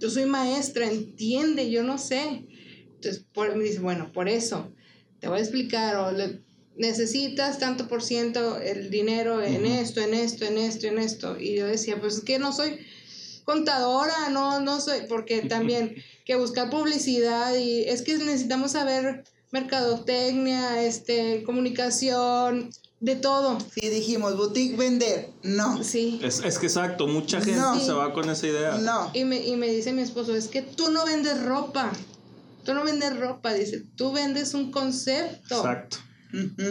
yo 0.00 0.10
soy 0.10 0.26
maestra, 0.26 0.90
entiende, 0.90 1.70
yo 1.70 1.82
no 1.84 1.96
sé. 1.98 2.44
Entonces 2.94 3.24
por, 3.32 3.54
me 3.56 3.64
dice, 3.64 3.78
bueno, 3.78 4.10
por 4.12 4.28
eso, 4.28 4.72
te 5.20 5.28
voy 5.28 5.38
a 5.38 5.42
explicar, 5.42 5.96
o 5.96 6.10
le- 6.12 6.40
necesitas 6.76 7.58
tanto 7.60 7.86
por 7.86 8.02
ciento 8.02 8.58
el 8.58 8.90
dinero 8.90 9.42
en 9.42 9.64
esto, 9.66 10.00
en 10.00 10.14
esto, 10.14 10.44
en 10.44 10.58
esto, 10.58 10.86
en 10.88 10.98
esto. 10.98 11.38
Y 11.38 11.54
yo 11.56 11.66
decía, 11.66 12.00
pues 12.00 12.14
es 12.16 12.24
que 12.24 12.38
no 12.40 12.52
soy 12.52 12.78
contadora, 13.52 14.28
no, 14.30 14.60
no 14.60 14.80
soy, 14.80 15.00
porque 15.08 15.42
también 15.48 15.94
que 16.24 16.36
buscar 16.36 16.70
publicidad 16.70 17.54
y 17.56 17.82
es 17.82 18.02
que 18.02 18.16
necesitamos 18.16 18.72
saber 18.72 19.24
mercadotecnia, 19.50 20.82
este, 20.82 21.42
comunicación, 21.44 22.70
de 23.00 23.16
todo. 23.16 23.58
Si 23.74 23.88
dijimos 23.88 24.36
boutique 24.36 24.76
vender, 24.76 25.30
no, 25.42 25.82
Sí. 25.82 26.20
Es, 26.22 26.38
es 26.44 26.58
que 26.58 26.66
exacto, 26.66 27.08
mucha 27.08 27.40
gente 27.40 27.58
No. 27.58 27.78
se 27.78 27.92
va 27.92 28.12
con 28.12 28.30
esa 28.30 28.46
idea. 28.46 28.78
no. 28.78 29.10
Y 29.12 29.24
me, 29.24 29.44
y 29.44 29.56
me 29.56 29.68
dice 29.68 29.92
mi 29.92 30.02
esposo, 30.02 30.36
es 30.36 30.46
que 30.46 30.62
tú 30.62 30.90
no 30.90 31.04
vendes 31.04 31.42
ropa. 31.42 31.92
Tú 32.64 32.74
no 32.74 32.84
vendes 32.84 33.18
ropa, 33.18 33.52
dice, 33.54 33.82
tú 33.96 34.12
vendes 34.12 34.54
un 34.54 34.70
concepto. 34.70 35.56
Exacto. 35.56 35.96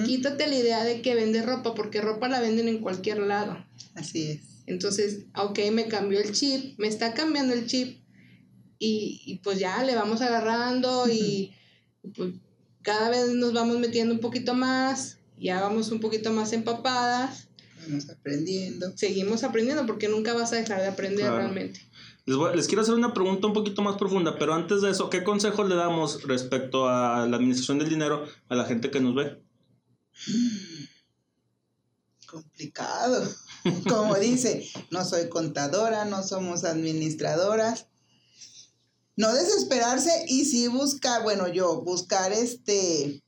Quítate 0.05 0.47
la 0.47 0.55
idea 0.55 0.83
de 0.85 1.01
que 1.01 1.13
vendes 1.15 1.45
ropa, 1.45 1.75
porque 1.75 1.99
ropa 1.99 2.29
la 2.29 2.39
venden 2.39 2.69
en 2.69 2.79
cualquier 2.79 3.19
lado. 3.19 3.57
Así 3.93 4.31
es. 4.31 4.39
Entonces, 4.71 5.25
ok, 5.35 5.59
me 5.71 5.87
cambió 5.87 6.19
el 6.19 6.31
chip, 6.31 6.77
me 6.79 6.87
está 6.87 7.13
cambiando 7.13 7.53
el 7.53 7.65
chip. 7.67 7.99
Y, 8.79 9.21
y 9.25 9.37
pues 9.39 9.59
ya 9.59 9.83
le 9.83 9.93
vamos 9.95 10.21
agarrando 10.21 11.07
y 11.07 11.53
pues 12.15 12.33
cada 12.81 13.09
vez 13.11 13.29
nos 13.33 13.53
vamos 13.53 13.77
metiendo 13.77 14.13
un 14.15 14.19
poquito 14.19 14.55
más, 14.55 15.19
ya 15.37 15.61
vamos 15.61 15.91
un 15.91 15.99
poquito 15.99 16.31
más 16.31 16.51
empapadas. 16.53 17.47
Vamos 17.87 18.09
aprendiendo. 18.09 18.91
Seguimos 18.97 19.43
aprendiendo 19.43 19.85
porque 19.85 20.07
nunca 20.07 20.33
vas 20.33 20.51
a 20.53 20.55
dejar 20.55 20.81
de 20.81 20.87
aprender 20.87 21.25
Claro. 21.25 21.37
realmente. 21.37 21.79
Les, 22.25 22.37
voy- 22.37 22.55
les 22.55 22.67
quiero 22.67 22.81
hacer 22.83 22.93
una 22.95 23.13
pregunta 23.13 23.47
un 23.47 23.53
poquito 23.53 23.81
más 23.83 23.97
profunda, 23.97 24.37
pero 24.39 24.53
antes 24.53 24.81
de 24.81 24.91
eso, 24.91 25.09
¿qué 25.09 25.23
consejo 25.23 25.63
le 25.63 25.75
damos 25.75 26.23
respecto 26.23 26.87
a 26.87 27.27
la 27.27 27.35
administración 27.37 27.77
del 27.79 27.89
dinero 27.89 28.25
a 28.49 28.55
la 28.55 28.65
gente 28.65 28.89
que 28.91 28.99
nos 28.99 29.13
ve? 29.15 29.41
Complicado. 32.25 33.27
Como 33.87 34.15
dice, 34.15 34.67
no 34.89 35.05
soy 35.05 35.29
contadora, 35.29 36.05
no 36.05 36.23
somos 36.23 36.63
administradoras. 36.63 37.87
No 39.15 39.33
desesperarse 39.33 40.25
y 40.27 40.45
sí 40.45 40.67
buscar, 40.67 41.23
bueno, 41.23 41.47
yo 41.47 41.81
buscar 41.81 42.31
este 42.31 43.21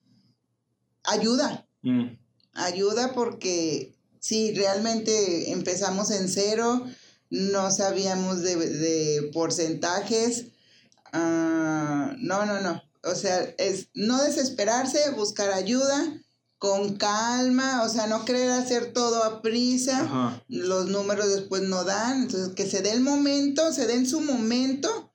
ayuda, 1.03 1.67
Mm, 1.85 2.17
ayuda 2.53 3.11
porque 3.13 3.93
si 4.21 4.53
realmente 4.53 5.51
empezamos 5.51 6.11
en 6.11 6.29
cero, 6.29 6.85
no 7.29 7.71
sabíamos 7.71 8.41
de, 8.41 8.55
de 8.55 9.29
porcentajes. 9.33 10.45
ah, 11.11 12.15
no, 12.19 12.45
no, 12.45 12.61
no. 12.61 12.81
O 13.03 13.15
sea, 13.15 13.43
es 13.57 13.89
no 13.93 14.23
desesperarse, 14.23 15.11
buscar 15.11 15.51
ayuda 15.51 16.23
con 16.63 16.95
calma, 16.95 17.83
o 17.83 17.89
sea, 17.89 18.07
no 18.07 18.23
querer 18.23 18.49
hacer 18.51 18.93
todo 18.93 19.21
a 19.25 19.41
prisa. 19.41 19.99
Ajá. 19.99 20.41
Los 20.47 20.85
números 20.87 21.27
después 21.27 21.63
no 21.63 21.83
dan, 21.83 22.21
entonces 22.23 22.53
que 22.55 22.65
se 22.65 22.81
dé 22.81 22.91
el 22.91 23.01
momento, 23.01 23.73
se 23.73 23.85
dé 23.85 23.95
en 23.95 24.07
su 24.07 24.21
momento 24.21 25.11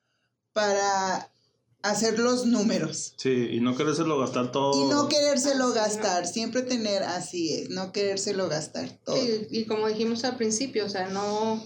para 0.53 1.33
hacer 1.81 2.19
los 2.19 2.45
números. 2.45 3.15
Sí, 3.17 3.49
y 3.53 3.61
no 3.61 3.75
querérselo 3.79 4.19
gastar 4.19 4.53
todo. 4.53 4.85
Y 4.85 4.91
no 4.91 5.09
querérselo 5.09 5.73
gastar, 5.73 6.27
siempre 6.27 6.61
tener, 6.61 7.03
así 7.03 7.55
es, 7.55 7.71
no 7.71 7.93
querérselo 7.93 8.47
gastar 8.51 8.99
todo. 9.03 9.17
Sí, 9.17 9.47
y 9.51 9.65
como 9.65 9.89
dijimos 9.89 10.25
al 10.25 10.37
principio, 10.37 10.85
o 10.85 10.91
sea, 10.91 11.09
no, 11.09 11.65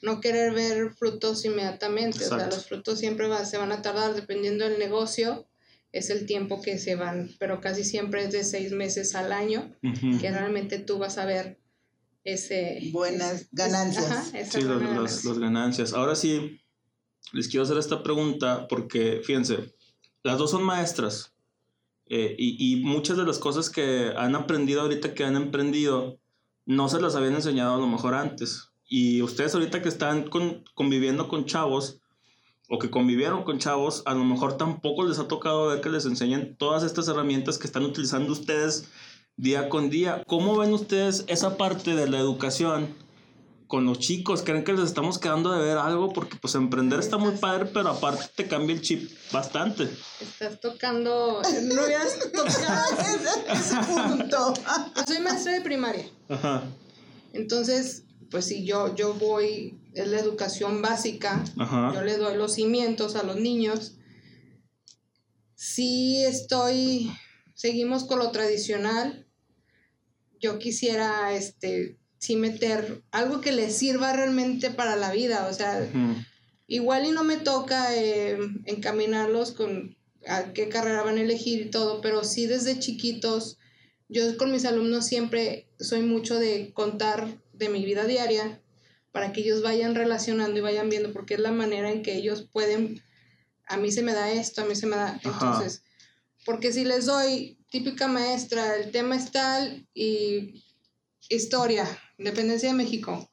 no 0.00 0.20
querer 0.22 0.54
ver 0.54 0.94
frutos 0.94 1.44
inmediatamente, 1.44 2.24
o 2.24 2.28
sea, 2.30 2.46
los 2.46 2.64
frutos 2.66 2.98
siempre 2.98 3.28
va- 3.28 3.44
se 3.44 3.58
van 3.58 3.72
a 3.72 3.82
tardar 3.82 4.14
dependiendo 4.14 4.64
del 4.66 4.78
negocio, 4.78 5.46
es 5.92 6.08
el 6.10 6.26
tiempo 6.26 6.62
que 6.62 6.78
se 6.78 6.94
van, 6.96 7.30
pero 7.38 7.60
casi 7.60 7.84
siempre 7.84 8.24
es 8.24 8.32
de 8.32 8.44
seis 8.44 8.72
meses 8.72 9.14
al 9.14 9.32
año, 9.32 9.70
Ujú. 9.82 10.18
que 10.20 10.30
realmente 10.30 10.78
tú 10.78 10.98
vas 10.98 11.18
a 11.18 11.26
ver 11.26 11.58
ese... 12.24 12.88
Buenas 12.92 13.48
ganancias. 13.52 14.10
ajá, 14.10 14.44
Sí, 14.44 14.62
los- 14.62 15.24
los- 15.24 15.38
ganancias. 15.38 15.92
Ahora 15.92 16.14
sí, 16.14 16.60
les 17.32 17.48
quiero 17.48 17.64
hacer 17.64 17.78
esta 17.78 18.02
pregunta 18.02 18.66
porque, 18.68 19.20
fíjense, 19.24 19.74
las 20.22 20.38
dos 20.38 20.50
son 20.50 20.62
maestras 20.62 21.34
eh, 22.06 22.34
y, 22.38 22.72
y 22.80 22.84
muchas 22.84 23.16
de 23.16 23.24
las 23.24 23.38
cosas 23.38 23.70
que 23.70 24.12
han 24.16 24.34
aprendido 24.34 24.82
ahorita 24.82 25.14
que 25.14 25.24
han 25.24 25.36
emprendido 25.36 26.18
no 26.64 26.88
se 26.88 27.00
las 27.00 27.14
habían 27.16 27.34
enseñado 27.34 27.74
a 27.74 27.78
lo 27.78 27.86
mejor 27.86 28.14
antes. 28.14 28.68
Y 28.86 29.20
ustedes 29.22 29.54
ahorita 29.54 29.82
que 29.82 29.88
están 29.88 30.28
con- 30.28 30.62
conviviendo 30.74 31.26
con 31.28 31.44
chavos 31.46 32.00
o 32.72 32.78
que 32.78 32.88
convivieron 32.88 33.44
con 33.44 33.58
chavos, 33.58 34.02
a 34.06 34.14
lo 34.14 34.24
mejor 34.24 34.56
tampoco 34.56 35.04
les 35.04 35.18
ha 35.18 35.28
tocado 35.28 35.66
ver 35.66 35.82
que 35.82 35.90
les 35.90 36.06
enseñen 36.06 36.56
todas 36.56 36.82
estas 36.84 37.06
herramientas 37.06 37.58
que 37.58 37.66
están 37.66 37.84
utilizando 37.84 38.32
ustedes 38.32 38.86
día 39.36 39.68
con 39.68 39.90
día. 39.90 40.24
¿Cómo 40.26 40.56
ven 40.56 40.72
ustedes 40.72 41.24
esa 41.26 41.58
parte 41.58 41.94
de 41.94 42.08
la 42.08 42.18
educación 42.18 42.88
con 43.66 43.84
los 43.84 43.98
chicos? 43.98 44.42
¿Creen 44.42 44.64
que 44.64 44.72
les 44.72 44.84
estamos 44.84 45.18
quedando 45.18 45.52
de 45.52 45.62
ver 45.62 45.76
algo? 45.76 46.14
Porque 46.14 46.38
pues 46.40 46.54
emprender 46.54 46.98
está 46.98 47.18
muy 47.18 47.32
padre, 47.32 47.66
pero 47.66 47.90
aparte 47.90 48.24
te 48.34 48.48
cambia 48.48 48.74
el 48.74 48.80
chip 48.80 49.10
bastante. 49.30 49.90
Estás 50.18 50.58
tocando... 50.58 51.42
No 51.64 51.74
hubieras 51.84 52.18
tocado... 52.32 52.84
ese, 53.02 53.52
ese 53.52 53.76
punto. 53.86 54.54
Soy 55.06 55.18
maestra 55.18 55.52
de 55.52 55.60
primaria. 55.60 56.06
Ajá, 56.30 56.62
Entonces, 57.34 58.04
pues 58.30 58.46
si 58.46 58.64
yo, 58.64 58.94
yo 58.94 59.12
voy, 59.12 59.78
es 59.94 60.08
la 60.08 60.18
educación 60.18 60.82
básica, 60.82 61.44
yo 61.56 62.02
le 62.02 62.16
doy 62.16 62.36
los 62.36 62.54
cimientos 62.54 63.16
a 63.16 63.22
los 63.22 63.36
niños. 63.36 63.96
Sí 65.54 66.22
estoy, 66.24 67.12
seguimos 67.54 68.04
con 68.04 68.18
lo 68.18 68.30
tradicional. 68.30 69.26
Yo 70.40 70.58
quisiera, 70.58 71.32
este, 71.34 71.98
sí 72.18 72.36
meter 72.36 73.02
algo 73.10 73.40
que 73.40 73.52
les 73.52 73.76
sirva 73.76 74.12
realmente 74.12 74.70
para 74.70 74.96
la 74.96 75.12
vida, 75.12 75.46
o 75.48 75.52
sea, 75.52 75.88
igual 76.66 77.06
y 77.06 77.10
no 77.10 77.22
me 77.24 77.36
toca 77.36 77.94
eh, 77.94 78.38
encaminarlos 78.64 79.52
con 79.52 79.96
a 80.26 80.52
qué 80.52 80.68
carrera 80.68 81.02
van 81.02 81.18
a 81.18 81.22
elegir 81.22 81.60
y 81.60 81.70
todo, 81.70 82.00
pero 82.00 82.24
sí 82.24 82.46
desde 82.46 82.78
chiquitos, 82.78 83.58
yo 84.08 84.36
con 84.36 84.52
mis 84.52 84.64
alumnos 84.64 85.06
siempre 85.06 85.68
soy 85.78 86.02
mucho 86.02 86.38
de 86.38 86.72
contar 86.72 87.40
de 87.52 87.68
mi 87.68 87.84
vida 87.84 88.04
diaria 88.04 88.62
para 89.12 89.32
que 89.32 89.42
ellos 89.42 89.62
vayan 89.62 89.94
relacionando 89.94 90.58
y 90.58 90.62
vayan 90.62 90.88
viendo, 90.88 91.12
porque 91.12 91.34
es 91.34 91.40
la 91.40 91.52
manera 91.52 91.90
en 91.90 92.02
que 92.02 92.16
ellos 92.16 92.48
pueden, 92.50 93.02
a 93.66 93.76
mí 93.76 93.92
se 93.92 94.02
me 94.02 94.14
da 94.14 94.32
esto, 94.32 94.62
a 94.62 94.64
mí 94.64 94.74
se 94.74 94.86
me 94.86 94.96
da, 94.96 95.20
entonces, 95.22 95.84
porque 96.44 96.72
si 96.72 96.84
les 96.84 97.06
doy 97.06 97.58
típica 97.70 98.08
maestra, 98.08 98.76
el 98.76 98.90
tema 98.90 99.14
es 99.14 99.30
tal 99.30 99.86
y 99.94 100.64
historia, 101.28 101.86
independencia 102.18 102.70
de 102.70 102.74
México, 102.74 103.30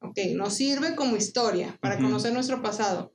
ok, 0.00 0.18
nos 0.34 0.54
sirve 0.54 0.94
como 0.96 1.16
historia 1.16 1.78
para 1.80 1.98
conocer 1.98 2.32
nuestro 2.32 2.60
pasado. 2.60 3.14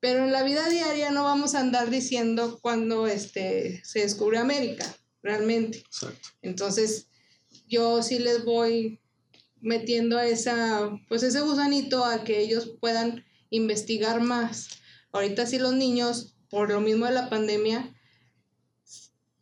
Pero 0.00 0.24
en 0.24 0.32
la 0.32 0.42
vida 0.42 0.66
diaria 0.70 1.10
no 1.10 1.24
vamos 1.24 1.54
a 1.54 1.60
andar 1.60 1.90
diciendo 1.90 2.58
cuando 2.62 3.06
este, 3.06 3.84
se 3.84 4.00
descubrió 4.00 4.40
América, 4.40 4.86
realmente. 5.22 5.78
Exacto. 5.78 6.30
Entonces, 6.40 7.08
yo 7.68 8.02
sí 8.02 8.18
les 8.18 8.44
voy 8.44 8.99
metiendo 9.60 10.18
esa, 10.18 10.90
pues 11.08 11.22
ese 11.22 11.40
gusanito 11.40 12.04
a 12.04 12.24
que 12.24 12.40
ellos 12.40 12.76
puedan 12.80 13.24
investigar 13.50 14.20
más. 14.20 14.68
Ahorita 15.12 15.46
sí 15.46 15.58
los 15.58 15.74
niños, 15.74 16.34
por 16.48 16.70
lo 16.70 16.80
mismo 16.80 17.06
de 17.06 17.12
la 17.12 17.28
pandemia, 17.30 17.94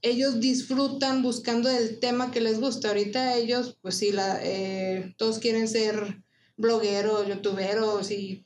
ellos 0.03 0.41
disfrutan 0.41 1.23
buscando 1.23 1.69
el 1.69 1.99
tema 1.99 2.31
que 2.31 2.41
les 2.41 2.61
gusta. 2.61 2.89
Ahorita 2.89 3.37
ellos, 3.37 3.79
pues 3.83 3.97
sí, 3.97 4.13
la, 4.13 4.41
eh, 4.43 5.15
todos 5.19 5.39
quieren 5.39 5.69
ser 5.69 6.23
blogueros, 6.57 7.27
youtuberos 7.29 8.11
y 8.11 8.45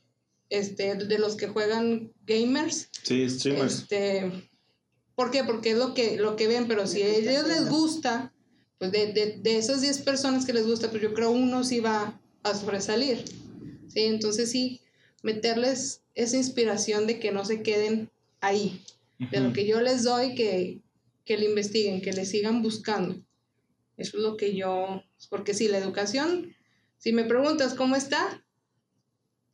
este, 0.49 0.95
de 0.95 1.19
los 1.19 1.35
que 1.35 1.47
juegan 1.47 2.11
gamers. 2.25 2.89
Sí, 3.03 3.29
streamers. 3.29 3.81
Este, 3.81 4.49
¿Por 5.15 5.31
qué? 5.31 5.43
Porque 5.43 5.71
es 5.71 5.77
lo 5.77 5.93
que, 5.93 6.17
lo 6.17 6.35
que 6.35 6.47
ven, 6.47 6.67
pero 6.67 6.87
si 6.87 7.01
a 7.01 7.07
ellos 7.07 7.47
les 7.47 7.69
gusta, 7.69 8.32
pues 8.83 8.91
de, 8.91 9.13
de, 9.13 9.37
de 9.41 9.57
esas 9.57 9.79
10 9.79 9.99
personas 9.99 10.45
que 10.45 10.51
les 10.51 10.67
gusta, 10.67 10.89
pues 10.89 11.01
yo 11.01 11.13
creo 11.13 11.31
uno 11.31 11.63
sí 11.63 11.79
va 11.79 12.19
a 12.43 12.53
sobresalir. 12.53 13.23
¿sí? 13.87 14.01
Entonces 14.01 14.51
sí, 14.51 14.81
meterles 15.21 16.01
esa 16.15 16.35
inspiración 16.35 17.07
de 17.07 17.17
que 17.17 17.31
no 17.31 17.45
se 17.45 17.63
queden 17.63 18.11
ahí, 18.41 18.83
de 19.31 19.39
lo 19.39 19.53
que 19.53 19.65
yo 19.65 19.79
les 19.79 20.03
doy, 20.03 20.35
que, 20.35 20.81
que 21.23 21.37
le 21.37 21.45
investiguen, 21.45 22.01
que 22.01 22.11
le 22.11 22.25
sigan 22.25 22.61
buscando. 22.61 23.15
Eso 23.95 24.17
es 24.17 24.23
lo 24.23 24.35
que 24.35 24.53
yo, 24.53 25.01
porque 25.29 25.53
sí, 25.53 25.69
la 25.69 25.77
educación, 25.77 26.53
si 26.97 27.13
me 27.13 27.23
preguntas 27.23 27.75
cómo 27.75 27.95
está, 27.95 28.43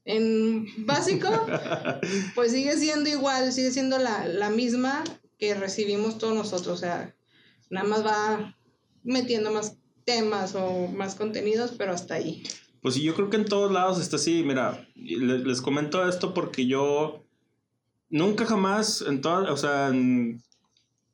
en 0.06 0.66
básico, 0.88 1.30
pues 2.34 2.52
sigue 2.52 2.76
siendo 2.78 3.12
igual, 3.12 3.54
sigue 3.54 3.70
siendo 3.70 4.00
la, 4.00 4.26
la 4.26 4.50
misma 4.50 5.04
que 5.38 5.54
recibimos 5.54 6.18
todos 6.18 6.34
nosotros. 6.34 6.80
O 6.80 6.82
sea, 6.82 7.16
nada 7.70 7.88
más 7.88 8.04
va 8.04 8.56
metiendo 9.10 9.51
más 9.51 9.76
temas 10.05 10.55
o 10.55 10.88
más 10.88 11.16
contenidos, 11.16 11.74
pero 11.78 11.91
hasta 11.91 12.16
ahí. 12.16 12.43
Pues 12.82 12.95
sí, 12.95 13.01
yo 13.03 13.14
creo 13.16 13.30
que 13.30 13.38
en 13.38 13.45
todos 13.45 13.72
lados 13.72 13.99
está 13.99 14.16
así. 14.16 14.43
Mira, 14.43 14.88
le- 14.95 15.39
les, 15.39 15.62
comento 15.62 16.07
esto 16.07 16.34
porque 16.34 16.66
yo 16.66 17.24
nunca 18.10 18.45
jamás, 18.45 19.01
en 19.01 19.22
toda, 19.22 19.51
o 19.51 19.57
sea, 19.57 19.89
en 19.89 20.41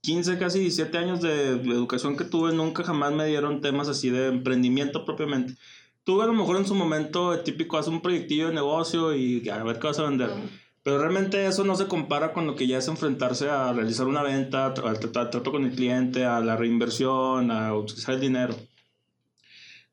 15, 0.01 0.37
casi 0.37 0.59
17 0.59 0.97
años 0.97 1.21
de, 1.21 1.55
de 1.55 1.69
educación 1.71 2.15
que 2.15 2.25
tuve, 2.25 2.53
nunca 2.53 2.83
jamás 2.83 3.11
me 3.13 3.25
dieron 3.25 3.61
temas 3.61 3.87
así 3.87 4.09
de 4.09 4.27
emprendimiento 4.27 5.03
propiamente. 5.05 5.55
Tuve 6.03 6.23
a 6.23 6.27
lo 6.27 6.33
mejor 6.33 6.57
en 6.57 6.67
su 6.67 6.75
momento 6.75 7.33
el 7.33 7.41
típico, 7.43 7.77
haz 7.77 7.87
un 7.87 8.01
proyectillo 8.01 8.47
de 8.49 8.53
negocio 8.53 9.15
y 9.15 9.49
a 9.49 9.63
ver 9.63 9.79
qué 9.79 9.87
vas 9.87 9.97
a 9.99 10.03
vender. 10.03 10.29
¿no? 10.29 10.64
Pero 10.85 10.99
realmente 10.99 11.47
eso 11.47 11.63
no 11.63 11.75
se 11.75 11.87
compara 11.87 12.31
con 12.31 12.45
lo 12.45 12.55
que 12.55 12.67
ya 12.67 12.77
es 12.77 12.87
enfrentarse 12.87 13.49
a 13.49 13.73
realizar 13.73 14.05
una 14.05 14.21
venta, 14.21 14.67
al 14.67 14.75
tra- 14.75 15.31
trato 15.31 15.51
con 15.51 15.65
el 15.65 15.71
cliente, 15.75 16.25
a 16.25 16.39
la 16.41 16.55
reinversión, 16.55 17.49
a 17.49 17.73
utilizar 17.73 18.13
el 18.13 18.21
dinero. 18.21 18.55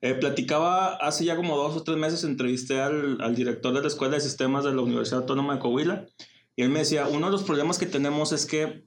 Eh, 0.02 0.12
platicaba 0.12 0.96
hace 0.96 1.24
ya 1.24 1.34
como 1.34 1.56
dos 1.56 1.74
o 1.78 1.82
tres 1.82 1.96
meses, 1.96 2.24
entrevisté 2.24 2.82
al, 2.82 3.22
al 3.22 3.34
director 3.34 3.72
de 3.72 3.80
la 3.80 3.86
Escuela 3.86 4.16
de 4.16 4.20
Sistemas 4.20 4.64
de 4.64 4.74
la 4.74 4.82
Universidad 4.82 5.20
Autónoma 5.20 5.54
de 5.54 5.60
Coahuila 5.60 6.04
y 6.56 6.62
él 6.62 6.68
me 6.68 6.80
decía, 6.80 7.06
uno 7.08 7.24
de 7.24 7.32
los 7.32 7.44
problemas 7.44 7.78
que 7.78 7.86
tenemos 7.86 8.32
es 8.32 8.44
que, 8.44 8.84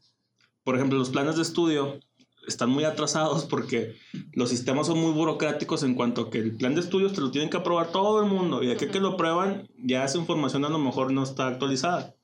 por 0.63 0.75
ejemplo, 0.75 0.99
los 0.99 1.09
planes 1.09 1.37
de 1.37 1.41
estudio 1.41 1.99
están 2.47 2.69
muy 2.69 2.83
atrasados 2.83 3.45
porque 3.45 3.95
los 4.33 4.49
sistemas 4.49 4.87
son 4.87 4.99
muy 4.99 5.11
burocráticos 5.11 5.83
en 5.83 5.95
cuanto 5.95 6.21
a 6.21 6.29
que 6.29 6.39
el 6.39 6.55
plan 6.55 6.75
de 6.75 6.81
estudios 6.81 7.13
te 7.13 7.21
lo 7.21 7.31
tienen 7.31 7.49
que 7.49 7.57
aprobar 7.57 7.91
todo 7.91 8.21
el 8.23 8.29
mundo 8.29 8.63
y 8.63 8.67
de 8.67 8.73
a 8.73 8.77
que 8.77 8.99
lo 8.99 9.17
prueban 9.17 9.69
ya 9.77 10.03
esa 10.03 10.17
información 10.17 10.65
a 10.65 10.69
lo 10.69 10.79
mejor 10.79 11.11
no 11.11 11.23
está 11.23 11.47
actualizada. 11.47 12.15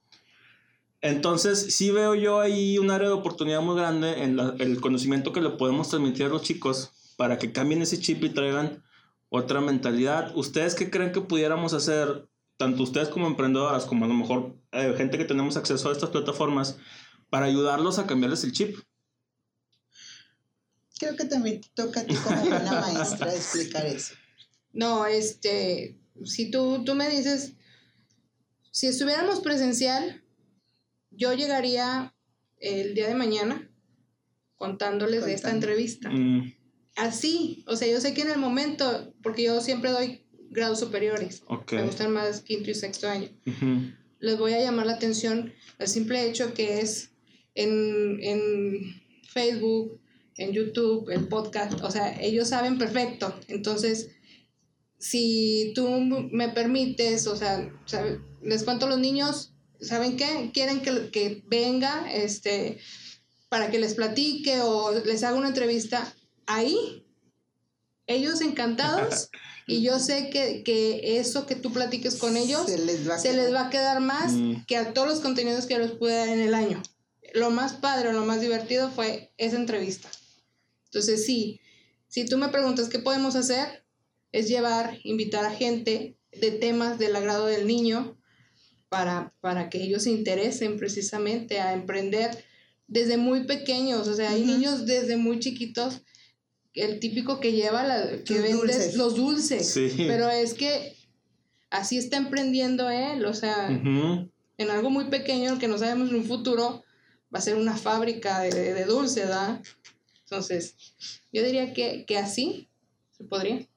Entonces, 1.01 1.75
sí 1.75 1.89
veo 1.89 2.13
yo 2.13 2.39
ahí 2.39 2.77
un 2.77 2.91
área 2.91 3.07
de 3.07 3.13
oportunidad 3.15 3.61
muy 3.61 3.75
grande 3.75 4.23
en 4.23 4.35
la- 4.37 4.55
el 4.59 4.79
conocimiento 4.79 5.33
que 5.33 5.41
le 5.41 5.49
podemos 5.49 5.89
transmitir 5.89 6.27
a 6.27 6.29
los 6.29 6.43
chicos 6.43 6.91
para 7.17 7.39
que 7.39 7.51
cambien 7.51 7.81
ese 7.81 7.99
chip 7.99 8.23
y 8.23 8.29
traigan 8.29 8.83
otra 9.29 9.61
mentalidad. 9.61 10.31
¿Ustedes 10.35 10.75
qué 10.75 10.91
creen 10.91 11.11
que 11.11 11.21
pudiéramos 11.21 11.73
hacer, 11.73 12.27
tanto 12.57 12.83
ustedes 12.83 13.09
como 13.09 13.25
emprendedoras, 13.27 13.85
como 13.85 14.05
a 14.05 14.07
lo 14.07 14.13
mejor 14.13 14.55
eh, 14.71 14.93
gente 14.95 15.17
que 15.17 15.25
tenemos 15.25 15.57
acceso 15.57 15.89
a 15.89 15.91
estas 15.91 16.11
plataformas, 16.11 16.77
para 17.31 17.47
ayudarlos 17.47 17.97
a 17.97 18.05
cambiarles 18.05 18.43
el 18.43 18.51
chip? 18.51 18.77
Creo 21.01 21.15
que 21.15 21.25
también 21.25 21.61
te 21.61 21.67
toca 21.73 22.01
a 22.01 22.05
ti 22.05 22.13
como 22.13 22.41
buena 22.43 22.79
maestra 22.79 23.33
explicar 23.33 23.87
eso. 23.87 24.13
No, 24.71 25.07
este, 25.07 25.97
si 26.23 26.51
tú, 26.51 26.83
tú 26.85 26.93
me 26.93 27.09
dices, 27.09 27.53
si 28.69 28.85
estuviéramos 28.85 29.39
presencial, 29.39 30.23
yo 31.09 31.33
llegaría 31.33 32.13
el 32.59 32.93
día 32.93 33.07
de 33.07 33.15
mañana 33.15 33.67
contándoles 34.57 35.25
de 35.25 35.33
esta 35.33 35.49
entrevista. 35.49 36.11
Mm, 36.11 36.53
Así, 36.95 37.63
o 37.67 37.75
sea, 37.75 37.87
yo 37.87 37.99
sé 37.99 38.13
que 38.13 38.21
en 38.21 38.31
el 38.31 38.37
momento, 38.37 39.11
porque 39.23 39.43
yo 39.43 39.59
siempre 39.61 39.89
doy 39.89 40.23
grados 40.51 40.79
superiores, 40.79 41.41
ok. 41.47 41.73
me 41.73 41.83
gustan 41.83 42.11
más 42.11 42.41
quinto 42.41 42.69
y 42.69 42.75
sexto 42.75 43.09
año, 43.09 43.29
les 44.19 44.37
voy 44.37 44.53
a 44.53 44.59
llamar 44.59 44.85
la 44.85 44.93
atención 44.93 45.51
el 45.79 45.87
simple 45.87 46.29
hecho 46.29 46.53
que 46.53 46.81
es 46.81 47.11
en, 47.55 48.19
en 48.21 49.01
Facebook, 49.29 50.00
en 50.37 50.51
YouTube, 50.53 51.09
el 51.09 51.27
podcast, 51.27 51.81
o 51.81 51.91
sea, 51.91 52.19
ellos 52.21 52.49
saben 52.49 52.77
perfecto. 52.77 53.33
Entonces, 53.47 54.09
si 54.97 55.71
tú 55.75 55.89
me 55.89 56.49
permites, 56.49 57.27
o 57.27 57.35
sea, 57.35 57.71
les 58.41 58.63
cuento 58.63 58.85
a 58.85 58.89
los 58.89 58.99
niños, 58.99 59.53
¿saben 59.79 60.15
qué? 60.17 60.51
Quieren 60.53 60.81
que, 60.81 61.09
que 61.11 61.43
venga 61.47 62.11
este, 62.13 62.79
para 63.49 63.71
que 63.71 63.79
les 63.79 63.93
platique 63.95 64.61
o 64.61 64.91
les 65.03 65.23
haga 65.23 65.37
una 65.37 65.47
entrevista 65.49 66.13
ahí. 66.45 67.05
Ellos 68.07 68.41
encantados. 68.41 69.29
y 69.67 69.81
yo 69.83 69.99
sé 69.99 70.29
que, 70.29 70.63
que, 70.63 71.19
eso 71.19 71.45
que 71.45 71.55
tú 71.55 71.71
platiques 71.71 72.15
con 72.15 72.35
ellos 72.35 72.65
Se 72.65 72.77
les 72.79 73.07
va 73.09 73.15
a 73.15 73.19
se 73.19 73.29
quedar. 73.29 73.43
les 73.45 73.53
va 73.53 73.67
a 73.67 73.69
quedar 73.69 73.99
más 74.01 74.33
Mm. 74.33 74.65
que 74.67 74.75
a 74.77 74.93
todos 74.93 75.07
los 75.07 75.19
contenidos 75.19 75.65
que 75.65 75.77
les 75.79 75.91
pude 75.91 76.13
dar 76.13 76.29
en 76.29 76.39
el 76.41 76.53
año. 76.53 76.81
Lo 77.33 77.49
más 77.51 77.73
padre, 77.73 78.11
lo 78.11 78.25
más 78.25 78.41
divertido 78.41 78.91
fue 78.91 79.31
esa 79.37 79.55
entrevista. 79.55 80.09
Entonces, 80.91 81.25
sí, 81.25 81.61
si 82.09 82.25
tú 82.25 82.37
me 82.37 82.49
preguntas 82.49 82.89
qué 82.89 82.99
podemos 82.99 83.37
hacer, 83.37 83.85
es 84.33 84.49
llevar, 84.49 84.97
invitar 85.03 85.45
a 85.45 85.51
gente 85.51 86.17
de 86.33 86.51
temas 86.51 86.99
del 86.99 87.15
agrado 87.15 87.45
del 87.45 87.65
niño 87.65 88.17
para, 88.89 89.33
para 89.39 89.69
que 89.69 89.81
ellos 89.81 90.03
se 90.03 90.09
interesen 90.11 90.77
precisamente 90.77 91.61
a 91.61 91.71
emprender 91.73 92.43
desde 92.87 93.15
muy 93.15 93.45
pequeños. 93.45 94.09
O 94.09 94.13
sea, 94.13 94.31
hay 94.31 94.43
niños 94.43 94.85
desde 94.85 95.15
muy 95.15 95.39
chiquitos, 95.39 96.01
el 96.73 96.99
típico 96.99 97.39
que 97.39 97.53
lleva 97.53 97.83
la, 97.85 98.23
que 98.25 98.33
Los 98.33 98.43
vende 98.43 98.57
dulces. 98.57 98.95
los 98.95 99.15
dulces. 99.15 99.69
Sí. 99.69 99.93
Pero 99.95 100.29
es 100.29 100.53
que 100.53 100.97
así 101.69 101.97
está 101.97 102.17
emprendiendo 102.17 102.89
él, 102.89 103.25
o 103.25 103.33
sea, 103.33 103.69
en 103.69 104.69
algo 104.69 104.89
muy 104.89 105.05
pequeño 105.05 105.57
que 105.57 105.69
no 105.69 105.77
sabemos 105.77 106.09
en 106.09 106.17
un 106.17 106.25
futuro 106.25 106.83
va 107.33 107.39
a 107.39 107.41
ser 107.41 107.55
una 107.55 107.77
fábrica 107.77 108.41
de, 108.41 108.51
de, 108.51 108.73
de 108.73 108.83
dulce, 108.83 109.21
¿verdad? 109.21 109.61
Entonces, 110.31 110.75
yo 111.33 111.43
diría 111.43 111.73
que, 111.73 112.05
que 112.05 112.17
así 112.17 112.69
se 113.11 113.25
podría. 113.25 113.67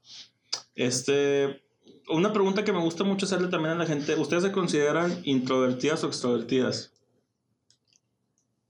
Este, 0.77 1.65
una 2.09 2.33
pregunta 2.33 2.63
que 2.63 2.73
me 2.73 2.79
gusta 2.79 3.03
mucho 3.03 3.27
hacerle 3.27 3.49
también 3.49 3.73
a 3.75 3.79
la 3.79 3.87
gente, 3.87 4.15
¿ustedes 4.15 4.45
se 4.45 4.53
consideran 4.53 5.21
introvertidas 5.25 6.05
o 6.05 6.07
extrovertidas? 6.07 6.93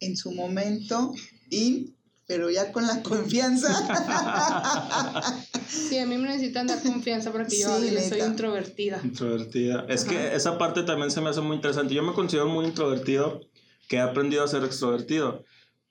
En 0.01 0.17
su 0.17 0.33
momento, 0.33 1.13
y, 1.51 1.93
pero 2.27 2.51
ya 2.51 2.73
con 2.73 2.87
la 2.87 3.03
confianza. 3.03 3.69
Sí, 5.67 5.99
a 5.99 6.07
mí 6.07 6.17
me 6.19 6.29
necesitan 6.29 6.67
dar 6.67 6.81
confianza 6.83 7.33
para 7.33 7.47
que 7.47 7.59
yo 7.59 7.67
Sí, 7.67 7.89
hable, 7.89 8.09
soy 8.09 8.21
introvertida. 8.21 9.01
Introvertida. 9.03 9.87
Es 9.89 10.03
Ajá. 10.05 10.11
que 10.11 10.35
esa 10.37 10.57
parte 10.57 10.83
también 10.85 11.11
se 11.11 11.21
me 11.21 11.31
hace 11.31 11.41
muy 11.41 11.57
interesante. 11.57 11.95
Yo 11.95 12.03
me 12.03 12.13
considero 12.13 12.47
muy 12.49 12.67
introvertido, 12.67 13.41
que 13.89 13.97
he 13.97 14.01
aprendido 14.01 14.45
a 14.45 14.49
ser 14.49 14.63
extrovertido. 14.63 15.45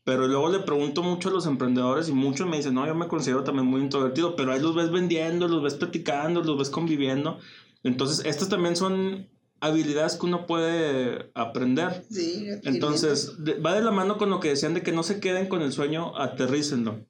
Pero 0.06 0.28
luego 0.28 0.50
le 0.50 0.60
pregunto 0.60 1.02
mucho 1.02 1.30
a 1.30 1.32
los 1.32 1.46
emprendedores 1.46 2.10
y 2.10 2.12
muchos 2.14 2.48
me 2.48 2.58
dicen, 2.58 2.74
no, 2.74 2.86
yo 2.86 2.94
me 2.96 3.08
considero 3.08 3.44
también 3.44 3.68
muy 3.68 3.82
introvertido, 3.82 4.36
pero 4.36 4.52
ahí 4.52 4.60
los 4.60 4.76
ves 4.76 4.92
vendiendo, 4.92 5.48
los 5.48 5.64
ves 5.64 5.76
platicando, 5.76 6.44
los 6.44 6.58
ves 6.58 6.70
conviviendo. 6.70 7.40
Entonces, 7.84 8.26
estas 8.26 8.50
también 8.50 8.76
son 8.76 9.30
habilidades 9.62 10.18
que 10.18 10.26
uno 10.26 10.46
puede 10.46 11.32
aprender. 11.36 12.04
Sí, 12.10 12.48
Entonces, 12.64 13.38
va 13.66 13.76
de 13.76 13.82
la 13.82 13.92
mano 13.92 14.18
con 14.18 14.30
lo 14.30 14.42
que 14.42 14.50
decían 14.50 14.74
de 14.74 14.84
que 14.84 14.92
no 14.92 15.04
se 15.04 15.22
queden 15.22 15.48
con 15.48 15.62
el 15.62 15.72
sueño, 15.72 16.18
aterrícenlo. 16.18 17.06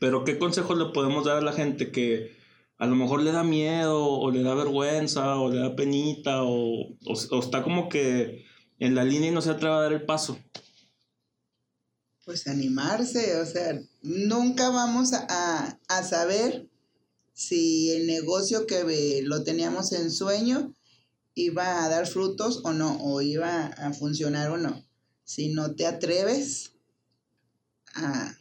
Pero 0.00 0.24
¿qué 0.24 0.38
consejos 0.38 0.78
le 0.78 0.86
podemos 0.86 1.26
dar 1.26 1.36
a 1.36 1.42
la 1.42 1.52
gente 1.52 1.90
que 1.90 2.34
a 2.78 2.86
lo 2.86 2.96
mejor 2.96 3.22
le 3.22 3.32
da 3.32 3.44
miedo 3.44 4.02
o 4.02 4.30
le 4.30 4.42
da 4.42 4.54
vergüenza 4.54 5.36
o 5.36 5.50
le 5.50 5.58
da 5.58 5.76
penita 5.76 6.42
o, 6.42 6.88
o- 7.04 7.14
o 7.30 7.38
está 7.38 7.62
como 7.62 7.90
que 7.90 8.44
en 8.78 8.94
la 8.94 9.04
línea 9.04 9.28
y 9.30 9.34
no 9.34 9.42
se 9.42 9.50
atreve 9.50 9.74
a 9.74 9.80
dar 9.80 9.92
el 9.92 10.02
paso? 10.02 10.38
Pues 12.24 12.46
animarse, 12.46 13.38
o 13.40 13.44
sea, 13.46 13.78
nunca 14.02 14.70
vamos 14.70 15.12
a, 15.12 15.26
a- 15.28 15.78
a 15.88 16.02
saber 16.02 16.68
si 17.34 17.90
el 17.90 18.06
negocio 18.06 18.66
que 18.66 19.20
lo 19.24 19.42
teníamos 19.44 19.92
en 19.92 20.10
sueño 20.10 20.74
iba 21.34 21.84
a 21.84 21.88
dar 21.88 22.06
frutos 22.06 22.60
o 22.64 22.72
no, 22.72 22.96
o 23.02 23.20
iba 23.20 23.66
a 23.66 23.92
funcionar 23.92 24.50
o 24.50 24.56
no. 24.56 24.84
Si 25.24 25.48
no 25.48 25.74
te 25.74 25.86
atreves 25.86 26.72
a, 27.94 28.34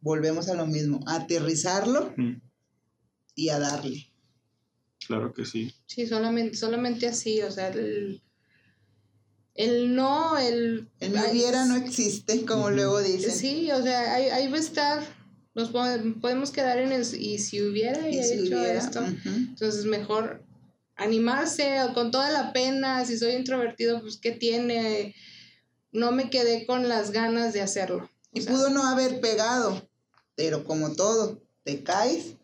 volvemos 0.00 0.48
a 0.48 0.54
lo 0.54 0.66
mismo, 0.66 1.00
a 1.06 1.16
aterrizarlo 1.16 2.12
Mm, 2.16 2.40
y 3.34 3.48
a 3.48 3.58
darle. 3.58 4.12
claro 5.06 5.32
que 5.32 5.44
sí. 5.44 5.74
Sí, 5.86 6.06
solamente, 6.06 6.56
solamente 6.56 7.06
así, 7.08 7.40
o 7.42 7.50
sea, 7.50 7.68
el, 7.68 8.22
el 9.54 9.94
no, 9.94 10.36
el... 10.38 10.88
El 11.00 11.10
me 11.12 11.20
ay, 11.20 11.30
hubiera 11.32 11.64
no 11.66 11.76
existe, 11.76 12.44
como 12.44 12.64
Ujú. 12.66 12.74
luego 12.74 13.00
dicen. 13.00 13.30
Sí, 13.30 13.70
o 13.70 13.82
sea, 13.82 14.14
ahí, 14.14 14.28
ahí 14.28 14.48
va 14.50 14.56
a 14.56 14.60
estar, 14.60 15.02
nos 15.54 15.70
po- 15.70 16.20
podemos 16.20 16.50
quedar 16.50 16.78
en 16.78 16.92
el... 16.92 17.02
Y 17.20 17.38
si 17.38 17.62
hubiera 17.62 18.08
Y 18.08 18.22
si 18.22 18.34
hecho 18.34 18.56
hubiera, 18.58 18.78
esto, 18.78 19.00
ujú. 19.00 19.28
entonces 19.28 19.84
mejor 19.84 20.42
animarse 20.96 21.82
o 21.82 21.94
con 21.94 22.10
toda 22.10 22.30
la 22.30 22.52
pena, 22.52 23.04
si 23.04 23.18
soy 23.18 23.32
introvertido, 23.32 24.00
pues 24.00 24.16
¿qué 24.16 24.32
tiene? 24.32 25.14
No 25.92 26.12
me 26.12 26.30
quedé 26.30 26.66
con 26.66 26.88
las 26.88 27.10
ganas 27.10 27.52
de 27.52 27.60
hacerlo. 27.60 28.08
O 28.32 28.38
Y 28.38 28.42
sea, 28.42 28.52
pudo 28.52 28.70
no 28.70 28.86
haber 28.86 29.20
pegado, 29.20 29.88
pero 30.36 30.64
como 30.64 30.92
todo, 30.92 31.40
te 31.64 31.82
caes 31.82 32.34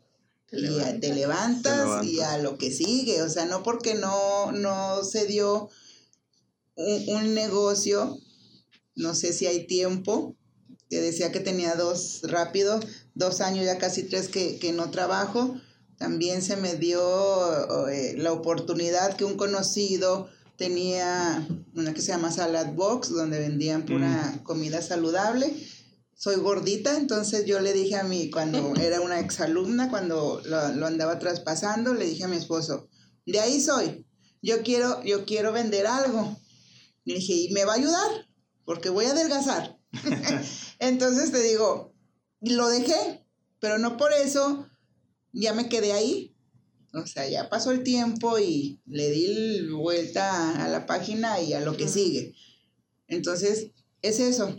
te 0.48 0.58
y 0.58 0.62
levantas. 0.62 1.00
te 1.00 1.14
levantas, 1.14 2.00
Te 2.02 2.06
y 2.06 2.20
a 2.20 2.38
lo 2.38 2.58
que 2.58 2.70
sigue. 2.72 3.22
O 3.22 3.28
sea, 3.28 3.44
no 3.46 3.62
porque 3.62 3.94
no, 3.94 4.50
no 4.52 5.02
se 5.04 5.26
dio 5.26 5.68
un, 6.80 7.16
un 7.16 7.34
negocio, 7.34 8.18
no 8.94 9.14
sé 9.14 9.32
si 9.32 9.46
hay 9.46 9.66
tiempo, 9.66 10.36
que 10.88 11.00
decía 11.00 11.30
que 11.30 11.40
tenía 11.40 11.74
dos 11.74 12.22
rápido, 12.24 12.80
dos 13.14 13.40
años, 13.40 13.64
ya 13.64 13.78
casi 13.78 14.02
tres 14.02 14.28
que, 14.28 14.58
que 14.58 14.72
no 14.72 14.90
trabajo. 14.90 15.54
También 15.98 16.42
se 16.42 16.56
me 16.56 16.74
dio 16.74 17.88
eh, 17.88 18.14
la 18.16 18.32
oportunidad 18.32 19.16
que 19.16 19.24
un 19.24 19.36
conocido 19.36 20.28
tenía 20.56 21.46
una 21.74 21.94
que 21.94 22.00
se 22.00 22.12
llama 22.12 22.32
Salad 22.32 22.72
Box, 22.74 23.10
donde 23.10 23.38
vendían 23.38 23.86
pura 23.86 24.40
comida 24.44 24.82
saludable 24.82 25.54
soy 26.20 26.36
gordita, 26.36 26.98
entonces 26.98 27.46
yo 27.46 27.60
le 27.60 27.72
dije 27.72 27.96
a 27.96 28.02
mí, 28.02 28.30
cuando 28.30 28.74
era 28.80 29.00
una 29.00 29.20
exalumna, 29.20 29.88
cuando 29.88 30.42
lo, 30.44 30.68
lo 30.74 30.86
andaba 30.86 31.18
traspasando, 31.18 31.94
le 31.94 32.04
dije 32.04 32.24
a 32.24 32.28
mi 32.28 32.36
esposo, 32.36 32.90
de 33.24 33.40
ahí 33.40 33.58
soy, 33.58 34.06
yo 34.42 34.62
quiero, 34.62 35.02
yo 35.02 35.24
quiero 35.24 35.50
vender 35.52 35.86
algo. 35.86 36.36
Le 37.04 37.14
dije, 37.14 37.32
¿y 37.34 37.50
me 37.52 37.64
va 37.64 37.74
a 37.74 37.76
ayudar? 37.76 38.28
Porque 38.64 38.90
voy 38.90 39.06
a 39.06 39.10
adelgazar. 39.10 39.78
entonces 40.78 41.32
te 41.32 41.42
digo, 41.42 41.94
lo 42.40 42.68
dejé, 42.68 43.26
pero 43.58 43.78
no 43.78 43.96
por 43.96 44.12
eso 44.12 44.68
ya 45.32 45.54
me 45.54 45.68
quedé 45.68 45.92
ahí. 45.92 46.36
O 46.92 47.06
sea, 47.06 47.28
ya 47.28 47.48
pasó 47.48 47.70
el 47.70 47.84
tiempo 47.84 48.38
y 48.38 48.80
le 48.84 49.10
di 49.10 49.68
vuelta 49.70 50.64
a 50.64 50.68
la 50.68 50.86
página 50.86 51.40
y 51.40 51.52
a 51.52 51.60
lo 51.60 51.76
que 51.76 51.88
sigue. 51.88 52.34
Entonces, 53.06 53.70
es 54.02 54.18
eso, 54.18 54.56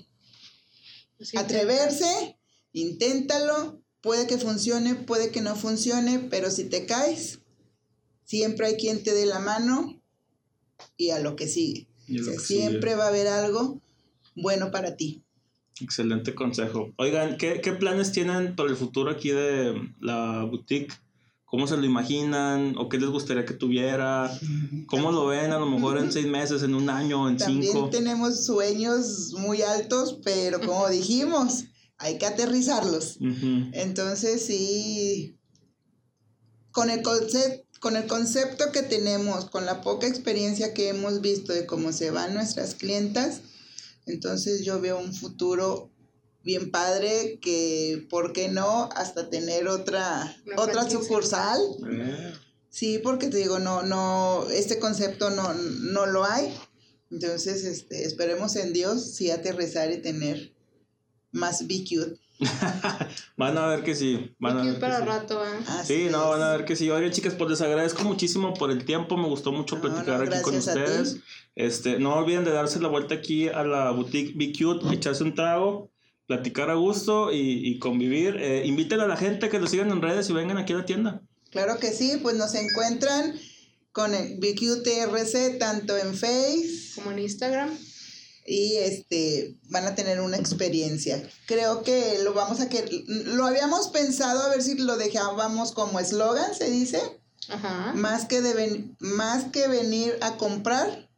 Sí, 1.21 1.37
atreverse, 1.37 2.39
inténtalo, 2.73 3.83
puede 4.01 4.25
que 4.25 4.39
funcione, 4.39 4.95
puede 4.95 5.31
que 5.31 5.41
no 5.41 5.55
funcione, 5.55 6.19
pero 6.31 6.49
si 6.49 6.63
te 6.63 6.87
caes, 6.87 7.39
siempre 8.23 8.67
hay 8.67 8.75
quien 8.75 9.03
te 9.03 9.13
dé 9.13 9.27
la 9.27 9.39
mano 9.39 10.01
y 10.97 11.11
a 11.11 11.19
lo 11.19 11.35
que 11.35 11.47
sigue. 11.47 11.90
O 12.19 12.23
sea, 12.23 12.39
siempre 12.39 12.95
va 12.95 13.05
a 13.05 13.09
haber 13.09 13.27
algo 13.27 13.81
bueno 14.35 14.71
para 14.71 14.95
ti. 14.95 15.23
Excelente 15.79 16.35
consejo. 16.35 16.93
Oigan, 16.97 17.37
¿qué, 17.37 17.61
¿qué 17.61 17.71
planes 17.73 18.11
tienen 18.11 18.55
para 18.55 18.69
el 18.69 18.75
futuro 18.75 19.11
aquí 19.11 19.29
de 19.29 19.73
la 19.99 20.43
boutique? 20.43 20.93
¿Cómo 21.45 21.67
se 21.67 21.75
lo 21.75 21.85
imaginan? 21.85 22.75
¿O 22.77 22.87
qué 22.87 22.97
les 22.97 23.09
gustaría 23.09 23.45
que 23.45 23.53
tuviera? 23.53 24.31
¿Cómo 24.85 25.11
lo 25.11 25.27
ven 25.27 25.51
a 25.51 25.59
lo 25.59 25.65
mejor 25.65 25.97
en 25.97 26.11
seis 26.11 26.25
meses, 26.25 26.63
en 26.63 26.75
un 26.75 26.89
año, 26.89 27.27
en 27.27 27.35
También 27.35 27.73
cinco? 27.73 27.89
tenemos 27.89 28.45
sueños 28.45 29.33
muy 29.37 29.61
altos, 29.61 30.19
pero 30.23 30.61
como 30.61 30.87
dijimos, 30.89 31.65
hay 31.97 32.17
que 32.17 32.25
aterrizarlos. 32.25 33.17
Ujú. 33.19 33.69
Entonces 33.73 34.45
sí, 34.45 35.35
con 36.71 36.89
el, 36.89 37.01
concepto, 37.01 37.60
con 37.81 37.97
el 37.97 38.05
concepto 38.07 38.71
que 38.71 38.83
tenemos, 38.83 39.45
con 39.45 39.65
la 39.65 39.81
poca 39.81 40.07
experiencia 40.07 40.73
que 40.73 40.87
hemos 40.89 41.19
visto 41.19 41.51
de 41.51 41.65
cómo 41.65 41.91
se 41.91 42.11
van 42.11 42.33
nuestras 42.33 42.75
clientas, 42.75 43.41
entonces 44.05 44.63
yo 44.63 44.79
veo 44.79 44.99
un 44.99 45.13
futuro 45.13 45.89
bien 46.43 46.71
padre 46.71 47.39
que, 47.41 48.05
¿por 48.09 48.33
qué 48.33 48.49
no? 48.49 48.87
Hasta 48.95 49.29
tener 49.29 49.67
otra, 49.67 50.37
Una 50.45 50.61
otra 50.61 50.73
franquicia. 50.73 50.99
sucursal. 51.01 51.59
Eh, 51.91 52.33
Sí, 52.71 52.99
porque 52.99 53.27
te 53.27 53.35
digo, 53.35 53.59
no, 53.59 53.83
no, 53.83 54.47
este 54.49 54.79
concepto 54.79 55.29
no, 55.29 55.53
no 55.53 56.05
lo 56.05 56.23
hay. 56.23 56.57
Entonces, 57.11 57.65
este, 57.65 58.05
esperemos 58.05 58.55
en 58.55 58.71
Dios 58.71 59.13
sí 59.13 59.29
aterrizar 59.29 59.91
y 59.91 60.01
tener 60.01 60.53
más 61.31 61.63
Cute. 61.63 62.20
van 63.37 63.57
a 63.57 63.67
ver 63.67 63.83
que 63.83 63.95
sí. 63.95 64.35
Van 64.39 64.57
a 64.57 64.63
ver 64.63 64.79
que 64.79 64.79
sí. 64.79 64.85
¿eh? 64.87 65.63
Así 65.67 65.93
Sí, 65.93 66.07
no, 66.11 66.23
es. 66.23 66.29
van 66.29 66.41
a 66.41 66.51
ver 66.51 66.65
que 66.65 66.75
sí. 66.75 66.89
Oigan, 66.89 67.11
chicas, 67.11 67.33
pues 67.35 67.49
les 67.49 67.61
agradezco 67.61 68.03
muchísimo 68.03 68.53
por 68.53 68.71
el 68.71 68.85
tiempo. 68.85 69.17
Me 69.17 69.27
gustó 69.27 69.51
mucho 69.51 69.75
No, 69.75 69.81
platicar 69.81 70.27
no, 70.27 70.33
aquí 70.33 70.41
con 70.41 70.55
ustedes. 70.55 71.17
Este, 71.55 71.99
no 71.99 72.15
olviden 72.15 72.43
de 72.43 72.51
darse 72.51 72.79
la 72.79 72.87
vuelta 72.87 73.15
aquí 73.15 73.47
a 73.49 73.63
la 73.63 73.91
boutique 73.91 74.33
Be 74.35 74.53
Cute, 74.57 74.93
echarse 74.93 75.23
un 75.23 75.35
trago, 75.35 75.91
platicar 76.25 76.69
a 76.69 76.75
gusto 76.75 77.31
y, 77.31 77.67
y 77.67 77.79
convivir. 77.79 78.37
Eh, 78.37 78.65
inviten 78.65 78.99
a 79.01 79.07
la 79.07 79.17
gente 79.17 79.49
que 79.49 79.59
lo 79.59 79.67
sigan 79.67 79.91
en 79.91 80.01
redes 80.01 80.29
y 80.29 80.33
vengan 80.33 80.57
aquí 80.57 80.73
a 80.73 80.77
la 80.77 80.85
tienda. 80.85 81.21
Claro 81.51 81.77
que 81.79 81.91
sí, 81.91 82.19
pues 82.21 82.35
nos 82.35 82.55
encuentran 82.55 83.35
con 83.91 84.13
el 84.15 84.37
BQTRC 84.37 85.59
tanto 85.59 85.97
en 85.97 86.13
Face 86.15 86.93
Como 86.95 87.11
en 87.11 87.19
Instagram. 87.19 87.69
Y 88.45 88.77
este 88.77 89.55
van 89.69 89.85
a 89.85 89.95
tener 89.95 90.19
una 90.21 90.37
experiencia. 90.37 91.21
Creo 91.45 91.83
que 91.83 92.19
lo 92.23 92.33
vamos 92.33 92.59
a 92.61 92.69
que 92.69 92.85
lo 93.07 93.45
habíamos 93.45 93.89
pensado 93.89 94.41
a 94.43 94.49
ver 94.49 94.63
si 94.63 94.75
lo 94.75 94.97
dejábamos 94.97 95.71
como 95.73 95.99
eslogan, 95.99 96.53
se 96.55 96.69
dice, 96.69 97.01
Ajá. 97.49 97.93
más 97.95 98.25
que 98.25 98.41
de 98.41 98.53
ven- 98.53 98.95
más 98.99 99.45
que 99.51 99.67
venir 99.67 100.17
a 100.21 100.37
comprar 100.37 101.09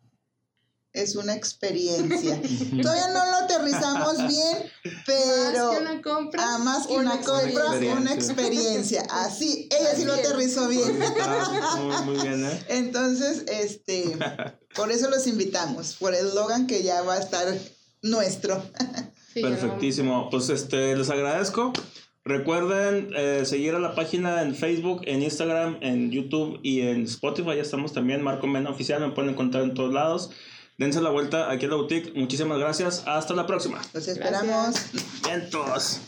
es 0.94 1.16
una 1.16 1.34
experiencia. 1.34 2.40
Todavía 2.82 3.08
no 3.08 3.26
lo 3.26 3.38
aterrizamos 3.44 4.18
bien, 4.28 4.58
pero 5.06 5.68
más 5.68 5.78
que 5.78 5.82
una 5.82 6.02
compra. 6.02 6.44
Ah, 6.46 6.58
más 6.60 6.88
que 6.88 6.94
una, 6.94 7.22
compra, 7.22 7.44
experiencia. 7.46 7.96
una 7.96 8.14
experiencia. 8.14 9.02
Así, 9.10 9.68
ella 9.72 9.96
sí 9.96 10.06
lo 10.06 10.14
aterrizó 10.14 10.68
bien. 10.68 11.02
Está 11.02 11.80
muy, 12.06 12.16
muy 12.16 12.24
bien, 12.24 12.46
¿eh? 12.46 12.66
Entonces, 12.70 13.44
este, 13.48 14.18
por 14.76 14.92
eso 14.92 15.10
los 15.10 15.26
invitamos, 15.26 15.96
por 15.96 16.14
el 16.14 16.34
Logan 16.36 16.68
que 16.68 16.84
ya 16.84 17.02
va 17.02 17.16
a 17.16 17.20
estar 17.20 17.48
nuestro. 18.04 18.64
Perfectísimo. 19.34 20.30
Pues 20.30 20.50
este, 20.50 20.96
les 20.96 21.10
agradezco. 21.10 21.74
Recuerden 22.26 23.10
eh, 23.18 23.42
seguir 23.46 23.76
a 23.76 23.80
la 23.80 23.96
página 23.96 24.44
en 24.44 24.56
Facebook, 24.56 25.02
en 25.06 25.24
Instagram, 25.24 25.80
en 25.82 26.10
YouTube 26.12 26.60
y 26.64 26.82
en 26.82 27.04
Spotify. 27.04 27.56
Ya 27.56 27.64
estamos 27.64 27.92
también. 27.94 28.22
Marco 28.22 28.46
Mena 28.48 28.70
Oficial. 28.70 29.02
Me 29.02 29.10
pueden 29.10 29.32
encontrar 29.32 29.64
en 29.64 29.74
todos 29.74 29.92
lados. 29.92 30.30
Dense 30.78 31.02
la 31.02 31.12
vuelta 31.12 31.52
aquí 31.52 31.66
en 31.66 31.72
la 31.72 31.78
boutique. 31.78 32.14
Muchísimas 32.16 32.58
gracias. 32.58 33.04
Hasta 33.06 33.34
la 33.34 33.46
próxima. 33.46 33.82
Los 33.94 34.08
esperamos. 34.08 34.76
Vientos. 35.26 36.02